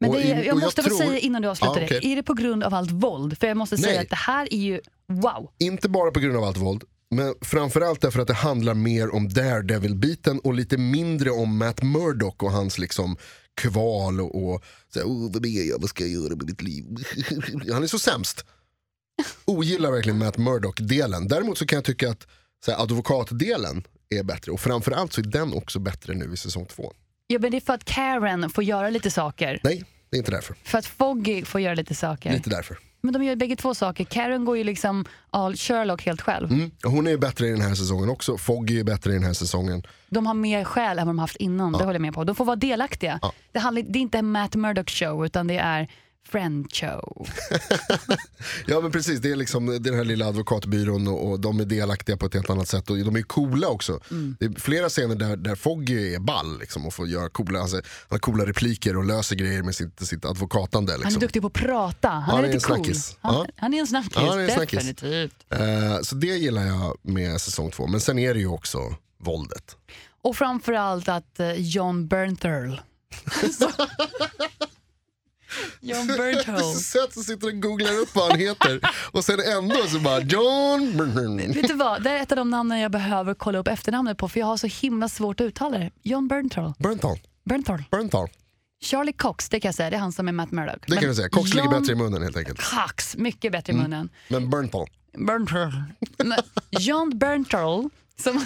Men 0.00 0.10
det 0.12 0.22
är, 0.32 0.44
jag 0.44 0.58
måste 0.58 0.82
få 0.82 0.88
tror- 0.88 0.98
säga 0.98 1.18
innan 1.18 1.42
du 1.42 1.48
avslutar 1.48 1.80
Ja, 1.80 1.86
okej. 1.86 2.00
det, 2.02 2.06
är 2.06 2.16
det 2.16 2.22
på 2.22 2.34
grund 2.34 2.64
av 2.64 2.74
allt 2.74 2.90
våld? 2.90 3.38
För 3.38 3.46
jag 3.46 3.56
måste 3.56 3.76
säga 3.76 3.92
Nej. 3.92 3.98
att 4.02 4.10
det 4.10 4.16
här 4.16 4.54
är 4.54 4.58
ju 4.58 4.80
wow. 5.08 5.50
Inte 5.58 5.88
bara 5.88 6.10
på 6.10 6.20
grund 6.20 6.36
av 6.36 6.44
allt 6.44 6.56
våld, 6.56 6.84
Men 7.10 7.34
framförallt 7.40 8.00
därför 8.00 8.20
att 8.20 8.26
det 8.28 8.34
handlar 8.34 8.74
mer 8.74 9.14
om 9.14 9.28
Daredevil-biten 9.28 10.38
och 10.38 10.54
lite 10.54 10.78
mindre 10.78 11.30
om 11.30 11.58
Matt 11.58 11.82
Murdock 11.82 12.42
och 12.42 12.50
hans 12.52 12.78
liksom 12.78 13.16
kval 13.58 14.20
och, 14.20 14.52
och 14.52 14.64
så 14.92 14.98
här, 14.98 15.06
oh, 15.06 15.32
vad 15.32 15.46
är 15.46 15.68
jag, 15.68 15.80
vad 15.80 15.90
ska 15.90 16.04
jag 16.04 16.12
göra 16.12 16.36
med 16.36 16.46
mitt 16.46 16.62
liv? 16.62 16.84
Han 17.72 17.82
är 17.82 17.86
så 17.86 17.98
sämst. 17.98 18.44
Ogillar 19.44 19.90
verkligen 19.90 20.18
Matt 20.18 20.38
Murdock-delen. 20.38 21.28
Däremot 21.28 21.58
så 21.58 21.66
kan 21.66 21.76
jag 21.76 21.84
tycka 21.84 22.10
att 22.10 22.26
så 22.64 22.70
här, 22.70 22.82
advokatdelen 22.82 23.86
är 24.10 24.22
bättre 24.22 24.52
och 24.52 24.60
framförallt 24.60 25.12
så 25.12 25.20
är 25.20 25.24
den 25.24 25.52
också 25.52 25.78
bättre 25.78 26.14
nu 26.14 26.32
i 26.32 26.36
säsong 26.36 26.66
två. 26.66 26.92
Ja, 27.26 27.38
men 27.38 27.50
det 27.50 27.56
är 27.56 27.60
för 27.60 27.74
att 27.74 27.84
Karen 27.84 28.50
får 28.50 28.64
göra 28.64 28.90
lite 28.90 29.10
saker. 29.10 29.60
Nej, 29.64 29.84
det 30.10 30.16
är 30.16 30.18
inte 30.18 30.30
därför. 30.30 30.56
För 30.64 30.78
att 30.78 30.86
Foggy 30.86 31.44
får 31.44 31.60
göra 31.60 31.74
lite 31.74 31.94
saker. 31.94 32.32
Lite 32.32 32.50
därför. 32.50 32.78
Men 33.00 33.12
de 33.12 33.24
gör 33.24 33.30
ju 33.30 33.36
bägge 33.36 33.56
två 33.56 33.74
saker. 33.74 34.04
Karen 34.04 34.44
går 34.44 34.56
ju 34.56 34.64
liksom 34.64 35.04
all 35.30 35.56
Sherlock 35.56 36.06
helt 36.06 36.20
själv. 36.20 36.52
Mm. 36.52 36.70
Hon 36.84 37.06
är 37.06 37.10
ju 37.10 37.18
bättre 37.18 37.46
i 37.46 37.50
den 37.50 37.60
här 37.60 37.74
säsongen 37.74 38.08
också. 38.08 38.36
Foggy 38.36 38.80
är 38.80 38.84
bättre 38.84 39.10
i 39.10 39.14
den 39.14 39.24
här 39.24 39.32
säsongen. 39.32 39.82
De 40.08 40.26
har 40.26 40.34
mer 40.34 40.64
själ 40.64 40.98
än 40.98 41.06
vad 41.06 41.14
de 41.14 41.18
haft 41.18 41.36
innan, 41.36 41.72
det 41.72 41.78
håller 41.78 41.92
jag 41.94 42.02
med 42.02 42.14
på. 42.14 42.24
De 42.24 42.34
får 42.34 42.44
vara 42.44 42.56
delaktiga. 42.56 43.18
Ja. 43.22 43.32
Det, 43.52 43.58
handlar, 43.58 43.82
det 43.82 43.98
är 43.98 44.00
inte 44.00 44.18
en 44.18 44.32
Matt 44.32 44.54
Murdock 44.56 44.90
show, 44.90 45.26
utan 45.26 45.46
det 45.46 45.58
är 45.58 45.88
Friend 46.30 46.72
show. 46.74 47.28
Ja 48.66 48.80
men 48.80 48.92
precis, 48.92 49.20
det 49.20 49.30
är 49.30 49.36
liksom 49.36 49.66
det 49.66 49.74
är 49.74 49.78
den 49.78 49.94
här 49.94 50.04
lilla 50.04 50.26
advokatbyrån 50.26 51.08
och, 51.08 51.30
och 51.30 51.40
de 51.40 51.60
är 51.60 51.64
delaktiga 51.64 52.16
på 52.16 52.26
ett 52.26 52.34
helt 52.34 52.50
annat 52.50 52.68
sätt 52.68 52.90
och 52.90 52.96
de 52.98 53.16
är 53.16 53.22
coola 53.22 53.68
också. 53.68 54.00
Mm. 54.10 54.36
Det 54.40 54.46
är 54.46 54.60
flera 54.60 54.88
scener 54.88 55.14
där, 55.14 55.36
där 55.36 55.54
Foggy 55.54 56.14
är 56.14 56.18
ball 56.18 56.58
liksom, 56.58 56.86
och 56.86 56.94
får 56.94 57.08
göra 57.08 57.28
coola, 57.28 57.60
alltså, 57.60 57.76
han 57.76 57.82
har 58.08 58.18
coola 58.18 58.46
repliker 58.46 58.96
och 58.96 59.04
löser 59.04 59.36
grejer 59.36 59.62
med 59.62 59.74
sitt, 59.74 60.06
sitt 60.06 60.24
advokatande. 60.24 60.92
Han 60.92 61.00
är 61.00 61.04
Liksom. 61.04 61.20
duktig 61.20 61.42
på 61.42 61.46
att 61.48 61.52
prata. 61.52 62.08
Han 62.08 62.36
Ja, 62.36 62.42
är 62.42 62.48
är 62.48 62.52
lite 62.52 62.66
cool. 62.66 62.92
Han, 63.20 63.46
han 63.56 63.74
är 63.74 63.80
en 63.80 63.86
snackis, 63.86 64.12
Ja, 64.14 64.20
han 64.30 64.38
är 64.38 64.48
en 64.48 64.58
definitivt. 64.58 65.34
Eh, 65.50 66.00
så 66.02 66.14
det 66.14 66.26
gillar 66.36 66.66
jag 66.66 66.96
med 67.02 67.40
säsong 67.40 67.70
två. 67.70 67.86
Men 67.86 68.00
sen 68.00 68.18
är 68.18 68.34
det 68.34 68.40
ju 68.40 68.46
också 68.48 68.78
våldet. 69.20 69.76
Och 70.22 70.36
framförallt 70.36 71.08
att 71.08 71.40
eh, 71.40 71.52
John 71.52 72.08
Bernthal. 72.08 72.80
John 75.80 76.06
så 76.06 76.16
Bernthal. 76.16 76.74
sött 76.74 77.16
att 77.16 77.24
sitter 77.24 77.46
och 77.46 77.62
googlar 77.62 77.92
upp 77.98 78.14
vad 78.14 78.30
han 78.30 78.40
heter 78.40 78.80
och 79.12 79.24
sen 79.24 79.40
ändå 79.40 79.86
så 79.86 79.98
bara 80.00 80.20
John... 80.20 81.52
Vet 81.54 81.68
du 81.68 81.74
vad, 81.74 82.02
det 82.02 82.10
är 82.10 82.22
ett 82.22 82.32
av 82.32 82.36
de 82.36 82.50
namnen 82.50 82.80
jag 82.80 82.90
behöver 82.92 83.34
kolla 83.34 83.58
upp 83.58 83.68
efternamnet 83.68 84.18
på 84.18 84.28
för 84.28 84.40
jag 84.40 84.46
har 84.46 84.56
så 84.56 84.66
himla 84.66 85.08
svårt 85.08 85.40
att 85.40 85.44
uttala 85.44 85.78
det. 85.78 85.90
John 86.02 86.28
Bernthal. 86.28 86.72
Bernthal. 86.78 87.18
Bernthal. 87.44 87.84
Bernthal. 87.90 88.28
Charlie 88.80 89.12
Cox, 89.12 89.48
det 89.48 89.60
kan 89.60 89.68
jag 89.68 89.74
säga. 89.74 89.90
Det 89.90 89.96
är 89.96 90.00
han 90.00 90.12
som 90.12 90.28
är 90.28 90.32
Matt 90.32 90.50
Murdock. 90.52 90.80
Det 90.86 90.94
kan 90.94 91.00
Men 91.00 91.08
du 91.08 91.14
säga. 91.14 91.28
Cox 91.28 91.54
ligger 91.54 91.70
John 91.70 91.80
bättre 91.80 91.92
i 91.92 91.96
munnen 91.96 92.22
helt 92.22 92.36
enkelt. 92.36 92.60
Cox, 92.60 93.16
mycket 93.16 93.52
bättre 93.52 93.72
i 93.72 93.76
munnen. 93.76 94.08
Men 94.28 94.50
Bernthal. 94.50 94.86
Bernthal. 95.26 95.72
John 96.70 97.18
Bernthal, 97.18 97.90
som... 98.22 98.34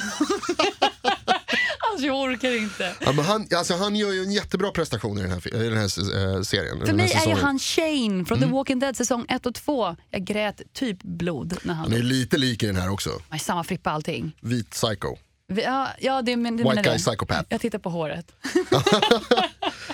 alltså 1.93 2.07
jag 2.07 2.21
orkar 2.21 2.57
inte. 2.63 2.95
Ja, 3.01 3.13
men 3.13 3.25
han, 3.25 3.47
alltså, 3.57 3.75
han 3.77 3.97
gör 3.97 4.13
ju 4.13 4.23
en 4.23 4.33
jättebra 4.33 4.71
prestation 4.71 5.19
i 5.19 5.23
den 5.23 5.31
här, 5.31 5.55
i 5.55 5.69
den 5.69 5.77
här 5.79 5.85
eh, 5.85 6.43
serien. 6.43 6.79
För 6.79 6.87
den 6.87 6.89
här 6.89 6.95
mig 6.97 7.05
är 7.05 7.15
ju 7.15 7.19
säsongen. 7.19 7.39
han 7.39 7.59
Shane 7.59 8.25
från 8.25 8.41
The 8.41 8.47
Walking 8.47 8.79
Dead 8.79 8.97
säsong 8.97 9.27
1 9.29 9.47
och 9.47 9.55
2. 9.55 9.97
Jag 10.11 10.25
grät 10.25 10.61
typ 10.73 11.03
blod 11.03 11.57
när 11.63 11.75
han... 11.75 11.85
Han 11.93 12.01
är 12.01 12.03
lite 12.03 12.39
lik 12.39 12.63
i 12.63 12.67
den 12.67 12.77
här 12.77 12.91
också. 12.91 13.11
Han 13.29 13.37
är 13.37 13.43
samma 13.43 13.65
frippa 13.65 13.91
allting. 13.91 14.37
Vit 14.41 14.71
psycho. 14.71 15.17
Vi- 15.49 15.63
Ja, 15.63 15.89
ja 16.01 16.23
det, 16.23 16.37
men, 16.37 16.57
det 16.57 16.63
White 16.63 16.69
menar 16.75 16.83
guy 16.83 16.93
det. 16.93 16.99
psychopath. 16.99 17.47
Jag 17.49 17.61
tittar 17.61 17.79
på 17.79 17.91
håret. 17.91 18.33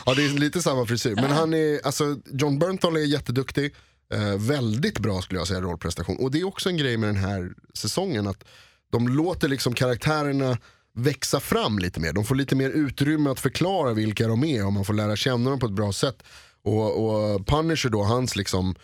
Ja, 0.07 0.15
det 0.15 0.25
är 0.25 0.29
lite 0.39 0.63
samma 0.63 0.87
frisyr. 0.87 1.15
Men 1.15 1.31
han 1.31 1.55
är, 1.55 1.87
alltså, 1.87 2.17
John 2.33 2.59
Bernthal 2.59 2.97
är 2.97 3.01
jätteduktig. 3.01 3.75
Eh, 4.15 4.21
väldigt 4.39 4.99
bra 4.99 5.23
skulle 5.23 5.41
jag 5.41 5.49
säga 5.49 5.61
rollprestation. 5.61 6.17
Och 6.17 6.31
det 6.31 6.41
är 6.41 6.47
också 6.47 6.69
en 6.69 6.77
grej 6.77 6.97
med 6.97 7.09
den 7.09 7.17
här 7.25 7.51
säsongen 7.75 8.27
att 8.27 8.45
de 8.93 9.09
låter 9.09 9.49
liksom 9.49 9.75
karaktärerna 9.75 10.59
växa 10.99 11.41
fram 11.41 11.79
lite 11.79 12.01
mer. 12.01 12.13
De 12.13 12.25
får 12.25 12.35
lite 12.35 12.57
mer 12.57 12.71
utrymme 12.71 13.31
att 13.31 13.41
förklara 13.41 13.93
vilka 13.93 14.29
de 14.29 14.45
är 14.45 14.67
och 14.67 14.73
man 14.73 14.85
får 14.85 14.95
lära 14.95 15.17
känna 15.17 15.51
dem 15.51 15.59
på 15.59 15.67
ett 15.67 15.73
bra 15.73 15.93
sätt. 15.93 16.23
Och, 16.63 17.07
och 17.07 17.47
Punisher 17.47 17.89
då, 17.91 18.03
hans 18.03 18.37
liksom 18.37 18.75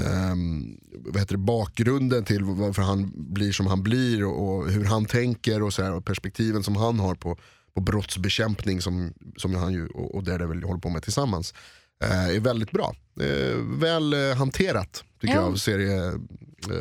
ehm, 0.00 0.76
vad 0.98 1.18
heter 1.18 1.34
det, 1.34 1.38
bakgrunden 1.42 2.24
till 2.24 2.44
varför 2.44 2.82
han 2.82 3.12
blir 3.14 3.52
som 3.52 3.66
han 3.66 3.82
blir 3.82 4.24
och, 4.24 4.48
och 4.56 4.70
hur 4.70 4.84
han 4.84 5.04
tänker 5.04 5.62
och, 5.62 5.72
så 5.72 5.82
här, 5.82 5.92
och 5.92 6.04
perspektiven 6.04 6.62
som 6.62 6.76
han 6.76 6.98
har 7.00 7.14
på, 7.14 7.38
på 7.74 7.80
brottsbekämpning 7.80 8.80
som, 8.80 9.12
som 9.36 9.54
han 9.54 9.72
ju, 9.72 9.86
och, 9.86 10.14
och 10.14 10.24
Daredevil 10.24 10.62
håller 10.62 10.80
på 10.80 10.88
med 10.88 11.02
tillsammans 11.02 11.54
eh, 12.04 12.36
är 12.36 12.40
väldigt 12.40 12.70
bra. 12.70 12.94
Eh, 13.20 13.56
väl 13.80 14.12
eh, 14.12 14.36
hanterat 14.36 15.04
tycker 15.20 15.34
Ja. 15.34 15.40
jag 15.40 15.50
av 15.52 15.56
serie, 15.56 16.12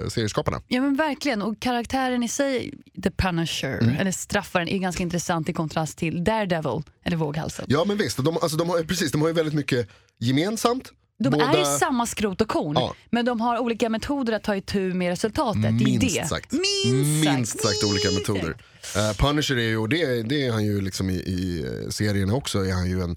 serieskaparna. 0.09 0.61
Ja 0.67 0.81
men 0.81 0.95
verkligen, 0.95 1.41
och 1.41 1.59
karaktären 1.59 2.23
i 2.23 2.27
sig, 2.27 2.73
The 3.03 3.11
Punisher, 3.11 3.77
Mm. 3.81 3.95
eller 3.97 4.11
straffaren, 4.11 4.67
är 4.69 4.77
ganska 4.77 5.03
intressant 5.03 5.49
i 5.49 5.53
kontrast 5.53 5.97
till 5.97 6.23
Daredevil, 6.23 6.81
eller 7.03 7.17
Våghalsen. 7.17 7.65
Ja 7.69 7.83
men 7.87 7.97
visst, 7.97 8.17
de, 8.25 8.37
alltså, 8.41 8.57
de, 8.57 8.69
har, 8.69 8.83
precis, 8.83 9.11
de 9.11 9.21
har 9.21 9.27
ju 9.27 9.33
väldigt 9.33 9.53
mycket 9.53 9.87
gemensamt. 10.19 10.91
De 11.19 11.29
Båda- 11.29 11.45
är 11.45 11.75
i 11.75 11.79
samma 11.79 12.05
skrot 12.05 12.41
och 12.41 12.47
korn, 12.47 12.75
Ja. 12.79 12.95
men 13.09 13.25
de 13.25 13.41
har 13.41 13.57
olika 13.59 13.89
metoder 13.89 14.33
att 14.33 14.43
ta 14.43 14.55
itu 14.55 14.93
med 14.93 15.09
resultatet. 15.09 15.73
Minst 15.73 16.15
det. 16.15 16.27
sagt. 16.27 16.51
Minst 16.51 17.23
sagt. 17.25 17.35
Minst 17.37 17.59
sagt 17.61 17.83
olika 17.83 18.11
metoder. 18.11 18.49
Uh, 18.49 19.13
Punisher 19.17 19.55
är 19.57 19.61
ju, 19.67 19.77
och 19.77 19.89
det, 19.89 20.23
det 20.23 20.45
är 20.45 20.51
han 20.51 20.65
ju 20.65 20.81
liksom 20.81 21.09
i, 21.09 21.13
i 21.13 21.63
eh, 21.83 21.89
serierna 21.89 22.33
också, 22.33 22.59
är 22.65 22.73
han 22.73 22.89
ju 22.89 23.01
en 23.01 23.09
eh, 23.11 23.15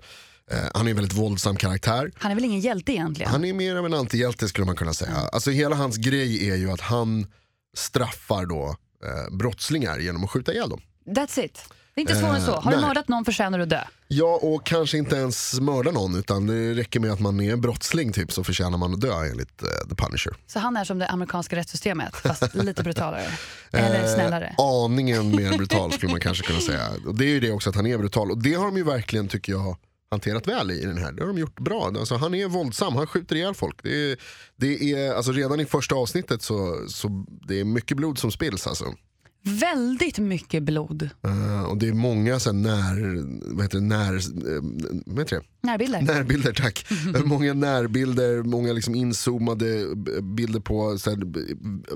han 0.74 0.86
är 0.86 0.90
en 0.90 0.96
väldigt 0.96 1.18
våldsam 1.18 1.56
karaktär. 1.56 2.12
Han 2.18 2.30
är 2.30 2.34
väl 2.34 2.44
ingen 2.44 2.60
hjälte 2.60 2.92
egentligen? 2.92 3.30
Han 3.32 3.44
är 3.44 3.52
mer 3.52 3.76
av 3.76 3.86
en 3.86 3.94
antihjälte 3.94 4.48
skulle 4.48 4.64
man 4.66 4.76
kunna 4.76 4.92
säga. 4.94 5.16
Alltså 5.32 5.50
hela 5.50 5.76
hans 5.76 5.96
grej 5.96 6.50
är 6.50 6.56
ju 6.56 6.70
att 6.70 6.80
han 6.80 7.26
straffar 7.76 8.46
då 8.46 8.76
eh, 9.04 9.36
brottslingar 9.36 9.98
genom 9.98 10.24
att 10.24 10.30
skjuta 10.30 10.52
ihjäl 10.52 10.68
dem. 10.70 10.80
That's 11.06 11.40
it. 11.44 11.58
Det 11.94 12.00
är 12.00 12.02
inte 12.02 12.14
svårare 12.14 12.36
än 12.36 12.42
så. 12.46 12.60
Har 12.60 12.72
du 12.72 12.80
mördat 12.80 13.08
någon 13.08 13.24
förtjänar 13.24 13.58
du 13.58 13.64
att 13.64 13.70
dö. 13.70 13.80
Ja, 14.08 14.38
och 14.42 14.66
kanske 14.66 14.98
inte 14.98 15.16
ens 15.16 15.60
mörda 15.60 15.90
någon 15.90 16.14
utan 16.18 16.46
det 16.46 16.74
räcker 16.74 17.00
med 17.00 17.10
att 17.12 17.20
man 17.20 17.40
är 17.40 17.52
en 17.52 17.60
brottsling 17.60 18.12
typ 18.12 18.32
så 18.32 18.44
förtjänar 18.44 18.78
man 18.78 18.94
att 18.94 19.00
dö 19.00 19.24
enligt 19.24 19.62
eh, 19.62 19.68
The 19.88 19.94
Punisher. 19.94 20.32
Så 20.46 20.58
han 20.58 20.76
är 20.76 20.84
som 20.84 20.98
det 20.98 21.06
amerikanska 21.08 21.56
rättssystemet, 21.56 22.16
fast 22.16 22.54
lite 22.54 22.82
brutalare. 22.82 23.26
Eller 23.72 24.02
Eh, 24.04 24.14
snällare. 24.14 24.54
aningen 24.58 25.36
mer 25.36 25.56
brutal 25.56 25.92
skulle 25.92 26.12
man 26.12 26.20
kanske 26.20 26.46
kunna 26.46 26.60
säga. 26.66 26.88
Och 27.06 27.14
det 27.14 27.24
är 27.24 27.28
ju 27.30 27.40
det 27.40 27.52
också 27.52 27.70
att 27.70 27.76
han 27.76 27.86
är 27.86 27.98
brutal. 27.98 28.30
Och 28.30 28.42
det 28.42 28.54
har 28.54 28.64
de 28.64 28.76
ju 28.76 28.84
verkligen, 28.84 29.28
tycker 29.28 29.52
jag, 29.52 29.76
hanterat 30.10 30.48
väl 30.48 30.70
i 30.70 30.84
den 30.84 30.98
här. 30.98 31.12
Det 31.12 31.22
har 31.22 31.28
de 31.28 31.38
gjort 31.38 31.60
bra. 31.60 31.86
Alltså, 31.86 32.16
han 32.16 32.34
är 32.34 32.48
våldsam, 32.48 32.96
han 32.96 33.06
skjuter 33.06 33.36
ihjäl 33.36 33.54
folk. 33.54 33.82
Det 33.82 34.12
är, 34.12 34.16
det 34.56 34.92
är, 34.92 35.14
alltså, 35.14 35.32
redan 35.32 35.60
i 35.60 35.64
första 35.64 35.94
avsnittet 35.94 36.42
så, 36.42 36.84
så 36.88 37.26
det 37.48 37.60
är 37.60 37.64
mycket 37.64 37.96
blod 37.96 38.18
som 38.18 38.30
spills. 38.30 38.66
Alltså. 38.66 38.94
Väldigt 39.42 40.18
mycket 40.18 40.62
blod. 40.62 41.10
Eh, 41.24 41.62
och 41.62 41.78
det 41.78 41.88
är 41.88 41.92
många 41.92 42.40
så 42.40 42.52
här, 42.52 42.58
när, 42.58 43.22
vad 43.54 43.64
heter 43.64 43.78
det, 43.78 43.84
när, 43.84 44.14
eh, 44.14 44.62
vad 45.06 45.18
heter 45.18 45.36
det? 45.36 45.42
Närbilder. 45.60 46.02
Närbilder, 46.02 46.52
tack. 46.52 46.86
många 47.24 47.54
närbilder, 47.54 48.42
många 48.42 48.72
liksom 48.72 48.94
inzoomade 48.94 49.86
bilder 50.22 50.60
på 50.60 50.98
så 50.98 51.10
här, 51.10 51.18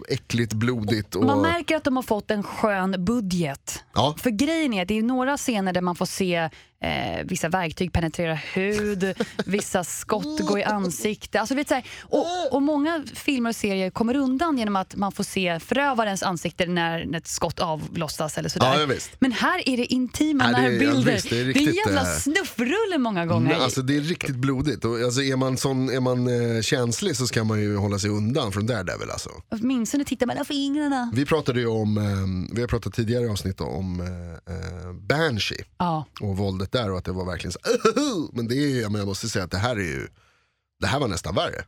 äckligt, 0.09 0.53
blodigt. 0.53 1.14
Och, 1.14 1.25
Man 1.25 1.42
märker 1.42 1.77
att 1.77 1.85
de 1.85 1.96
har 1.96 2.03
fått 2.03 2.31
en 2.31 2.42
skön 2.42 3.05
budget. 3.05 3.85
ja, 3.94 4.16
För 4.18 4.31
grejen 4.31 4.72
är 4.75 4.83
att 4.83 4.88
det 4.88 4.98
är 4.98 5.03
några 5.03 5.37
scener 5.37 5.72
där 5.72 5.81
man 5.81 5.96
får 5.96 6.07
se 6.07 6.37
eh, 6.83 7.25
vissa 7.25 7.48
verktyg 7.48 7.92
penetrera 7.92 8.35
hud, 8.35 9.14
vissa 9.46 9.85
skott 9.85 10.40
gå 10.40 10.59
i 10.59 10.64
ansikte. 10.64 11.40
Alltså, 11.40 11.55
vet, 11.55 11.68
så 11.68 11.75
här, 11.75 11.85
och, 12.03 12.53
och 12.55 12.62
många 12.62 13.05
filmer 13.14 13.51
och 13.51 13.57
serier 13.57 13.90
kommer 13.90 14.16
undan 14.16 14.59
genom 14.59 14.77
att 14.77 14.96
man 14.96 15.12
får 15.12 15.25
se 15.25 15.61
förövarens 15.61 16.22
ansikte 16.22 16.66
när, 16.66 17.05
när 17.05 17.18
ett 17.18 17.27
skott 17.27 17.61
avlossas 17.61 18.38
eller 18.38 18.48
sådär. 18.48 18.87
Ja. 18.88 18.94
Men 19.18 19.33
här 19.33 19.68
är 19.68 19.77
det 19.77 19.87
intima 19.92 20.44
det 20.44 20.51
är- 20.59 20.62
ja, 20.62 20.68
närbilder. 20.70 21.12
visst, 21.12 21.31
det 21.31 21.40
är 21.40 21.44
det, 21.44 21.51
är 21.51 21.55
riktigt, 21.55 21.68
en 21.68 21.75
jävla 21.75 22.01
eh, 22.12 22.18
snuffrulle 22.18 22.98
många 22.98 23.27
gånger. 23.27 23.51
Nej, 23.52 23.64
alltså 23.64 23.82
det 23.82 23.96
är 23.96 24.00
riktigt 24.00 24.36
blodigt. 24.36 24.84
Och, 24.84 25.00
alltså, 25.00 25.22
är 25.22 25.36
man, 25.36 25.56
sån, 25.56 25.88
är 25.90 26.00
man 26.00 26.26
eh, 26.56 26.62
känslig 26.62 27.16
så 27.16 27.26
ska 27.26 27.44
man 27.44 27.60
ju 27.60 27.76
hålla 27.76 27.98
sig 27.98 28.10
undan 28.10 28.52
från 28.52 28.66
Daredevil. 28.66 29.10
Alltså. 29.10 29.30
Åtminstone 29.50 30.04
man 30.26 30.36
på 30.36 30.44
fingrarna. 30.44 31.10
Vi 31.14 31.26
pratade 31.26 31.60
ju 31.60 31.66
om, 31.66 31.98
eh, 31.98 32.54
vi 32.54 32.60
har 32.60 32.68
pratat 32.68 32.94
tidigare 32.94 33.24
i 33.24 33.28
avsnitt 33.28 33.60
om 33.60 34.00
eh, 34.00 34.54
eh, 34.54 34.92
Banshee 34.92 35.64
Ja. 35.78 36.06
och 36.20 36.36
våldet 36.36 36.72
där 36.72 36.90
och 36.90 36.98
att 36.98 37.04
det 37.04 37.12
var 37.12 37.24
verkligen 37.26 37.52
så! 37.52 37.58
Men 38.32 38.48
det 38.48 38.54
är 38.54 38.68
ju, 38.68 38.82
men 38.88 38.94
jag 38.98 39.06
måste 39.08 39.28
säga 39.28 39.44
att 39.44 39.50
det 39.50 39.58
här 39.58 39.76
är 39.76 39.80
ju, 39.84 40.08
det 40.80 40.86
här 40.86 41.00
var 41.00 41.08
nästan 41.08 41.34
värre. 41.34 41.64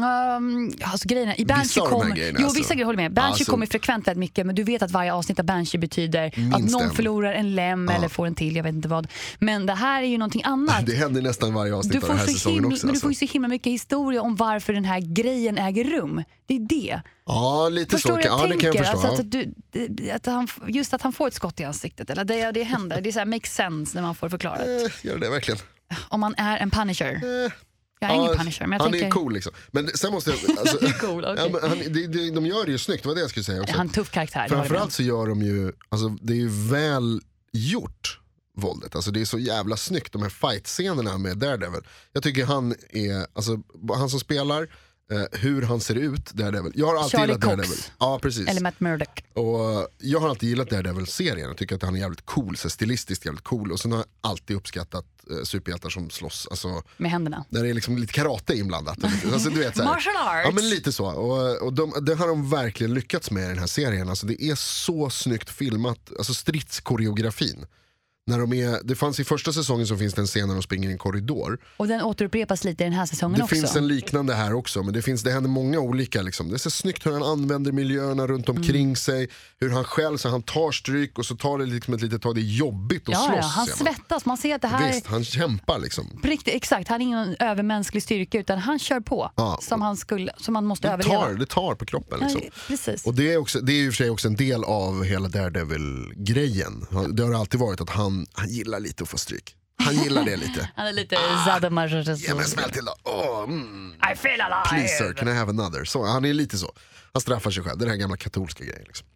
Um, 0.00 0.72
alltså 0.82 1.08
grejerna, 1.08 1.36
i 1.36 1.44
Vissa 1.44 1.54
Banshee 1.54 1.80
av 1.82 1.90
de 1.90 1.94
här 1.96 2.00
kommer, 2.02 2.16
grejerna, 2.16 2.38
jo, 2.40 2.44
alltså. 2.46 2.58
vissa 2.60 2.74
grejer 2.74 2.86
håller 2.86 2.96
med. 2.96 3.12
Banshee 3.12 3.28
Alltså- 3.30 3.50
kommer 3.50 3.66
frekvent 3.66 4.06
väldigt 4.06 4.18
mycket 4.18 4.46
men 4.46 4.54
du 4.54 4.62
vet 4.64 4.82
att 4.82 4.90
varje 4.90 5.12
avsnitt 5.12 5.38
av 5.38 5.44
Banshee 5.44 5.78
betyder 5.80 6.26
att 6.26 6.36
Minst 6.36 6.72
någon 6.72 6.82
en. 6.82 6.90
förlorar 6.90 7.32
en 7.32 7.54
lem 7.54 7.88
eller 7.88 8.08
får 8.08 8.26
en 8.26 8.34
till, 8.34 8.56
jag 8.56 8.62
vet 8.62 8.74
inte 8.74 8.88
vad. 8.88 9.06
Men 9.38 9.66
det 9.66 9.74
här 9.74 10.02
är 10.02 10.06
ju 10.06 10.18
någonting 10.18 10.42
annat. 10.44 10.86
Det 10.86 10.94
händer 10.94 11.22
nästan 11.22 11.54
varje 11.54 11.74
avsnitt 11.74 11.92
Du 11.92 11.98
av 11.98 12.00
får, 12.00 12.08
den 12.08 12.18
här 12.18 12.26
så 12.26 12.32
säsongen 12.32 12.54
himla, 12.56 12.68
också. 12.74 12.86
men 12.86 12.92
du 12.92 12.96
Alltså. 12.96 13.04
får 13.04 13.10
ju 13.22 13.26
så 13.28 13.32
himla 13.32 13.48
mycket 13.48 13.72
historia 13.72 14.22
om 14.22 14.36
varför 14.36 14.72
den 14.72 14.84
här 14.84 15.00
grejen 15.00 15.58
äger 15.58 15.84
rum. 15.84 16.22
Det 16.46 16.54
är 16.54 16.60
det. 16.60 17.00
Ja, 17.26 17.68
lite 17.68 17.90
Förstår 17.90 18.10
så. 18.10 18.16
du 18.16 18.22
kan- 18.22 18.38
Ja, 18.40 18.46
det 18.46 18.56
kan 18.56 18.72
jag 18.72 18.76
förstå. 18.86 18.92
Alltså, 19.08 19.22
ja. 19.32 19.42
att 19.42 19.96
du, 19.96 20.10
att 20.10 20.26
han, 20.26 20.48
just 20.66 20.94
att 20.94 21.02
han 21.02 21.12
får 21.12 21.28
ett 21.28 21.34
skott 21.34 21.60
i 21.60 21.64
ansiktet, 21.64 22.10
eller 22.10 22.24
det, 22.24 22.50
det 22.52 22.62
händer. 22.62 23.00
Det 23.00 23.10
är 23.10 23.12
så 23.12 23.18
här, 23.18 23.26
makes 23.26 23.54
sense 23.54 23.94
när 23.94 24.02
man 24.02 24.14
får 24.14 24.28
förklarat. 24.28 24.60
Eh, 24.60 25.06
gör 25.06 25.18
det 25.18 25.30
verkligen? 25.30 25.60
Om 26.08 26.20
man 26.20 26.34
är 26.36 26.58
en 26.58 26.70
punisher. 26.70 27.12
Eh, 27.44 27.52
Jag 28.08 28.16
är 28.16 28.22
ingen 28.22 28.38
Punisher, 28.38 28.66
men 28.66 28.76
jag 28.76 28.84
han 28.84 28.92
tänker... 28.92 29.06
är 29.06 29.10
cool 29.10 29.32
liksom. 29.32 29.52
Men 29.70 29.88
sen 29.88 30.12
måste 30.12 30.30
jag... 30.30 30.58
Alltså, 30.58 30.78
cool, 31.06 31.24
okej. 31.24 31.44
ja, 31.44 31.58
men 31.60 31.70
han, 31.70 31.78
de, 31.78 32.06
de, 32.06 32.30
de 32.30 32.46
gör 32.46 32.64
det 32.64 32.72
ju 32.72 32.78
snyggt, 32.78 33.02
det 33.02 33.08
var 33.08 33.14
det 33.14 33.20
jag 33.20 33.30
skulle 33.30 33.44
säga 33.44 33.60
också. 33.60 33.72
Han 33.72 33.80
är 33.80 33.84
en 33.84 33.94
tuff 33.94 34.10
karaktär. 34.10 34.48
Framförallt 34.48 34.92
så 34.92 35.02
gör 35.02 35.26
de 35.26 35.42
ju, 35.42 35.72
alltså 35.88 36.08
det 36.08 36.32
är 36.32 36.36
ju 36.36 36.48
väl 36.48 37.20
gjort 37.52 38.18
våldet. 38.56 38.94
Alltså 38.94 39.10
det 39.10 39.20
är 39.20 39.24
så 39.24 39.38
jävla 39.38 39.76
snyggt 39.76 40.12
de 40.12 40.22
här 40.22 40.28
fight-scenerna 40.28 41.18
med 41.18 41.38
Daredevil. 41.38 41.80
Jag 42.12 42.22
tycker 42.22 42.44
han 42.46 42.74
är, 42.90 43.26
alltså 43.32 43.58
han 43.96 44.10
som 44.10 44.20
spelar, 44.20 44.68
eh, 45.12 45.38
hur 45.40 45.62
han 45.62 45.80
ser 45.80 45.94
ut, 45.94 46.32
Daredevil. 46.32 46.72
Jag 46.74 46.86
har 46.86 46.96
alltid 46.96 47.10
Charlie 47.10 47.26
gillat 47.32 47.40
Cox. 47.44 47.56
Daredevil. 47.56 47.78
Ja 47.98 48.18
precis. 48.22 48.48
Eller 48.48 48.60
Matt 48.60 48.80
Murdock. 48.80 49.24
Och 49.34 49.88
jag 49.98 50.20
har 50.20 50.28
alltid 50.28 50.48
gillat 50.48 50.70
Daredevil-serien 50.70 51.50
och 51.50 51.56
tycker 51.56 51.74
att 51.76 51.82
han 51.82 51.94
är 51.96 52.00
jävligt 52.00 52.26
cool, 52.26 52.56
så 52.56 52.70
stilistiskt 52.70 53.24
jävligt 53.26 53.44
cool. 53.44 53.72
Och 53.72 53.80
sen 53.80 53.92
har 53.92 53.98
jag 53.98 54.06
alltid 54.20 54.56
uppskattat 54.56 55.04
eh, 55.30 55.44
superhjältar 55.44 55.90
som 55.90 56.10
slåss, 56.10 56.48
alltså 56.50 56.82
Med 56.96 57.10
händerna. 57.10 57.44
när 57.48 57.62
det 57.62 57.68
är 57.70 57.74
liksom 57.74 57.98
lite 57.98 58.12
karate 58.12 58.54
inblandat. 58.58 58.98
Alltså, 59.32 59.50
du 59.50 59.58
vet, 59.60 59.76
så 59.76 59.82
här. 59.82 59.90
Martial 59.90 60.16
arts. 60.16 60.44
Ja 60.44 60.50
men 60.50 60.68
lite 60.70 60.92
så. 60.92 61.06
Och, 61.06 61.62
och 61.62 61.72
de, 61.72 61.92
det 62.06 62.14
har 62.14 62.28
de 62.28 62.50
verkligen 62.50 62.94
lyckats 62.94 63.30
med 63.30 63.44
i 63.44 63.48
den 63.48 63.58
här 63.58 63.66
serien. 63.66 64.08
Alltså, 64.08 64.26
det 64.26 64.42
är 64.42 64.54
så 64.54 65.10
snyggt 65.10 65.50
filmat, 65.50 65.98
alltså 66.18 66.34
stridskoreografin. 66.34 67.66
När 68.26 68.38
de 68.38 68.52
är, 68.52 68.80
det 68.84 68.94
fanns 68.94 69.20
i 69.20 69.24
första 69.24 69.52
säsongen 69.52 69.86
så 69.86 69.96
finns 69.96 70.14
det 70.14 70.20
en 70.20 70.26
scen 70.26 70.48
när 70.48 70.54
de 70.54 70.62
springer 70.62 70.88
i 70.88 70.92
en 70.92 70.98
korridor. 70.98 71.58
Och 71.76 71.88
den 71.88 72.02
återupprepas 72.02 72.64
lite 72.64 72.82
i 72.82 72.86
den 72.86 72.92
här 72.92 73.06
säsongen 73.06 73.38
Det 73.38 73.44
också. 73.44 73.54
finns 73.54 73.76
en 73.76 73.88
liknande 73.88 74.34
här 74.34 74.54
också, 74.54 74.82
men 74.82 74.94
det, 74.94 75.02
finns, 75.02 75.22
det 75.22 75.30
händer 75.30 75.50
många 75.50 75.78
olika. 75.78 76.22
Liksom. 76.22 76.48
Det 76.48 76.56
är 76.56 76.58
så 76.58 76.70
snyggt 76.70 77.06
hur 77.06 77.12
han 77.12 77.22
använder 77.22 77.72
miljöerna 77.72 78.26
runt 78.26 78.48
omkring 78.48 78.82
Mm. 78.84 78.96
sig, 78.96 79.28
hur 79.60 79.70
han 79.70 79.84
själv 79.84 80.16
så 80.18 80.28
han 80.28 80.42
tar 80.42 80.72
stryk 80.72 81.18
och 81.18 81.26
så 81.26 81.36
tar 81.36 81.58
det 81.58 81.66
liksom 81.66 81.94
ett 81.94 82.00
litet 82.02 82.22
tag, 82.22 82.34
det 82.34 82.40
är 82.40 82.56
jobbigt 82.56 83.02
att 83.02 83.08
ja, 83.14 83.18
slåss. 83.26 83.36
ja, 83.40 83.46
han 83.46 83.66
svettas. 83.66 84.24
Man 84.24 84.36
ser 84.36 84.54
att 84.54 84.62
det 84.62 84.68
här 84.68 84.92
Visst, 84.92 85.06
han 85.06 85.24
kämpar 85.24 85.78
liksom. 85.78 86.20
Riktigt, 86.22 86.54
exakt, 86.54 86.88
han 86.88 87.00
är 87.00 87.04
ingen 87.04 87.36
övermänsklig 87.38 88.02
styrka 88.02 88.38
utan 88.38 88.58
han 88.58 88.78
kör 88.78 89.00
på 89.00 89.30
Ja. 89.36 89.58
som, 89.62 89.82
han 89.82 89.96
skulle, 89.96 90.32
som 90.36 90.54
han 90.54 90.64
måste 90.66 90.88
Det 90.88 90.92
överleva. 90.94 91.20
tar, 91.24 91.34
det 91.34 91.46
tar 91.46 91.74
på 91.74 91.84
kroppen. 91.84 92.20
Liksom. 92.20 92.40
Ja, 92.44 92.50
precis. 92.68 93.06
Och 93.06 93.14
det 93.14 93.32
är, 93.32 93.36
också, 93.36 93.60
det 93.60 93.72
är 93.72 93.82
i 93.84 93.88
och 93.88 93.92
för 93.92 93.96
sig 93.96 94.10
också 94.10 94.28
en 94.28 94.36
del 94.36 94.64
av 94.64 95.04
hela 95.04 95.28
Daredevil-grejen. 95.28 96.86
Det 97.12 97.22
har 97.22 97.34
alltid 97.34 97.60
varit 97.60 97.80
att 97.80 97.90
han, 97.90 98.11
han 98.32 98.48
gillar 98.48 98.80
lite 98.80 99.02
att 99.02 99.08
få 99.08 99.18
stryk. 99.18 99.56
Han 99.76 99.94
gillar 99.94 100.24
det 100.24 100.36
lite. 100.36 100.70
Han 100.76 100.86
är 100.86 100.92
lite 100.92 101.16
Zadamar. 101.46 101.88
Ge 102.14 102.34
mig 102.34 102.42
en 102.42 102.50
smäll 102.50 102.70
till 102.70 102.84
då. 102.84 102.94
Åh, 103.02 103.44
mm. 103.44 103.94
I 104.12 104.16
feel 104.16 104.40
alive! 104.40 104.68
Please 104.68 104.98
sir, 104.98 105.12
can 105.12 105.28
I 105.28 105.32
have 105.32 105.50
another? 105.50 105.84
Så, 105.84 106.04
han 106.06 106.24
är 106.24 106.34
lite 106.34 106.58
så. 106.58 106.72
Han 107.12 107.20
straffar 107.20 107.50
sig 107.50 107.62
själv, 107.62 107.78
det 107.78 107.82
är 107.84 107.86
den 107.86 107.94
här 107.94 108.00
gamla 108.00 108.16
katolska 108.16 108.64
grejen. 108.64 108.84
Liksom. 108.86 109.06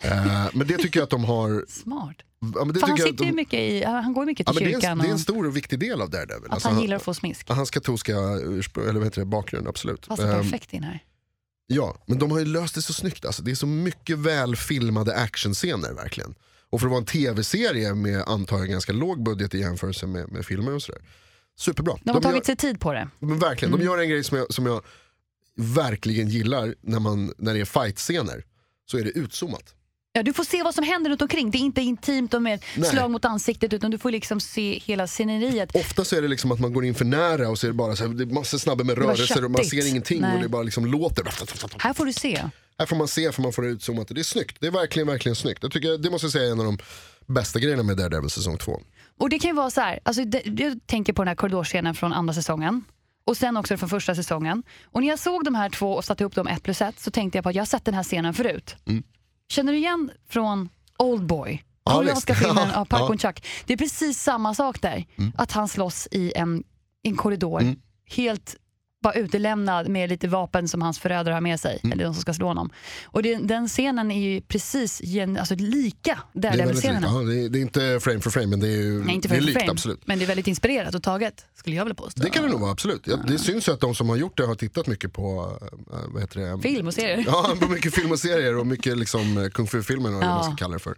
Eh, 0.00 0.46
men 0.52 0.66
det 0.66 0.76
tycker 0.76 1.00
jag 1.00 1.04
att 1.04 1.10
de 1.10 1.24
har... 1.24 1.64
Smart. 1.68 2.16
Ja, 2.54 2.64
men 2.64 2.74
det 2.74 2.80
För 2.80 2.86
han, 2.86 2.96
sitter 2.96 3.24
ju 3.24 3.30
de, 3.30 3.36
mycket 3.36 3.60
i, 3.60 3.84
han 3.84 4.12
går 4.12 4.26
mycket 4.26 4.46
ja, 4.46 4.52
till 4.52 4.62
men 4.62 4.72
det, 4.72 4.76
är 4.76 4.80
kyrkan. 4.80 4.92
en, 4.92 4.98
det 4.98 5.04
är 5.04 5.08
en 5.08 5.14
och 5.14 5.20
stor 5.20 5.46
och 5.46 5.56
viktig 5.56 5.78
del 5.78 6.02
av 6.02 6.10
Daredevil. 6.10 6.50
Alltså, 6.50 6.68
att 6.68 6.74
han 6.74 6.82
gillar 6.82 6.96
att 6.96 7.02
få 7.02 7.14
smisk. 7.14 7.48
Hans 7.48 7.70
katolska 7.70 8.16
ursprung, 8.42 8.84
eller 8.84 8.94
vad 8.94 9.04
heter 9.04 9.20
det, 9.20 9.26
bakgrund, 9.26 9.68
absolut. 9.68 10.08
Passar 10.08 10.24
Ehm, 10.24 10.42
perfekt 10.42 10.72
in 10.72 10.82
här. 10.84 11.04
Ja, 11.66 11.96
men 12.06 12.18
de 12.18 12.30
har 12.30 12.38
ju 12.38 12.44
löst 12.44 12.74
det 12.74 12.82
så 12.82 12.92
snyggt. 12.92 13.24
Alltså. 13.24 13.42
Det 13.42 13.50
är 13.50 13.54
så 13.54 13.66
mycket 13.66 14.18
välfilmade 14.18 15.16
actionscener 15.16 15.92
verkligen. 15.92 16.34
Och 16.70 16.80
för 16.80 16.86
att 16.86 16.90
vara 16.90 17.00
en 17.00 17.06
tv-serie 17.06 17.94
med 17.94 18.22
antar 18.26 18.58
jag 18.58 18.68
ganska 18.68 18.92
låg 18.92 19.22
budget 19.22 19.54
i 19.54 19.58
jämförelse 19.58 20.06
med, 20.06 20.32
med 20.32 20.46
filmer 20.46 20.74
och 20.74 20.82
sådär. 20.82 21.00
Superbra. 21.58 21.98
De 22.02 22.10
har 22.10 22.16
gör, 22.16 22.22
tagit 22.22 22.46
sig 22.46 22.56
tid 22.56 22.80
på 22.80 22.92
det. 22.92 23.08
men 23.18 23.38
verkligen, 23.38 23.74
Mm. 23.74 23.80
de 23.80 23.86
gör 23.86 23.98
en 23.98 24.08
grej 24.08 24.24
som 24.24 24.38
jag, 24.38 24.54
som 24.54 24.66
jag 24.66 24.84
verkligen 25.56 26.28
gillar 26.28 26.74
när, 26.80 27.00
man, 27.00 27.32
när 27.38 27.54
det 27.54 27.60
är 27.60 27.64
fight-scener. 27.64 28.44
Så 28.90 28.98
är 28.98 29.04
det 29.04 29.10
utzoomat. 29.10 29.74
Ja, 30.16 30.22
du 30.22 30.32
får 30.32 30.44
se 30.44 30.62
vad 30.62 30.74
som 30.74 30.84
händer 30.84 31.10
runt 31.10 31.22
omkring. 31.22 31.50
Det 31.50 31.58
är 31.58 31.60
inte 31.60 31.80
intimt 31.80 32.34
och 32.34 32.42
med 32.42 32.64
Nej. 32.76 32.90
slag 32.90 33.10
mot 33.10 33.24
ansiktet 33.24 33.72
utan 33.72 33.90
du 33.90 33.98
får 33.98 34.10
liksom 34.10 34.40
se 34.40 34.78
hela 34.84 35.06
sceneriet. 35.06 35.76
Ofta 35.76 36.04
så 36.04 36.16
är 36.16 36.22
det 36.22 36.28
liksom 36.28 36.52
att 36.52 36.60
man 36.60 36.72
går 36.72 36.84
in 36.84 36.94
för 36.94 37.04
nära 37.04 37.48
och 37.48 37.58
så 37.58 37.66
är 37.66 37.68
det 37.68 37.74
bara 37.74 37.96
så 37.96 38.06
här, 38.06 38.14
det 38.14 38.24
är 38.24 38.26
massa 38.26 38.58
snabba 38.58 38.84
med 38.84 38.98
rörelser 38.98 39.44
och 39.44 39.50
man 39.50 39.64
ser 39.64 39.88
ingenting 39.88 40.20
Nej. 40.20 40.36
och 40.36 40.42
det 40.42 40.48
bara 40.48 40.62
liksom 40.62 40.86
låter. 40.86 41.24
Här 41.78 41.92
får 41.92 42.06
du 42.06 42.12
se. 42.12 42.42
Här 42.78 42.86
får 42.86 42.96
man 42.96 43.08
se 43.08 43.32
för 43.32 43.42
man 43.42 43.52
får 43.52 43.62
det 43.62 43.68
utzoomat. 43.68 44.08
Det 44.08 44.20
är 44.20 44.24
snyggt. 44.24 44.56
Det 44.60 44.66
är 44.66 44.70
verkligen, 44.70 45.08
verkligen 45.08 45.36
snyggt. 45.36 45.62
Jag 45.62 45.72
tycker, 45.72 45.98
det 45.98 46.10
måste 46.10 46.24
jag 46.24 46.32
säga 46.32 46.48
är 46.48 46.52
en 46.52 46.60
av 46.60 46.66
de 46.66 46.78
bästa 47.26 47.58
grejerna 47.58 47.82
med 47.82 47.96
Daredevil 47.96 48.30
säsong 48.30 48.58
2. 48.58 48.80
Och 49.18 49.30
det 49.30 49.38
kan 49.38 49.50
ju 49.50 49.54
vara 49.56 49.70
så 49.70 49.80
här, 49.80 50.00
alltså 50.02 50.24
det, 50.24 50.42
jag 50.44 50.86
tänker 50.86 51.12
på 51.12 51.22
den 51.22 51.28
här 51.28 51.34
korridorscenen 51.34 51.94
från 51.94 52.12
andra 52.12 52.34
säsongen. 52.34 52.84
Och 53.26 53.36
sen 53.36 53.56
också 53.56 53.76
från 53.76 53.88
första 53.88 54.14
säsongen. 54.14 54.62
Och 54.84 55.00
när 55.00 55.08
jag 55.08 55.18
såg 55.18 55.44
de 55.44 55.54
här 55.54 55.70
två 55.70 55.92
och 55.92 56.04
satte 56.04 56.22
ihop 56.22 56.34
dem 56.34 56.46
ett 56.46 56.62
plus 56.62 56.82
ett 56.82 57.00
så 57.00 57.10
tänkte 57.10 57.38
jag 57.38 57.42
på 57.42 57.48
att 57.48 57.54
jag 57.54 57.62
har 57.62 57.66
sett 57.66 57.84
den 57.84 57.94
här 57.94 58.02
scenen 58.02 58.34
förut. 58.34 58.76
Känner 59.48 59.72
du 59.72 59.78
igen 59.78 60.10
från 60.28 60.68
Oldboy? 60.96 61.50
Mm. 61.50 61.62
Ja, 61.84 61.92
Koreanska 61.92 62.32
visst. 62.32 62.44
filmen 62.46 62.70
av 62.74 62.84
Park 62.84 63.00
Ja. 63.00 63.06
Mm. 63.06 63.18
Chan-wook 63.18 63.44
Det 63.66 63.72
är 63.72 63.76
precis 63.76 64.22
samma 64.22 64.54
sak 64.54 64.82
där. 64.82 65.04
Att 65.36 65.52
han 65.52 65.68
slåss 65.68 66.08
i 66.10 66.32
en, 66.36 66.64
en 67.02 67.16
korridor. 67.16 67.74
Helt 68.10 68.56
bara 69.06 69.14
utelämnad 69.14 69.88
med 69.88 70.08
lite 70.08 70.28
vapen 70.28 70.68
som 70.68 70.82
hans 70.82 70.98
förrädare 70.98 71.34
har 71.34 71.40
med 71.40 71.60
sig. 71.60 71.80
Mm. 71.82 71.92
Eller 71.92 72.04
de 72.04 72.14
som 72.14 72.20
ska 72.22 72.34
slå 72.34 72.46
honom. 72.46 72.70
Och 73.04 73.22
det, 73.22 73.34
den 73.34 73.68
scenen 73.68 74.10
är 74.10 74.20
ju 74.28 74.40
precis 74.40 75.00
gen, 75.04 75.36
alltså 75.38 75.54
lika 75.54 76.18
Det 76.32 76.50
likt. 76.50 76.58
Daredevil-scenerna. 76.58 77.06
ja, 77.06 77.18
det, 77.20 77.44
är, 77.44 77.48
det 77.48 77.58
är 77.58 77.62
inte 77.62 77.98
frame 78.02 78.20
for 78.20 78.30
frame 78.30 78.46
men 78.46 78.60
det 78.60 78.68
är, 78.68 78.82
ju, 78.82 79.04
Nej, 79.04 79.14
inte 79.14 79.28
det 79.28 79.36
är 79.36 79.40
likt 79.40 79.58
frame, 79.58 79.70
absolut. 79.72 80.06
men 80.06 80.18
det 80.18 80.24
är 80.24 80.26
väldigt 80.26 80.46
inspirerat 80.48 80.94
och 80.94 81.02
taget 81.02 81.44
skulle 81.54 81.76
jag 81.76 81.84
vilja 81.84 81.94
påstå. 81.94 82.22
Det 82.22 82.30
kan 82.30 82.42
det 82.42 82.48
nog 82.50 82.60
vara, 82.60 82.70
absolut. 82.70 83.02
Ja, 83.06 83.16
det 83.16 83.38
syns 83.38 83.68
ju 83.68 83.72
att 83.72 83.80
de 83.80 83.94
som 83.94 84.08
har 84.08 84.16
gjort 84.16 84.36
det 84.36 84.46
har 84.46 84.54
tittat 84.54 84.86
mycket 84.86 85.12
på 85.12 85.58
äh, 85.92 85.98
vad 86.08 86.22
heter 86.22 86.40
det? 86.40 86.62
Film 86.62 86.86
och 86.86 86.94
serier. 86.94 87.24
Ja, 87.26 87.54
på 87.60 87.68
mycket 87.68 87.94
film 87.94 88.12
och 88.12 88.18
serier 88.18 88.56
och 88.58 88.66
mycket 88.66 88.98
liksom, 88.98 89.38
eh, 89.38 89.48
kung 89.48 89.66
fu-filmer 89.66 90.08
eller 90.08 90.18
vad 90.18 90.28
man 90.28 90.42
ska 90.44 90.52
Ja. 90.52 90.56
kalla 90.56 90.74
det 90.74 90.80
för. 90.80 90.96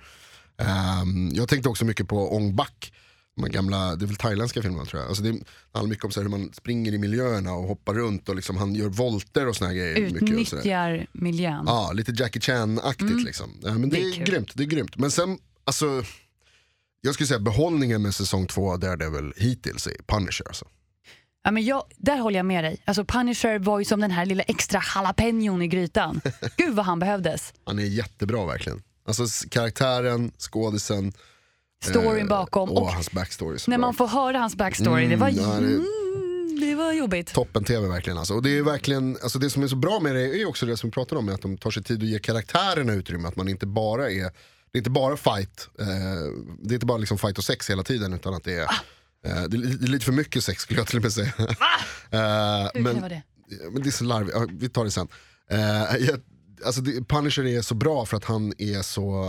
Ehm, 0.59 1.31
jag 1.33 1.49
tänkte 1.49 1.69
också 1.69 1.85
mycket 1.85 2.09
på 2.09 2.37
Ong 2.37 2.57
Bak, 2.57 2.93
de 3.43 3.51
gamla, 3.53 3.97
det 3.97 4.05
är 4.05 4.07
väl 4.07 4.17
thailändska 4.17 4.63
filmerna 4.63 4.85
tror 4.85 5.03
jag. 5.03 5.09
Alltså 5.09 5.23
det 5.23 5.29
handlar 5.73 5.89
mycket 5.91 6.05
om 6.05 6.11
så 6.11 6.21
här, 6.21 6.25
hur 6.25 6.39
man 6.39 6.53
springer 6.53 6.93
i 6.95 6.99
miljöerna 6.99 7.53
och 7.53 7.69
hoppar 7.69 7.95
runt 7.95 8.29
och 8.29 8.37
liksom, 8.37 8.57
han 8.57 8.75
gör 8.75 8.89
volter 8.89 9.49
och 9.49 9.57
såna 9.57 9.73
grejer. 9.75 9.97
Utnyttjar 9.97 11.07
miljön. 11.13 11.65
Ja, 11.67 11.93
lite 11.95 12.13
Jackie 12.17 12.41
Chan-aktigt 12.43 13.25
liksom. 13.25 13.51
Ja, 13.63 13.73
men 13.79 13.91
det, 13.91 13.97
Det 13.97 14.03
är 14.03 14.09
är, 14.09 14.13
kul. 14.15 14.25
grymt, 14.27 14.51
det 14.55 14.63
är 14.63 14.67
grymt. 14.67 14.97
Men 14.97 15.11
sen, 15.11 15.39
alltså, 15.65 16.03
jag 17.01 17.15
skulle 17.15 17.27
säga 17.27 17.41
behållningen 17.41 18.03
med 18.03 18.15
säsong 18.15 18.47
två 18.47 18.73
av 18.73 18.79
Daredevil 18.81 19.33
hittills 19.37 19.87
är 19.87 19.95
Punisher 20.07 20.47
alltså. 20.49 20.65
Ja, 21.45 21.51
men 21.51 21.65
jag, 21.65 21.83
där 21.97 22.19
håller 22.19 22.39
jag 22.39 22.47
med 22.47 22.65
dig. 22.65 22.83
Alltså 22.85 23.05
Punisher 23.05 23.59
var 23.59 23.79
ju 23.79 23.85
som 23.85 24.01
den 24.01 24.11
här 24.11 24.27
lilla 24.27 24.43
extra 24.43 24.83
jalapenon 24.95 25.63
i 25.63 25.69
grytan. 25.69 26.21
Gud 26.57 26.75
vad 26.75 26.87
han 26.87 26.99
behövdes. 26.99 27.53
Han 27.65 27.79
är 27.79 27.83
jättebra 27.85 28.47
verkligen. 28.47 28.83
Alltså 29.07 29.49
karaktären, 29.51 30.33
skådisen 30.39 31.13
Storyn 31.85 32.21
eh, 32.23 32.29
bakom. 32.29 32.71
och 32.71 32.83
Och 32.83 32.93
hans 32.93 33.11
backstory. 33.13 33.59
när 33.67 33.79
bra. 33.79 33.87
man 33.87 33.95
får 33.95 34.09
höra 34.09 34.39
hans 34.39 34.57
backstory, 34.57 35.07
det, 35.09 35.17
var, 35.17 35.29
Mm, 35.29 35.43
ja, 35.43 35.49
det- 35.49 35.67
mm, 35.75 36.61
det 36.61 36.75
var 36.75 36.93
jobbigt. 36.93 37.35
Toppen-tv 37.35 37.89
verkligen 37.89 38.19
alltså. 38.19 38.35
Och 38.35 38.43
det 38.43 38.59
är 38.59 38.63
verkligen, 38.63 39.19
alltså 39.23 39.39
det 39.39 39.51
som 39.51 39.63
är 39.63 39.69
så 39.69 39.77
bra 39.77 40.01
med 40.01 40.15
det 40.15 40.41
är 40.41 40.49
också 40.49 40.67
det 40.67 40.77
som 40.77 40.89
vi 40.89 40.93
pratar 40.93 41.17
om, 41.17 41.29
att 41.29 41.43
de 41.43 41.59
tar 41.59 41.71
sig 41.71 41.83
tid 41.83 42.03
att 42.03 42.09
ge 42.09 42.19
karaktärerna 42.19 42.93
utrymme. 42.93 43.29
Att 43.29 43.37
man 43.37 43.49
inte 43.49 43.67
bara 43.67 44.11
är, 44.11 44.23
det 44.73 44.77
är 44.77 44.79
inte 44.79 44.91
bara 44.91 45.17
fight, 45.17 45.69
eh, 45.81 45.87
det 46.63 46.71
är 46.73 46.75
inte 46.75 46.87
bara 46.87 46.99
liksom 46.99 47.19
fight 47.19 47.39
och 47.39 47.45
sex 47.45 47.71
hela 47.71 47.83
tiden 47.83 48.13
utan 48.13 48.35
att 48.35 48.45
det 48.45 48.55
är, 48.55 48.63
eh, 49.27 49.43
det 49.49 49.57
är 49.57 49.89
lite 49.89 50.05
för 50.05 50.13
mycket 50.13 50.45
sex 50.45 50.63
skulle 50.63 50.81
jag 50.81 50.87
till 50.87 50.97
och 50.97 51.03
med 51.03 51.13
säga. 51.13 51.33
Eh, 52.11 52.19
Hur 52.21 52.71
kan 52.71 52.71
det 52.75 52.81
men, 52.81 52.97
vara 53.01 53.09
det? 53.09 53.23
men 53.73 53.83
det 53.83 53.89
är 53.89 53.91
så 53.91 54.05
larvigt, 54.05 54.37
ja, 54.37 54.47
vi 54.51 54.69
tar 54.69 54.85
det 54.85 54.91
sen. 54.91 55.09
Eh, 55.51 55.59
jag, 55.99 56.21
alltså 56.67 56.81
det, 56.81 57.09
Punisher 57.09 57.47
är 57.47 57.63
så 57.63 57.75
bra 57.75 58.05
för 58.07 58.17
att 58.17 58.25
han 58.25 58.53
är 58.59 58.83
så 58.83 59.25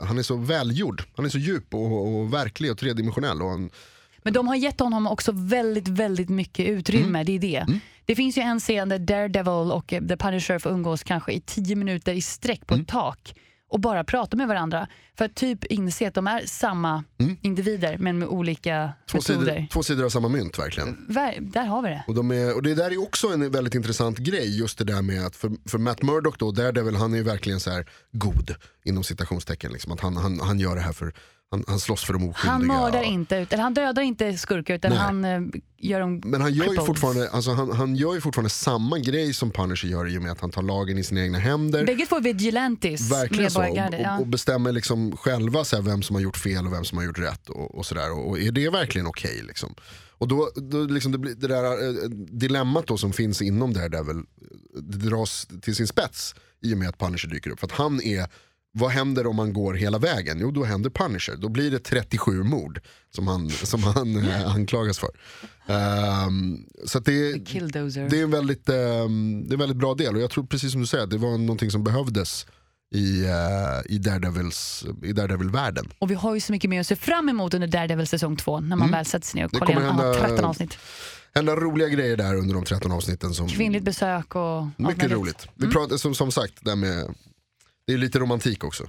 han 0.00 0.18
är 0.18 0.22
så 0.22 0.36
välgjord, 0.36 1.02
han 1.16 1.24
är 1.24 1.28
så 1.28 1.38
djup 1.38 1.74
och, 1.74 2.16
och 2.16 2.32
verklig 2.34 2.70
och 2.70 2.78
tredimensionell. 2.78 3.42
Och 3.42 3.48
han, 3.50 3.70
Men 4.22 4.32
de 4.32 4.48
har 4.48 4.56
gett 4.56 4.80
honom 4.80 5.06
också 5.06 5.32
väldigt, 5.34 5.88
väldigt 5.88 6.28
mycket 6.28 6.66
utrymme. 6.68 7.08
Mm. 7.20 7.24
Det 7.26 7.32
är 7.32 7.38
det. 7.38 7.66
Det 8.04 8.14
finns 8.14 8.38
ju 8.38 8.42
en 8.42 8.60
scen 8.60 8.88
där 8.88 8.98
Daredevil 8.98 9.72
och 9.72 9.86
The 9.86 10.16
Punisher 10.16 10.58
får 10.58 10.70
umgås 10.70 11.02
kanske 11.02 11.32
i 11.32 11.40
tio 11.40 11.76
minuter 11.76 12.12
i 12.14 12.22
sträck 12.22 12.66
på 12.66 12.74
Mm. 12.74 12.82
ett 12.82 12.88
tak 12.88 13.34
och 13.76 13.80
bara 13.80 14.04
prata 14.04 14.36
med 14.36 14.48
varandra. 14.48 14.88
För 15.18 15.24
att 15.24 15.34
typ 15.34 15.64
inse 15.64 16.08
att 16.08 16.14
de 16.14 16.26
är 16.26 16.42
samma 16.46 17.04
individer 17.42 17.98
men 17.98 18.18
med 18.18 18.28
olika 18.28 18.74
Mm. 18.76 18.90
två, 19.10 19.18
metoder. 19.18 19.54
sidor, 19.54 19.66
två 19.72 19.82
sidor 19.82 20.04
av 20.04 20.08
samma 20.08 20.28
mynt 20.28 20.58
verkligen. 20.58 21.06
Ver- 21.08 21.40
Där 21.52 21.64
har 21.66 21.82
vi 21.82 21.88
det. 21.88 22.04
Och, 22.06 22.14
de 22.14 22.30
är, 22.30 22.54
och 22.54 22.62
det 22.62 22.74
där 22.74 22.90
är 22.90 23.02
också 23.02 23.28
en 23.28 23.50
väldigt 23.50 23.74
intressant 23.74 24.18
grej, 24.18 24.58
just 24.58 24.78
det 24.78 24.84
där 24.84 25.02
med 25.02 25.26
att 25.26 25.36
för, 25.36 25.50
för 25.68 25.78
Matt 25.78 26.02
Murdock 26.02 26.38
då, 26.38 26.52
Daredevil, 26.52 26.96
han 26.96 27.12
är 27.12 27.16
ju 27.16 27.22
verkligen 27.22 27.60
så 27.60 27.70
här 27.70 27.86
god 28.12 28.54
inom 28.84 29.04
citationstecken. 29.04 29.72
Liksom, 29.72 29.92
att 29.92 30.00
han, 30.00 30.16
han, 30.16 30.40
han 30.40 30.58
gör 30.60 30.74
det 30.74 30.82
här 30.82 30.92
för, 30.92 31.12
han, 31.50 31.64
han 31.66 31.80
slåss 31.80 32.04
för 32.04 32.12
de 32.12 32.28
oskyldiga. 32.28 32.52
Han 32.52 32.66
mördar 32.66 33.02
inte, 33.02 33.36
eller 33.36 33.62
han 33.62 33.74
dödar 33.74 34.02
inte 34.02 34.38
skurkar 34.38 34.74
utan 34.74 34.90
Nej. 34.90 34.98
han 35.00 35.24
eh, 35.24 35.40
gör 35.78 36.00
dem 36.00 36.20
Men 36.24 36.40
han 36.40 36.54
gör, 36.54 36.72
ju 36.72 36.76
fortfarande, 36.80 37.30
alltså 37.30 37.50
han, 37.50 37.72
han 37.72 37.96
gör 37.96 38.14
ju 38.14 38.20
fortfarande 38.20 38.50
samma 38.50 38.98
grej 38.98 39.34
som 39.34 39.50
Punisher 39.50 39.88
gör 39.88 40.08
i 40.14 40.18
och 40.18 40.22
med 40.22 40.32
att 40.32 40.40
han 40.40 40.50
tar 40.50 40.62
lagen 40.62 40.98
i 40.98 41.04
sina 41.04 41.22
egna 41.22 41.38
händer. 41.38 41.86
Bägge 41.86 42.06
två 42.06 42.20
vigilantes, 42.20 43.12
Verkligen 43.12 43.50
så. 43.50 43.58
Och, 43.58 43.64
medborgargarde. 43.64 43.96
och, 43.96 44.02
Ja. 44.02 44.18
och 44.18 44.26
bestämmer 44.26 44.72
liksom 44.72 45.16
själva 45.16 45.64
så 45.64 45.76
här, 45.76 45.82
vem 45.82 46.02
som 46.02 46.16
har 46.16 46.20
gjort 46.22 46.36
fel 46.36 46.66
och 46.66 46.72
vem 46.72 46.84
som 46.84 46.98
har 46.98 47.04
gjort 47.04 47.18
rätt. 47.18 47.48
Och, 47.48 47.74
och, 47.74 47.86
sådär. 47.86 48.12
och, 48.12 48.28
och 48.28 48.38
är 48.38 48.52
det 48.52 48.70
verkligen 48.70 49.06
okej? 49.06 49.42
liksom? 49.46 49.74
Och 50.18 50.28
då, 50.28 50.50
då 50.56 50.84
liksom 50.84 51.12
det, 51.12 51.18
blir, 51.18 51.34
det 51.34 51.48
där 51.48 51.64
eh, 51.64 52.08
dilemmat 52.30 52.86
då 52.86 52.96
som 52.96 53.12
finns 53.12 53.42
inom 53.42 53.72
Daredevil, 53.72 54.22
det 54.80 54.98
dras 54.98 55.48
till 55.62 55.76
sin 55.76 55.86
spets 55.86 56.34
i 56.62 56.74
och 56.74 56.78
med 56.78 56.88
att 56.88 56.98
Punisher 56.98 57.28
dyker 57.28 57.50
upp. 57.50 57.60
För 57.60 57.66
att 57.66 57.72
han 57.72 58.00
är 58.02 58.26
vad 58.78 58.90
händer 58.90 59.26
om 59.26 59.36
man 59.36 59.52
går 59.52 59.74
hela 59.74 59.98
vägen? 59.98 60.38
Jo, 60.40 60.50
då 60.50 60.64
händer 60.64 60.90
Punisher. 60.90 61.36
Då 61.36 61.48
blir 61.48 61.70
det 61.70 61.78
37 61.78 62.42
mord 62.42 62.80
som 63.14 63.26
han, 63.28 63.50
som 63.50 63.82
han 63.82 64.28
eh, 64.28 64.54
anklagas 64.54 64.98
för. 64.98 65.10
Ehm, 65.66 66.58
så 66.84 66.98
det, 66.98 67.32
det, 68.08 68.18
är 68.18 68.22
en 68.22 68.30
väldigt, 68.30 68.68
ehm, 68.68 69.44
det 69.48 69.50
är 69.50 69.54
en 69.54 69.58
väldigt 69.58 69.76
bra 69.76 69.94
del 69.94 70.16
och 70.16 70.22
jag 70.22 70.30
tror 70.30 70.46
precis 70.46 70.72
som 70.72 70.80
du 70.80 70.86
säger, 70.86 71.06
det 71.06 71.18
var 71.18 71.38
någonting 71.38 71.70
som 71.70 71.84
behövdes 71.84 72.46
i, 72.94 73.22
uh, 73.22 73.30
i, 73.94 73.98
Daredevils, 73.98 74.86
i 75.02 75.12
Daredevil-världen. 75.12 75.92
Och 75.98 76.10
vi 76.10 76.14
har 76.14 76.34
ju 76.34 76.40
så 76.40 76.52
mycket 76.52 76.70
mer 76.70 76.80
att 76.80 76.86
se 76.86 76.96
fram 76.96 77.28
emot 77.28 77.54
under 77.54 77.68
Daredevil 77.68 78.06
säsong 78.06 78.36
2 78.36 78.60
när 78.60 78.76
man 78.76 78.90
väl 78.90 79.04
sätter 79.06 79.26
sig 79.26 79.40
ner 79.40 79.44
och 79.46 79.54
Mm. 79.54 79.60
Det 79.60 79.74
kollar 79.74 79.80
igenom 79.80 80.00
alla 80.00 80.12
hända- 80.12 80.28
13 80.28 80.44
avsnitt. 80.44 80.78
hända 81.34 81.56
roliga 81.56 81.88
grejer 81.88 82.16
där 82.16 82.34
under 82.34 82.54
de 82.54 82.64
13 82.64 82.92
avsnitten. 82.92 83.34
Som, 83.34 83.48
Kvinnligt 83.48 83.84
besök 83.84 84.34
och 84.34 84.66
mycket 84.76 85.10
roligt. 85.10 85.48
Vi 85.54 85.66
pratar, 85.68 85.96
som, 85.96 86.14
som 86.14 86.32
sagt, 86.32 86.64
där 86.64 86.76
med, 86.76 87.14
det 87.86 87.92
är 87.92 87.98
lite 87.98 88.18
romantik 88.18 88.64
också. 88.64 88.88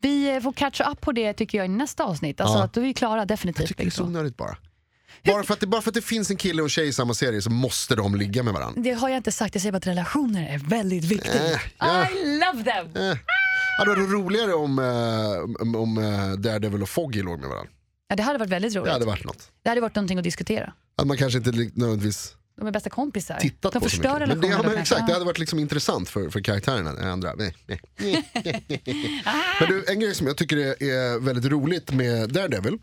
Vi 0.00 0.34
eh, 0.34 0.40
får 0.40 0.52
catcha 0.52 0.90
upp 0.90 1.00
på 1.00 1.12
det 1.12 1.32
tycker 1.32 1.58
jag 1.58 1.64
i 1.64 1.68
nästa 1.68 2.04
avsnitt. 2.04 2.40
Alltså 2.40 2.58
Ja. 2.58 2.64
att 2.64 2.72
då 2.72 2.80
är 2.80 2.84
vi 2.84 2.94
klara 2.94 3.18
Jag 3.20 3.28
definitivt. 3.28 3.68
tycker 3.68 3.84
det 3.84 3.88
är 3.88 3.90
så 3.90 4.04
onödigt 4.04 4.36
bara. 4.36 4.56
Bara 5.24 5.42
för, 5.42 5.54
att 5.54 5.60
det, 5.60 5.66
bara 5.66 5.82
för 5.82 5.90
att 5.90 5.94
det 5.94 6.02
finns 6.02 6.30
en 6.30 6.36
kille 6.36 6.62
och 6.62 6.66
en 6.66 6.70
tjej 6.70 6.88
i 6.88 6.92
samma 6.92 7.14
serie 7.14 7.42
så 7.42 7.50
måste 7.50 7.94
de 7.94 8.14
ligga 8.14 8.42
med 8.42 8.54
varandra. 8.54 8.82
Det 8.82 8.92
har 8.92 9.08
jag 9.08 9.16
inte 9.16 9.32
sagt, 9.32 9.54
jag 9.54 9.62
säger 9.62 9.72
bara 9.72 9.76
att 9.76 9.86
relationer 9.86 10.54
är 10.54 10.58
väldigt 10.58 11.04
viktigt. 11.04 11.34
Äh, 11.34 11.60
ja. 11.78 12.08
I 12.10 12.38
love 12.38 12.64
them! 12.64 13.02
Eh. 13.10 13.18
Hade 13.78 13.90
varit 13.90 14.10
roligare 14.10 14.54
om, 14.54 14.78
eh, 14.78 15.76
om, 15.80 15.94
Daredevil 16.38 16.82
och 16.82 16.88
Foggy 16.88 17.22
låg 17.22 17.40
med 17.40 17.48
varandra. 17.48 17.70
Ja, 18.08 18.16
det 18.16 18.22
hade 18.22 18.38
varit 18.38 18.50
väldigt 18.50 18.74
roligt. 18.76 18.84
Det 18.86 18.92
hade 18.92 19.04
varit 19.06 19.24
något. 19.24 19.50
Det 19.62 19.68
hade 19.68 19.80
varit 19.80 19.94
någonting 19.94 20.18
att 20.18 20.24
diskutera. 20.24 20.72
Att 20.96 21.06
man 21.06 21.16
kanske 21.16 21.38
inte 21.38 21.50
nödvändigtvis 21.50 22.34
De 22.56 22.66
är 22.66 22.70
bästa 22.70 22.90
kompisar. 22.90 23.38
tittat 23.38 23.72
De 23.72 23.78
på 23.80 23.84
förstör 23.88 24.20
mycket. 24.20 24.28
Men 24.28 24.40
det, 24.40 24.46
relationer. 24.46 24.64
ja, 24.64 24.70
men 24.70 24.82
exakt, 24.82 25.06
det 25.06 25.12
hade 25.12 25.24
varit 25.24 25.38
liksom 25.38 25.58
intressant 25.58 26.08
för, 26.08 26.30
för 26.30 26.40
karaktärerna. 26.40 27.12
Andra. 27.12 27.34
Nej, 27.34 27.54
nej, 27.66 27.80
nej. 27.98 28.64
men 29.60 29.68
du, 29.68 29.84
en 29.88 30.00
grej 30.00 30.14
som 30.14 30.26
jag 30.26 30.36
tycker 30.36 30.56
är, 30.56 30.82
är 30.82 31.18
väldigt 31.18 31.52
roligt 31.52 31.92
med 31.92 32.32
Daredevil, 32.32 32.78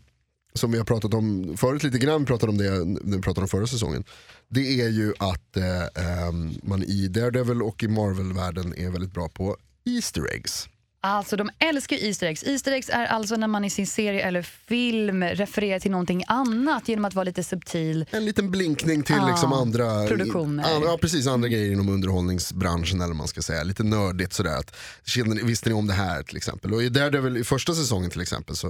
som 0.54 0.72
vi 0.72 0.78
har 0.78 0.84
pratat 0.84 1.14
om 1.14 1.56
förut 1.56 1.82
lite 1.82 1.98
grann, 1.98 2.20
vi 2.20 2.26
pratade 2.26 2.52
om 2.52 2.58
det 2.58 2.70
när 2.84 3.16
vi 3.16 3.22
pratade 3.22 3.42
om 3.44 3.48
förra 3.48 3.66
säsongen. 3.66 4.04
Det 4.48 4.80
är 4.80 4.88
ju 4.88 5.14
att 5.18 5.56
eh, 5.56 6.26
ehm, 6.26 6.54
man 6.62 6.82
i 6.82 7.08
Daredevil 7.08 7.62
och 7.62 7.82
i 7.82 7.88
Marvel-världen 7.88 8.74
är 8.76 8.90
väldigt 8.90 9.12
bra 9.12 9.28
på 9.28 9.56
Easter 9.84 10.34
eggs. 10.34 10.68
Alltså 11.04 11.36
de 11.36 11.50
älskar 11.58 11.96
ju 11.96 12.06
Easter 12.06 12.26
eggs. 12.26 12.44
Easter 12.44 12.72
eggs 12.72 12.88
är 12.92 13.06
alltså 13.06 13.36
när 13.36 13.46
man 13.46 13.64
i 13.64 13.70
sin 13.70 13.86
serie 13.86 14.20
eller 14.22 14.42
film 14.42 15.22
refererar 15.24 15.78
till 15.80 15.90
någonting 15.90 16.24
annat 16.26 16.88
genom 16.88 17.04
att 17.04 17.14
vara 17.14 17.24
lite 17.24 17.44
subtil. 17.44 18.06
En 18.10 18.24
liten 18.24 18.50
blinkning 18.50 19.02
till 19.02 19.14
Ja, 19.18 19.28
liksom 19.28 19.52
andra, 19.52 20.06
produktioner. 20.06 20.64
an- 20.76 20.82
ja, 20.84 20.98
precis, 21.00 21.26
andra 21.26 21.48
grejer 21.48 21.72
inom 21.72 21.88
underhållningsbranschen 21.88 23.00
eller 23.00 23.14
man 23.14 23.28
ska 23.28 23.42
säga. 23.42 23.62
Lite 23.62 23.82
nördigt 23.84 24.32
sådär. 24.32 24.58
Att, 24.58 24.76
känner 25.04 25.44
visste 25.44 25.68
ni 25.68 25.74
om 25.74 25.86
det 25.86 25.92
här 25.94 26.22
till 26.22 26.36
exempel? 26.36 26.72
Och 26.74 26.82
i 26.82 26.88
Daredevil 26.88 27.36
i 27.36 27.44
första 27.44 27.74
säsongen 27.74 28.10
till 28.10 28.20
exempel 28.20 28.56
så, 28.56 28.66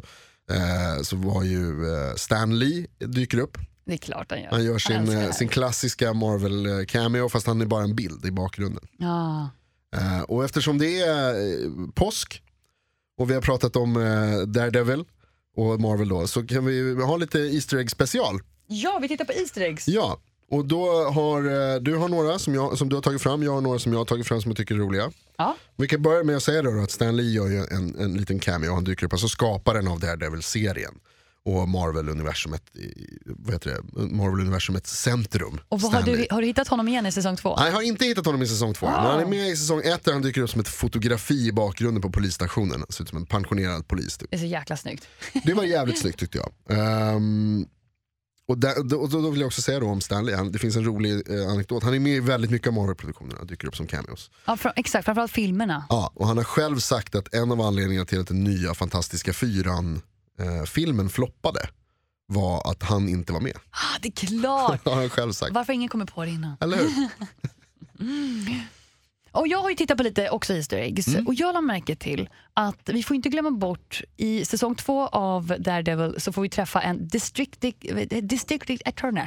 eh, 0.51 1.03
så 1.03 1.16
var 1.16 1.42
ju 1.45 1.95
eh, 1.95 2.14
Stan 2.16 2.59
Lee 2.59 2.87
dyker 2.99 3.38
upp. 3.38 3.59
Det 3.87 3.92
är 3.92 3.99
klart 3.99 4.31
han 4.31 4.40
gör. 4.42 4.51
Han 4.51 4.64
gör 4.64 4.79
sin, 4.79 5.09
eh, 5.18 5.31
sin 5.33 5.49
klassiska 5.49 6.12
Marvel-cameo 6.12 7.29
fast 7.29 7.47
han 7.47 7.61
är 7.61 7.66
bara 7.66 7.85
en 7.85 7.95
bild 7.97 8.27
i 8.27 8.31
bakgrunden. 8.31 8.85
Ja. 8.99 9.51
Eh, 9.96 10.22
och 10.22 10.44
eftersom 10.44 10.78
det 10.78 11.00
är 11.00 11.35
eh, 11.35 11.70
påsk 11.94 12.42
och 13.18 13.31
vi 13.31 13.35
har 13.35 13.40
pratat 13.40 13.76
om 13.76 13.96
eh, 13.96 14.46
Daredevil 14.46 15.05
och 15.57 15.81
Marvel 15.81 16.09
då 16.09 16.26
så 16.26 16.46
kan 16.46 16.64
vi 16.64 17.02
ha 17.02 17.16
lite 17.16 17.38
Easter 17.38 17.76
Egg 17.76 17.90
special. 17.90 18.40
ja, 18.66 18.98
vi 19.02 19.09
tittar 19.09 19.24
på 19.24 19.33
Easter 19.33 19.61
eggs. 19.61 19.88
Ja, 19.88 20.20
och 20.50 20.64
då 20.64 21.05
har 21.05 21.81
du 21.81 21.96
har 21.96 22.09
några 22.09 22.38
som, 22.38 22.55
jag, 22.55 22.78
som 22.78 22.88
du 22.88 22.94
har 22.96 23.02
tagit 23.02 23.22
fram, 23.22 23.42
jag 23.42 23.52
har 23.52 23.61
några 23.61 23.78
som 23.78 23.92
jag 23.92 24.00
har 24.00 24.05
tagit 24.05 24.26
fram 24.26 24.42
som 24.42 24.50
jag 24.50 24.57
tycker 24.57 24.74
är 24.74 24.78
roliga. 24.78 25.11
Ja. 25.37 25.57
Vi 25.76 25.88
kan 25.88 26.02
börja 26.02 26.24
med 26.24 26.37
att 26.37 26.42
säga 26.42 26.62
då 26.62 26.83
att 26.83 26.90
Stan 26.90 27.16
Lee 27.16 27.31
gör 27.31 27.48
ju 27.48 27.59
en, 27.59 27.96
en 27.98 28.14
liten 28.14 28.38
cameo, 28.38 28.74
han 28.74 28.85
dyker 28.85 29.07
upp, 29.07 29.12
alltså 29.12 29.28
skaparen 29.28 29.88
av 29.88 30.00
Daredevil-serien 30.00 30.94
och 31.44 31.68
Marvel-universumet, 31.68 32.62
Marvel-universumets 33.94 34.96
centrum. 34.96 35.61
Och 35.68 35.81
har, 35.81 36.02
du, 36.02 36.26
har 36.31 36.40
du 36.40 36.46
hittat 36.46 36.68
honom 36.68 36.88
igen 36.88 37.07
i 37.07 37.12
säsong 37.12 37.37
två? 37.37 37.57
Nej, 37.57 37.68
jag 37.68 37.74
har 37.74 37.83
inte 37.83 38.05
hittat 38.05 38.26
honom 38.26 38.42
i 38.42 38.46
säsong 38.46 38.74
två, 38.74 38.87
men 38.87 38.94
han 38.94 39.20
är 39.20 39.26
med 39.26 39.48
i 39.48 39.57
säsong 39.57 39.81
ett 39.85 40.05
där 40.05 40.12
han 40.12 40.22
dyker 40.22 40.40
upp 40.40 40.50
som 40.50 40.61
ett 40.61 40.68
fotografi 40.68 41.48
i 41.48 41.52
bakgrunden 41.52 42.02
på 42.02 42.11
polisstationen. 42.11 42.81
Han 42.81 42.87
ser 42.90 43.02
ut 43.02 43.09
som 43.09 43.18
en 43.18 43.26
pensionerad 43.26 43.88
polis. 43.88 44.18
Typ. 44.18 44.31
Det 44.31 44.37
är 44.37 44.40
så 44.40 44.46
jäkla 44.46 44.76
snyggt. 44.76 45.09
Det 45.44 45.55
var 45.55 45.64
jävligt 45.64 45.98
snyggt 45.98 46.18
tyckte 46.18 46.38
jag. 46.38 46.78
Ehm, 46.78 47.66
och, 48.48 48.59
där, 48.59 48.78
och 48.78 49.11
då, 49.11 49.31
vill 49.31 49.40
jag 49.40 49.46
också 49.46 49.62
säga 49.62 49.81
då 49.81 49.87
om 49.87 50.00
Stanley, 50.00 50.35
han, 50.35 50.52
det 50.52 50.59
finns 50.59 50.76
en 50.76 50.85
rolig 50.85 51.31
eh, 51.31 51.48
anekdot. 51.48 51.83
Han 51.83 51.94
är 51.94 52.00
med 52.00 52.16
i 52.16 52.20
väldigt 52.20 52.50
mycket 52.50 52.68
av 52.68 52.74
Marvel-produktionerna, 52.74 53.44
dyker 53.44 53.68
upp 53.68 53.76
som 53.76 53.87
cameos. 53.87 54.31
Ja, 54.44 54.57
fra, 54.57 54.72
exakt, 54.76 55.05
framförallt 55.05 55.33
filmerna. 55.33 55.85
Ja, 55.88 56.12
och 56.14 56.26
han 56.26 56.37
har 56.37 56.44
själv 56.44 56.78
sagt 56.78 57.14
att 57.14 57.35
en 57.35 57.52
av 57.52 57.61
anledningarna 57.61 58.07
till 58.07 58.20
att 58.20 58.26
den 58.26 58.44
nya 58.44 58.74
Fantastiska 58.74 59.33
Fyran-filmen 60.38 61.09
floppade 61.11 61.61
var 62.27 62.71
att 62.71 62.83
han 62.83 63.09
inte 63.09 63.33
var 63.33 63.40
med. 63.40 63.57
Ah, 63.71 63.99
det 64.03 64.09
är 64.09 64.12
klart! 64.40 64.85
Har 64.85 64.95
han 64.95 65.11
själv 65.11 65.33
sagt. 65.33 65.53
Varför 65.55 65.73
ingen 65.73 65.88
kommit 65.88 66.14
på 66.14 66.25
det 66.25 66.31
innan? 66.31 66.57
Eller 66.61 66.77
hur? 66.77 67.09
Och 69.35 69.49
jag 69.49 69.59
har 69.59 69.71
ju 69.71 69.77
tittat 69.77 69.97
på 69.97 70.03
lite 70.03 70.31
också 70.31 70.55
Easter 70.55 70.77
eggs 70.77 71.09
Mm. 71.09 71.27
och 71.27 71.35
jag 71.35 71.53
la 71.55 71.61
märke 71.61 71.97
till 71.97 72.29
att 72.55 72.88
vi 72.92 73.03
får 73.03 73.16
inte 73.16 73.29
glömma 73.29 73.51
bort 73.51 74.03
i 74.16 74.45
säsong 74.45 74.75
två 74.75 75.07
av 75.09 75.55
Daredevil 75.59 76.21
så 76.21 76.33
får 76.33 76.42
vi 76.42 76.49
träffa 76.49 76.81
en 76.83 77.09
district, 77.09 77.61
district 78.23 78.88
attorney. 78.88 79.27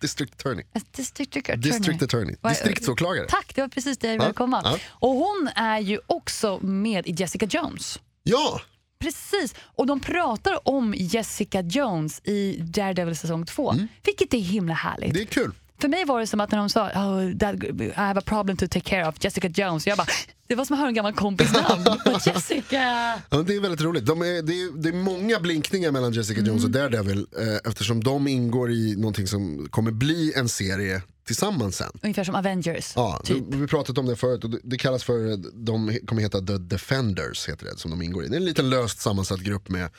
District 0.00 0.34
Attorney. 0.34 0.64
District 0.92 1.36
attorney. 1.36 1.62
District 1.62 2.02
Attorney. 2.02 2.36
Distriktsåklagare. 2.48 3.26
Tack, 3.28 3.54
det 3.54 3.60
var 3.60 3.68
precis 3.68 3.98
det 3.98 4.06
jag 4.12 4.18
ville 4.20 4.32
komma. 4.32 4.60
ja. 4.64 4.78
Och 4.90 5.10
hon 5.10 5.48
är 5.54 5.78
ju 5.78 5.98
också 6.06 6.58
med 6.62 7.06
i 7.06 7.14
Jessica 7.18 7.46
Jones. 7.46 8.00
Ja, 8.22 8.60
Precis, 8.98 9.54
och 9.60 9.86
de 9.86 10.00
pratar 10.00 10.68
om 10.68 10.94
Jessica 10.96 11.60
Jones 11.60 12.20
i 12.24 12.56
Daredevil 12.60 13.16
säsong 13.16 13.46
två, 13.46 13.74
vilket 14.04 14.34
är 14.34 14.38
himla 14.38 14.74
härligt. 14.74 15.04
Mm. 15.04 15.14
det 15.14 15.22
är 15.22 15.42
kul. 15.42 15.52
För 15.80 15.88
mig 15.88 16.04
var 16.04 16.20
det 16.20 16.26
som 16.26 16.40
att 16.40 16.50
när 16.50 16.58
de 16.58 16.70
sa 16.70 16.86
oh, 16.86 17.38
that, 17.38 17.54
I 17.64 17.92
have 17.94 18.18
a 18.18 18.22
problem 18.26 18.56
to 18.56 18.66
take 18.66 18.80
care 18.80 19.08
of 19.08 19.14
Jessica 19.20 19.48
Jones, 19.48 19.86
jag 19.86 19.98
bara, 19.98 20.06
det 20.46 20.54
var 20.54 20.64
som 20.64 20.74
att 20.74 20.80
höra 20.80 20.88
en 20.88 20.94
gammal 20.94 21.12
kompis 21.12 21.52
namn. 21.52 21.84
Jessica! 22.26 22.82
Ja, 23.30 23.42
det 23.46 23.54
är 23.54 23.60
väldigt 23.60 23.80
roligt. 23.80 24.06
De 24.06 24.22
är, 24.22 24.42
det, 24.42 24.52
är, 24.52 24.82
det 24.82 24.88
är 24.88 24.92
många 24.92 25.40
blinkningar 25.40 25.90
mellan 25.90 26.12
Jessica 26.12 26.40
Jones 26.40 26.64
och 26.64 26.70
Daredevil 26.70 27.26
eh, 27.38 27.70
eftersom 27.70 28.04
de 28.04 28.28
ingår 28.28 28.70
i 28.70 28.96
någonting 28.96 29.26
som 29.26 29.68
kommer 29.70 29.90
bli 29.90 30.32
en 30.36 30.48
serie 30.48 31.02
tillsammans 31.26 31.76
sen. 31.76 31.90
Ungefär 32.02 32.24
som 32.24 32.34
Avengers. 32.34 32.92
Ja, 32.96 33.20
typ. 33.24 33.44
vi, 33.48 33.56
vi 33.56 33.66
pratat 33.66 33.98
om 33.98 34.06
det 34.06 34.16
förut 34.16 34.44
och 34.44 34.50
det, 34.50 34.58
det 34.62 34.78
kallas 34.78 35.04
för, 35.04 35.36
de 35.64 35.98
kommer 36.06 36.22
heta 36.22 36.40
The 36.40 36.58
Defenders 36.58 37.48
heter 37.48 37.66
det 37.66 37.78
som 37.78 37.90
de 37.90 38.02
ingår 38.02 38.24
i. 38.24 38.28
Det 38.28 38.34
är 38.34 38.40
en 38.40 38.44
liten 38.44 38.70
löst 38.70 39.00
sammansatt 39.00 39.40
grupp 39.40 39.68
med, 39.68 39.90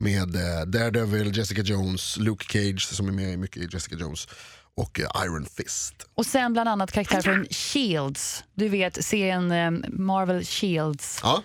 med 0.00 0.36
eh, 0.36 0.66
Daredevil, 0.66 1.36
Jessica 1.36 1.62
Jones, 1.62 2.16
Luke 2.16 2.44
Cage 2.52 2.82
som 2.82 3.08
är 3.08 3.12
med 3.12 3.38
mycket 3.38 3.56
i 3.56 3.68
Jessica 3.72 3.96
Jones 3.96 4.28
och 4.74 5.00
eh, 5.00 5.24
Iron 5.24 5.46
Fist. 5.46 5.94
Och 6.14 6.26
sen 6.26 6.52
bland 6.52 6.68
annat 6.68 6.92
karaktärer 6.92 7.22
från 7.22 7.46
Shields. 7.50 8.44
Du 8.54 8.68
vet 8.68 9.04
serien 9.04 9.52
eh, 9.52 9.70
Marvel 9.88 10.44
Shields, 10.44 11.20
Ja, 11.22 11.42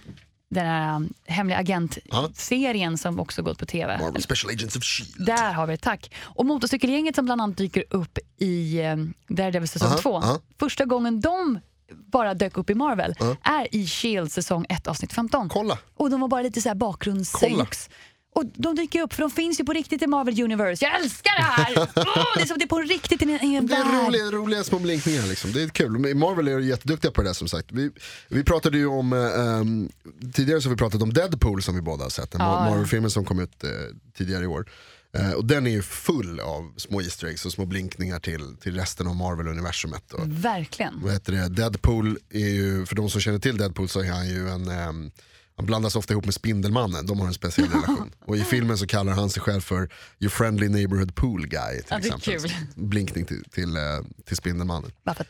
den 0.49 0.65
här 0.65 0.95
um, 0.95 1.13
hemliga 1.25 1.57
agent-serien 1.57 2.97
som 2.97 3.19
också 3.19 3.41
gått 3.41 3.60
på 3.60 3.65
TV. 3.65 3.97
Marvel 3.97 4.21
Special 4.21 4.53
Agents 4.53 4.75
of 4.75 4.83
S.H.I.E.L.D. 4.83 5.31
Där 5.33 5.53
har 5.53 5.67
vi 5.67 5.73
det, 5.73 5.77
tack. 5.77 6.12
Och 6.23 6.45
motorcykelgänget 6.45 7.15
som 7.15 7.25
bland 7.25 7.41
annat 7.41 7.57
dyker 7.57 7.83
upp 7.89 8.19
i 8.38 8.79
eh, 8.79 8.95
Daredevil 9.27 9.69
säsong 9.69 9.88
Aha, 9.88 9.97
2. 9.97 10.17
aha. 10.17 10.39
Första 10.60 10.86
gången 10.86 11.21
de 11.21 11.60
bara 11.91 12.33
dök 12.33 12.57
upp 12.57 12.69
i 12.69 12.75
Marvel 12.75 13.15
är 13.43 13.75
i 13.75 13.88
Shield 13.88 14.31
säsong 14.31 14.65
1 14.69 14.88
avsnitt 14.88 15.13
15. 15.13 15.49
Kolla. 15.49 15.77
Och 15.95 16.10
de 16.10 16.21
var 16.21 16.27
bara 16.27 16.41
lite 16.41 16.62
så 16.62 16.69
här 16.69 16.75
bakgrundssex. 16.75 17.89
Och 18.35 18.43
de 18.55 18.75
dyker 18.75 19.01
upp 19.01 19.13
för 19.13 19.21
de 19.21 19.31
finns 19.31 19.59
ju 19.59 19.63
på 19.63 19.73
riktigt 19.73 20.01
i 20.01 20.07
Marvel 20.07 20.41
Universe. 20.41 20.85
Jag 20.85 21.01
älskar 21.01 21.31
det 21.37 21.43
här! 21.43 21.77
Åh, 21.95 22.25
det 22.35 22.41
är 22.41 22.45
som 22.45 22.57
det 22.57 22.65
är 22.65 22.67
på 22.67 22.79
riktigt 22.81 23.21
i 23.21 23.25
en, 23.25 23.29
i 23.45 23.55
en 23.55 23.67
Det 23.67 23.75
är 23.75 23.83
värld. 23.83 24.05
roliga, 24.07 24.31
roliga 24.31 24.63
små 24.63 24.79
blinkningar. 24.79 25.27
Liksom. 25.27 25.51
Det 25.51 25.61
är 25.63 25.67
kul. 25.69 26.15
Marvel 26.15 26.47
är 26.47 26.59
jätteduktiga 26.59 27.11
på 27.11 27.21
det 27.21 27.29
där 27.29 27.33
som 27.33 27.47
sagt. 27.47 27.71
Vi, 27.71 27.91
vi 28.29 28.43
pratade 28.43 28.77
ju 28.77 28.87
om, 28.87 29.13
eh, 29.13 29.59
um, 29.59 29.89
tidigare 30.33 30.61
så 30.61 30.69
har 30.69 30.75
vi 30.75 30.77
pratat 30.79 31.01
om 31.01 31.13
Deadpool 31.13 31.63
som 31.63 31.75
vi 31.75 31.81
båda 31.81 32.03
har 32.05 32.09
sett. 32.09 32.31
Den 32.31 32.41
Ja, 32.41 32.63
ja. 32.65 32.69
Marvel-filmen 32.69 33.11
som 33.11 33.25
kom 33.25 33.39
ut 33.39 33.63
eh, 33.63 33.69
tidigare 34.17 34.43
i 34.43 34.47
år. 34.47 34.69
Eh, 35.17 35.31
och 35.31 35.45
den 35.45 35.67
är 35.67 35.71
ju 35.71 35.81
full 35.81 36.39
av 36.39 36.73
små 36.77 37.01
Easter 37.01 37.27
eggs 37.27 37.45
och 37.45 37.51
små 37.51 37.65
blinkningar 37.65 38.19
till, 38.19 38.55
till 38.61 38.75
resten 38.75 39.07
av 39.07 39.15
Marvel-universumet. 39.15 40.13
Och, 40.13 40.27
Verkligen. 40.27 40.99
vad 41.03 41.13
heter 41.13 41.31
det? 41.33 41.49
Deadpool 41.49 42.17
är 42.29 42.49
ju, 42.49 42.85
för 42.85 42.95
de 42.95 43.09
som 43.09 43.21
känner 43.21 43.39
till 43.39 43.57
Deadpool 43.57 43.89
så 43.89 43.99
är 43.99 44.11
han 44.11 44.29
ju 44.29 44.49
en 44.49 44.69
ehm, 44.69 45.11
han 45.57 45.65
blandas 45.65 45.95
ofta 45.95 46.13
ihop 46.13 46.25
med 46.25 46.33
Spindelmannen, 46.33 47.05
de 47.05 47.19
har 47.19 47.27
en 47.27 47.33
speciell 47.33 47.69
relation. 47.69 48.11
Och 48.25 48.37
i 48.37 48.43
filmen 48.43 48.77
så 48.77 48.87
kallar 48.87 49.13
han 49.13 49.29
sig 49.29 49.41
själv 49.41 49.61
för 49.61 49.89
your 50.19 50.29
friendly 50.29 50.69
neighborhood 50.69 51.15
pool 51.15 51.47
guy. 51.47 51.77
Till 51.77 51.85
Ja, 51.89 51.97
exempel. 51.97 52.51
Blinkning 52.75 53.25
till, 53.25 53.43
till, 53.51 53.77
eh, 53.77 53.81
till 54.25 54.37
Spindelmannen. 54.37 54.91
Bara 55.03 55.15
för 55.15 55.23
att 55.23 55.27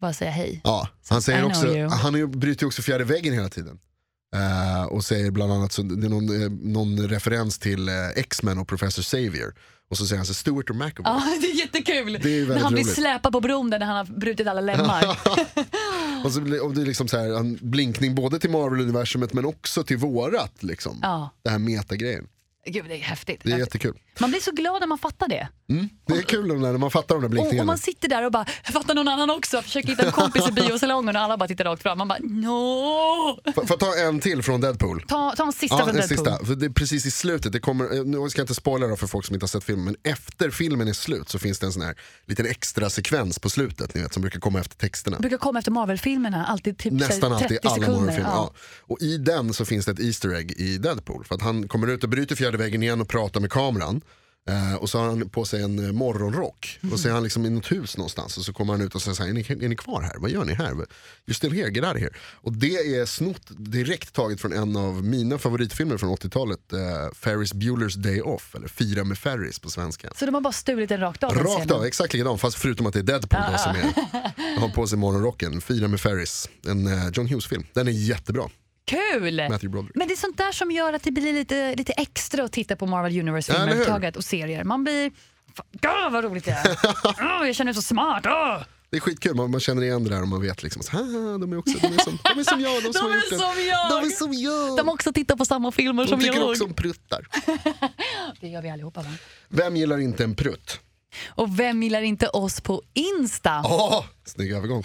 bara 0.00 0.12
säga 0.12 0.30
hej. 0.30 0.60
Ja, 0.64 0.88
han, 1.08 1.22
säger 1.22 1.44
också, 1.44 1.86
han 1.86 2.30
bryter 2.40 2.62
ju 2.62 2.66
också 2.66 2.82
fjärde 2.82 3.04
väggen 3.04 3.34
hela 3.34 3.48
tiden. 3.48 3.78
Eh, 4.34 4.84
och 4.84 5.04
säger 5.04 5.30
bland 5.30 5.52
annat, 5.52 5.72
så 5.72 5.82
det 5.82 6.06
är 6.06 6.10
någon, 6.10 6.42
eh, 6.42 6.50
någon 6.50 7.08
referens 7.08 7.58
till 7.58 7.88
eh, 7.88 7.94
X-Men 8.16 8.58
och 8.58 8.68
Professor 8.68 9.02
Xavier. 9.02 9.54
Och 9.90 9.98
så 9.98 10.06
säger 10.06 10.18
han 10.18 10.26
så 10.26 10.34
Stewart 10.34 10.70
och 10.70 10.76
McAvoy. 10.76 11.02
Ja, 11.04 11.22
det 11.40 11.46
är 11.46 11.54
jättekul. 11.58 12.18
Det 12.22 12.38
är 12.40 12.46
När 12.46 12.58
han 12.58 12.72
blir 12.72 12.84
roligt. 12.84 12.94
släpad 12.94 13.32
på 13.32 13.40
bron 13.40 13.70
där 13.70 13.78
när 13.78 13.86
han 13.86 13.96
har 13.96 14.04
brutit 14.04 14.46
alla 14.46 14.60
lemmar. 14.60 15.18
Och, 16.24 16.32
så, 16.32 16.40
blir- 16.40 16.64
och 16.64 16.74
det 16.74 16.80
är 16.82 16.86
liksom 16.86 17.08
så 17.08 17.18
här, 17.18 17.36
en 17.38 17.58
blinkning 17.60 18.14
både 18.14 18.38
till 18.38 18.50
Marvel-universumet 18.50 19.32
men 19.32 19.44
också 19.44 19.82
till 19.84 19.96
vårat. 19.96 20.62
Liksom. 20.62 20.98
Ja. 21.02 21.30
Det 21.42 21.50
här 21.50 21.58
metagrejen. 21.58 22.26
Gud, 22.66 22.84
det 22.88 22.94
är 22.94 22.98
häftigt. 22.98 23.40
Det 23.44 23.52
är 23.52 23.58
jättekul. 23.58 23.94
Man 24.20 24.30
blir 24.30 24.40
så 24.40 24.50
glad 24.50 24.80
när 24.80 24.86
man 24.86 24.98
fattar 24.98 25.28
det. 25.28 25.48
Mm. 25.70 25.88
Det 26.06 26.14
är 26.14 26.22
kul 26.22 26.58
när 26.60 26.78
man 26.78 26.90
fattar 26.90 27.14
de 27.14 27.20
där 27.20 27.20
Och, 27.20 27.24
och 27.24 27.30
blinkningarna. 27.30 27.66
man 27.66 27.78
sitter 27.78 28.08
där 28.08 28.24
och 28.26 28.32
bara, 28.32 28.44
fattar 28.72 28.94
någon 28.94 29.08
annan 29.08 29.30
också? 29.30 29.62
Försöker 29.62 29.88
hitta 29.88 30.06
en 30.06 30.12
kompis 30.12 30.48
i 30.48 30.52
biosalongen 30.52 31.16
och 31.16 31.22
alla 31.22 31.36
bara 31.36 31.48
tittar 31.48 31.64
rakt 31.64 31.82
fram. 31.82 31.98
Man 31.98 32.08
bara, 32.08 32.18
no! 32.18 33.52
Får 33.54 33.64
jag 33.68 33.78
ta 33.80 33.94
en 33.96 34.20
till 34.20 34.42
från 34.42 34.60
Deadpool? 34.60 35.04
Ta, 35.08 35.34
ta 35.36 35.46
en 35.46 35.52
sista 35.52 35.76
Ja, 35.76 35.78
från 35.78 35.88
en 35.88 35.94
Deadpool. 35.96 36.16
sista. 36.18 36.44
För 36.46 36.54
det 36.54 36.66
är 36.66 36.70
precis 36.70 37.06
i 37.06 37.10
slutet, 37.10 37.52
det 37.52 37.60
kommer, 37.60 37.96
eh, 37.96 38.04
nu 38.04 38.30
ska 38.30 38.40
jag 38.40 38.44
inte 38.44 38.54
spoila 38.54 38.96
för 38.96 39.06
folk 39.06 39.26
som 39.26 39.34
inte 39.34 39.44
har 39.44 39.48
sett 39.48 39.64
filmen, 39.64 39.84
men 39.84 40.12
efter 40.12 40.50
filmen 40.50 40.88
är 40.88 40.92
slut 40.92 41.28
så 41.28 41.38
finns 41.38 41.58
det 41.58 41.66
en 41.66 41.72
sån 41.72 41.82
här 41.82 41.94
liten 42.26 42.46
extra 42.46 42.90
sekvens 42.90 43.38
på 43.38 43.50
slutet, 43.50 43.94
ni 43.94 44.02
vet, 44.02 44.12
som 44.12 44.20
brukar 44.22 44.40
komma 44.40 44.60
efter 44.60 44.76
texterna. 44.76 45.18
brukar 45.18 45.38
komma 45.38 45.58
efter 45.58 45.72
Marvel-filmerna, 45.72 46.44
alltid 46.46 46.78
typ 46.78 46.92
Nästan 46.92 47.38
30 47.38 47.58
alltid 47.68 47.86
alla. 47.86 47.98
Marvel-filmer. 47.98 48.30
Ja. 48.30 48.52
Ja. 48.54 48.60
Och 48.94 49.00
i 49.02 49.16
den 49.18 49.54
så 49.54 49.64
finns 49.64 49.86
det 49.86 49.92
ett 49.92 50.00
Easter 50.00 50.34
egg 50.34 50.50
i 50.56 50.78
Deadpool. 50.78 51.24
För 51.24 51.34
att 51.34 51.42
han 51.42 51.68
kommer 51.68 51.86
ut 51.86 52.02
och 52.04 52.08
bryter 52.10 52.36
fjärde 52.36 52.58
väggen 52.58 52.82
igen 52.82 53.00
och 53.00 53.08
pratar 53.08 53.40
med 53.40 53.50
kameran. 53.52 54.00
Eh, 54.48 54.74
och 54.74 54.90
så 54.90 54.98
har 54.98 55.06
han 55.06 55.28
på 55.28 55.44
sig 55.44 55.62
en 55.62 55.86
eh, 55.86 55.92
morgonrock. 55.92 56.78
Och 56.92 57.00
så 57.00 57.08
är 57.08 57.12
han 57.12 57.22
liksom 57.22 57.46
i 57.46 57.50
något 57.50 57.72
hus 57.72 57.96
någonstans. 57.96 58.38
Och 58.38 58.44
så 58.44 58.52
kommer 58.52 58.72
han 58.72 58.82
ut 58.82 58.94
och 58.94 59.02
säger 59.02 59.14
så 59.14 59.22
här, 59.22 59.30
är 59.30 59.34
ni, 59.34 59.64
är 59.64 59.68
ni 59.68 59.76
kvar 59.76 60.02
här? 60.02 60.14
Vad 60.18 60.30
gör 60.30 60.44
ni 60.44 60.54
här? 60.54 60.72
You're 61.26 61.32
still 61.32 61.52
here, 61.52 61.70
get 61.70 61.84
out 61.84 61.94
of 61.94 62.00
here. 62.00 62.12
Och 62.18 62.52
det 62.52 62.76
är 62.96 63.06
snott 63.06 63.42
direkt 63.48 64.12
taget 64.12 64.40
från 64.40 64.52
en 64.52 64.76
av 64.76 65.04
mina 65.04 65.38
favoritfilmer 65.38 65.96
från 65.98 66.10
80-talet. 66.16 66.72
Eh, 66.72 66.78
Ferris 67.14 67.54
Bueller's 67.54 67.96
Day 67.96 68.20
Off, 68.20 68.54
eller 68.54 68.68
Fira 68.68 69.04
med 69.04 69.18
Ferris 69.18 69.58
på 69.58 69.70
svenska. 69.70 70.12
Så 70.16 70.26
de 70.26 70.34
har 70.34 70.40
bara 70.40 70.52
stulit 70.52 70.88
den 70.88 71.00
rakt 71.00 71.22
av? 71.22 71.34
Rakt 71.34 71.70
av, 71.70 71.84
exakt 71.84 72.12
likadant 72.12 72.40
fast 72.40 72.56
förutom 72.56 72.86
att 72.86 72.92
det 72.92 72.98
är 72.98 73.02
Deadpool 73.02 73.40
då, 73.52 73.58
som 73.58 73.70
är, 73.70 74.60
har 74.60 74.68
på 74.68 74.86
sig 74.86 74.98
morgonrocken. 74.98 75.60
Fira 75.60 75.88
med 75.88 76.00
Ferris, 76.00 76.48
en 76.66 76.86
eh, 76.86 77.08
John 77.12 77.26
Hughes-film. 77.26 77.64
Den 77.72 77.88
är 77.88 77.92
jättebra. 77.92 78.48
Kul! 78.84 79.36
Matthew 79.36 79.68
Broderick. 79.68 79.94
Men 79.96 80.08
det 80.08 80.14
är 80.14 80.16
sånt 80.16 80.36
där 80.36 80.52
som 80.52 80.70
gör 80.70 80.92
att 80.92 81.02
det 81.02 81.10
blir 81.10 81.32
lite, 81.32 81.74
lite 81.74 81.92
extra 81.92 82.44
att 82.44 82.52
titta 82.52 82.76
på 82.76 82.86
Marvel 82.86 83.20
Universe-filmer 83.20 83.62
överhuvudtaget 83.66 84.16
och 84.16 84.24
serier. 84.24 84.64
Man 84.64 84.84
blir, 84.84 85.10
Gud 85.72 86.12
vad 86.12 86.24
roligt 86.24 86.44
det 86.44 86.50
är. 86.50 86.78
Åh, 87.04 87.46
jag 87.46 87.54
känner 87.56 87.64
mig 87.68 87.74
så 87.74 87.82
smart. 87.82 88.22
Åh. 88.26 88.62
Det 88.90 88.96
är 88.96 89.00
skitkul, 89.00 89.34
man, 89.34 89.50
man 89.50 89.60
känner 89.60 89.82
igen 89.82 90.04
det 90.04 90.10
där 90.10 90.22
och 90.22 90.28
man 90.28 90.42
vet 90.42 90.62
liksom 90.62 90.82
"Haha, 90.90 91.38
de 91.38 91.52
är, 91.52 91.56
också, 91.58 91.78
de, 91.78 91.86
är 91.86 91.98
som, 91.98 92.18
de 92.34 92.40
är 92.40 92.44
som 92.44 92.60
jag, 92.60 92.82
de 92.82 92.92
som 92.92 92.92
De 92.92 93.00
har 93.02 93.10
är 93.10 93.14
gjort 93.14 93.30
det. 93.30 93.38
som 93.38 93.66
jag. 93.68 93.90
De 94.02 94.06
är 94.06 94.10
som 94.10 94.32
jag. 94.32 94.76
De 94.76 94.88
också 94.88 95.12
tittar 95.12 95.36
på 95.36 95.44
samma 95.44 95.72
filmer 95.72 96.02
De 96.02 96.08
som 96.08 96.20
tycker 96.20 96.34
jag. 96.38 96.50
också 96.50 96.64
om 96.64 96.74
pruttar. 96.74 97.26
Det 98.40 98.48
gör 98.48 98.62
vi 98.62 98.70
allihopa 98.70 99.02
va? 99.02 99.10
Vem 99.48 99.76
gillar 99.76 99.98
inte 99.98 100.24
en 100.24 100.34
prutt? 100.34 100.80
Och 101.28 101.60
vem 101.60 101.82
gillar 101.82 102.02
inte 102.02 102.28
oss 102.28 102.60
på 102.60 102.82
Insta? 102.94 103.62
Åh, 103.64 104.04
snygg 104.24 104.52
övergång. 104.52 104.82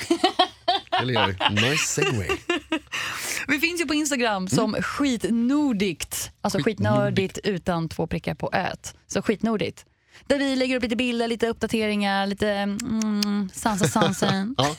Eller 1.01 1.13
gör 1.13 1.27
vi? 1.27 1.55
Nice 1.69 1.83
segway. 1.85 2.27
Vi 3.47 3.59
finns 3.59 3.81
ju 3.81 3.85
på 3.85 3.93
Instagram 3.93 4.47
som 4.47 4.73
skitnordigt. 4.81 6.31
Alltså 6.41 6.59
skitnördigt 6.59 7.37
utan 7.43 7.89
två 7.89 8.07
prickar 8.07 8.35
på 8.35 8.49
ät. 8.53 8.95
Så 9.07 9.21
skitnordigt. 9.21 9.85
Där 10.27 10.39
vi 10.39 10.55
lägger 10.55 10.75
upp 10.75 10.83
lite 10.83 10.95
bilder, 10.95 11.27
lite 11.27 11.47
uppdateringar, 11.47 12.27
lite 12.27 12.49
mm, 12.49 13.49
sansa 13.53 13.87
sansen. 13.87 14.55
Ja, 14.57 14.75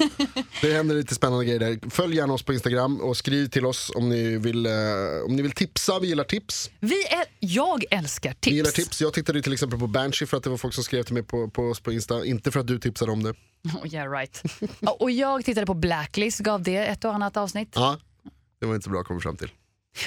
det 0.63 0.73
händer 0.73 0.95
lite 0.95 1.15
spännande 1.15 1.45
grejer 1.45 1.61
där. 1.61 1.91
Följ 1.91 2.17
gärna 2.17 2.33
oss 2.33 2.43
på 2.43 2.53
Instagram 2.53 3.01
och 3.01 3.17
skriv 3.17 3.49
till 3.49 3.67
oss 3.67 3.93
om 3.95 4.09
ni 4.09 4.39
vill, 4.39 4.67
eh, 4.67 4.73
om 5.27 5.37
ni 5.37 5.43
vill 5.43 5.53
tipsa. 5.53 5.99
Vi 5.99 6.09
gillar 6.09 6.25
tips. 6.25 6.71
Vi 6.81 7.07
är, 7.07 7.25
jag 7.41 7.85
älskar 7.91 8.33
tips. 8.33 8.47
Vi 8.47 8.57
gillar 8.57 8.71
tips. 8.71 9.01
Jag 9.01 9.15
tittade 9.15 9.43
till 9.43 9.53
exempel 9.53 9.79
på 9.79 9.87
Banshee 9.87 10.27
för 10.27 10.37
att 10.37 10.43
det 10.43 10.51
var 10.51 10.57
folk 10.57 10.75
som 10.75 10.85
skrev 10.85 11.03
till 11.03 11.15
mig 11.15 11.23
på, 11.23 11.49
på 11.51 11.63
oss 11.63 11.81
på 11.81 11.93
Insta. 11.93 12.25
Inte 12.25 12.51
för 12.51 12.61
att 12.61 12.67
du 12.67 12.79
tipsade 12.79 13.13
om 13.13 13.23
det. 13.23 13.35
Oh, 13.65 13.95
yeah, 13.95 14.11
right. 14.11 14.43
Och 14.99 15.11
jag 15.11 15.45
tittade 15.45 15.67
på 15.67 15.75
Blacklist, 15.75 16.39
gav 16.39 16.63
det 16.63 16.77
ett 16.77 17.05
och 17.05 17.15
annat 17.15 17.37
avsnitt. 17.37 17.73
Ja, 17.75 17.99
det 18.61 18.67
var 18.67 18.75
inte 18.75 18.85
så 18.85 18.91
bra 18.91 19.01
att 19.01 19.07
komma 19.07 19.21
fram 19.21 19.37
till. 19.37 19.51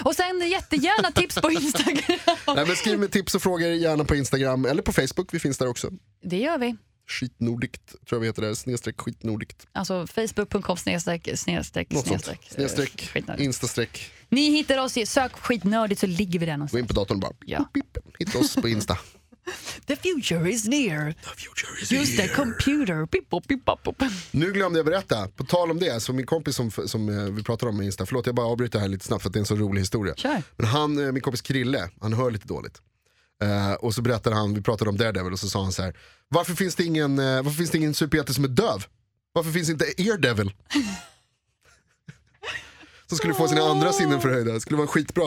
Och 0.04 0.16
sen 0.16 0.50
jättegärna 0.50 1.12
tips 1.12 1.36
på 1.36 1.52
Instagram. 1.52 2.20
Nej, 2.48 2.66
men 2.68 2.76
skriv 2.76 3.00
med 3.00 3.12
tips 3.12 3.36
och 3.36 3.42
frågor 3.42 3.68
gärna 3.68 4.06
på 4.06 4.16
Instagram 4.16 4.66
eller 4.66 4.82
på 4.82 4.92
Facebook. 4.94 5.34
Vi 5.34 5.40
finns 5.40 5.58
där 5.58 5.68
också. 5.68 5.92
Det 6.24 6.38
gör 6.38 6.58
vi. 6.58 6.76
Skitnordikt 7.08 7.88
tror 7.88 8.00
jag 8.10 8.20
vi 8.20 8.28
heter 8.28 8.42
där. 8.42 8.54
Snedstreck 8.54 9.02
skitnordikt. 9.02 9.68
Alltså 9.72 10.08
facebook.com 10.08 10.78
snedstreck 10.78 11.30
snedstreck 11.36 11.92
Något 11.92 12.08
snedstreck. 12.08 12.48
Snedstreck, 12.52 13.10
Skitnödigt. 13.14 13.44
instastreck. 13.46 14.12
Ni 14.30 14.52
hittar 14.52 14.78
oss, 14.78 14.98
i 14.98 15.06
sök 15.06 15.32
skitnördigt 15.34 16.02
så 16.02 16.08
ligger 16.08 16.40
vi 16.40 16.46
där 16.46 16.54
Gå 16.54 16.58
någonstans. 16.58 16.82
in 16.82 16.88
på 16.88 16.94
datorn 16.94 17.20
bara 17.20 17.32
Ja. 17.46 17.70
pip, 17.74 17.94
pip. 17.94 18.04
hitta 18.20 18.40
oss 18.40 18.56
på 18.56 18.68
Insta. 18.70 18.98
The 19.86 19.96
future 19.96 20.50
is 20.52 20.68
near. 20.68 21.16
future 21.36 21.82
is 21.82 21.92
Just 21.92 22.18
det, 22.18 22.28
computer. 22.28 23.06
Pip, 23.06 23.30
pop, 23.30 23.48
pip, 23.48 23.66
pop, 23.66 23.84
pop. 23.84 24.04
Nu 24.32 24.52
glömde 24.52 24.80
jag 24.80 24.86
berätta, 24.86 25.28
på 25.28 25.44
tal 25.44 25.72
om 25.72 25.80
det, 25.80 26.00
så 26.00 26.14
min 26.14 26.26
kompis 26.26 26.56
som, 26.56 26.72
som 26.72 27.10
eh, 27.10 27.34
vi 27.34 27.44
pratade 27.44 27.70
om 27.70 27.78
med 27.78 27.86
Insta, 27.86 28.06
förlåt 28.06 28.26
jag 28.26 28.36
bara 28.36 28.48
avbryter 28.48 28.80
här 28.80 28.88
lite 28.88 29.06
snabbt 29.06 29.22
för 29.22 29.30
att 29.30 29.34
det 29.34 29.38
är 29.38 29.42
en 29.42 29.46
så 29.46 29.56
rolig 29.56 29.82
historia. 29.82 30.14
Kör. 30.16 30.44
Men 30.58 30.66
han, 30.66 31.06
eh, 31.06 31.12
min 31.12 31.22
kompis 31.22 31.42
Krille, 31.42 31.90
han 32.02 32.14
hör 32.14 32.32
lite 32.32 32.48
dåligt. 32.48 32.82
Eh, 33.44 33.74
och 33.74 33.96
så 33.96 34.02
berättade 34.02 34.36
han, 34.36 34.54
vi 34.54 34.62
pratade 34.62 34.90
om 34.90 34.98
Daredevil 34.98 35.34
och 35.34 35.40
så 35.40 35.50
sa 35.50 35.64
han 35.64 35.72
så 35.72 35.84
här, 35.84 35.98
varför 36.28 36.54
finns 36.54 36.76
det 36.76 36.84
ingen, 36.84 37.16
varför 37.16 37.52
finns 37.52 37.72
det 37.72 37.78
ingen 37.78 37.94
superhjälte 37.94 38.34
som 38.34 38.44
är 38.44 38.48
döv? 38.48 38.86
Varför 39.34 39.52
finns 39.52 39.70
inte 39.70 40.02
Eardevil? 40.02 40.52
Som 43.12 43.18
skulle 43.18 43.34
få 43.34 43.48
sina 43.48 43.62
andra 43.62 43.94
sinnen 43.94 44.22
förhöjda, 44.22 44.52
det 44.54 44.62
skulle 44.62 44.78
vara 44.78 44.88
skitbra. 44.88 45.24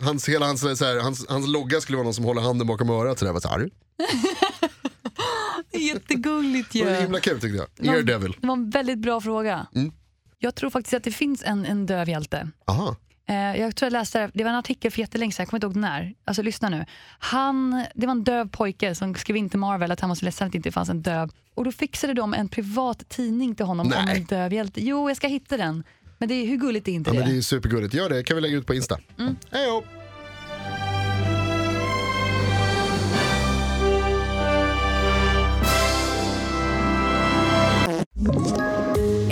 Hans, 0.00 0.28
hela 0.28 0.46
hans, 0.46 0.60
så 0.60 0.84
här, 0.84 1.00
hans, 1.00 1.26
hans 1.28 1.48
logga 1.48 1.80
skulle 1.80 1.96
vara 1.96 2.04
någon 2.04 2.14
som 2.14 2.24
håller 2.24 2.42
handen 2.42 2.66
bakom 2.66 2.90
örat 2.90 3.18
sådär, 3.18 3.32
vad 3.32 3.42
sa 3.42 3.58
du? 3.58 3.70
Jättegulligt 5.72 6.72
Det 6.72 6.78
ju. 6.78 6.84
var 6.84 6.92
himla 6.92 7.20
kul 7.20 7.40
tyckte 7.40 7.66
jag. 7.76 7.96
Eardevil. 7.96 8.36
Det 8.40 8.46
var 8.46 8.54
en 8.54 8.70
väldigt 8.70 8.98
bra 8.98 9.20
fråga. 9.20 9.66
Mm. 9.74 9.92
Jag 10.38 10.54
tror 10.54 10.70
faktiskt 10.70 10.94
att 10.94 11.04
det 11.04 11.10
finns 11.12 11.42
en, 11.46 11.64
en 11.64 11.86
döv 11.86 12.08
hjälte. 12.08 12.48
Aha. 12.66 12.96
Eh, 13.28 13.60
jag 13.60 13.76
tror 13.76 13.86
jag 13.86 13.92
läste, 13.92 14.30
det 14.34 14.44
var 14.44 14.50
en 14.50 14.56
artikel 14.56 14.90
för 14.90 15.00
jättelänge 15.00 15.32
sedan, 15.32 15.42
jag 15.42 15.48
kommer 15.48 15.58
inte 15.58 15.66
ihåg 15.66 15.76
när. 15.76 16.14
Alltså 16.24 16.42
lyssna 16.42 16.68
nu. 16.68 16.84
Han, 17.18 17.84
det 17.94 18.06
var 18.06 18.12
en 18.12 18.24
döv 18.24 18.48
pojke 18.48 18.94
som 18.94 19.14
skrev 19.14 19.36
in 19.36 19.50
till 19.50 19.58
Marvel 19.58 19.92
att 19.92 20.00
han 20.00 20.10
var 20.10 20.14
så 20.14 20.24
ledsen 20.24 20.46
att 20.46 20.52
det 20.52 20.56
inte 20.56 20.72
fanns 20.72 20.88
en 20.88 21.02
döv. 21.02 21.30
Och 21.54 21.64
då 21.64 21.72
fixade 21.72 22.14
de 22.14 22.34
en 22.34 22.48
privat 22.48 23.08
tidning 23.08 23.54
till 23.54 23.66
honom 23.66 23.86
om 23.86 24.04
Nej. 24.06 24.16
en 24.16 24.24
döv 24.24 24.52
hjälte. 24.52 24.84
Jo, 24.84 25.10
jag 25.10 25.16
ska 25.16 25.26
hitta 25.28 25.56
den. 25.56 25.84
Men 26.18 26.28
det 26.28 26.34
är, 26.34 26.46
hur 26.46 26.56
gulligt 26.56 26.88
är 26.88 26.92
inte 26.92 27.10
Ja, 27.10 27.14
det? 27.14 27.20
men 27.20 27.30
det 27.32 27.36
är 27.38 27.42
supergulligt, 27.42 27.94
gör 27.94 28.08
det, 28.08 28.22
kan 28.22 28.34
vi 28.36 28.40
lägga 28.40 28.56
ut 28.56 28.66
på 28.66 28.74
Insta. 28.74 28.98
Hej 29.50 29.66
då! 29.66 29.84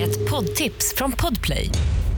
Ett 0.00 0.30
poddtips 0.30 0.94
från 0.96 1.12
Podplay. 1.12 1.70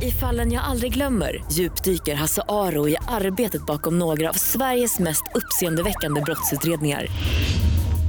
I 0.03 0.11
fallen 0.11 0.53
jag 0.53 0.65
aldrig 0.65 0.95
glömmer 0.95 1.45
djupdyker 1.53 2.15
Hasse 2.15 2.43
Aro 2.49 2.89
i 2.89 2.97
arbetet 3.09 3.67
bakom 3.67 3.99
några 3.99 4.29
av 4.29 4.33
Sveriges 4.35 4.99
mest 4.99 5.23
uppseendeväckande 5.35 6.21
brottsutredningar. 6.21 7.07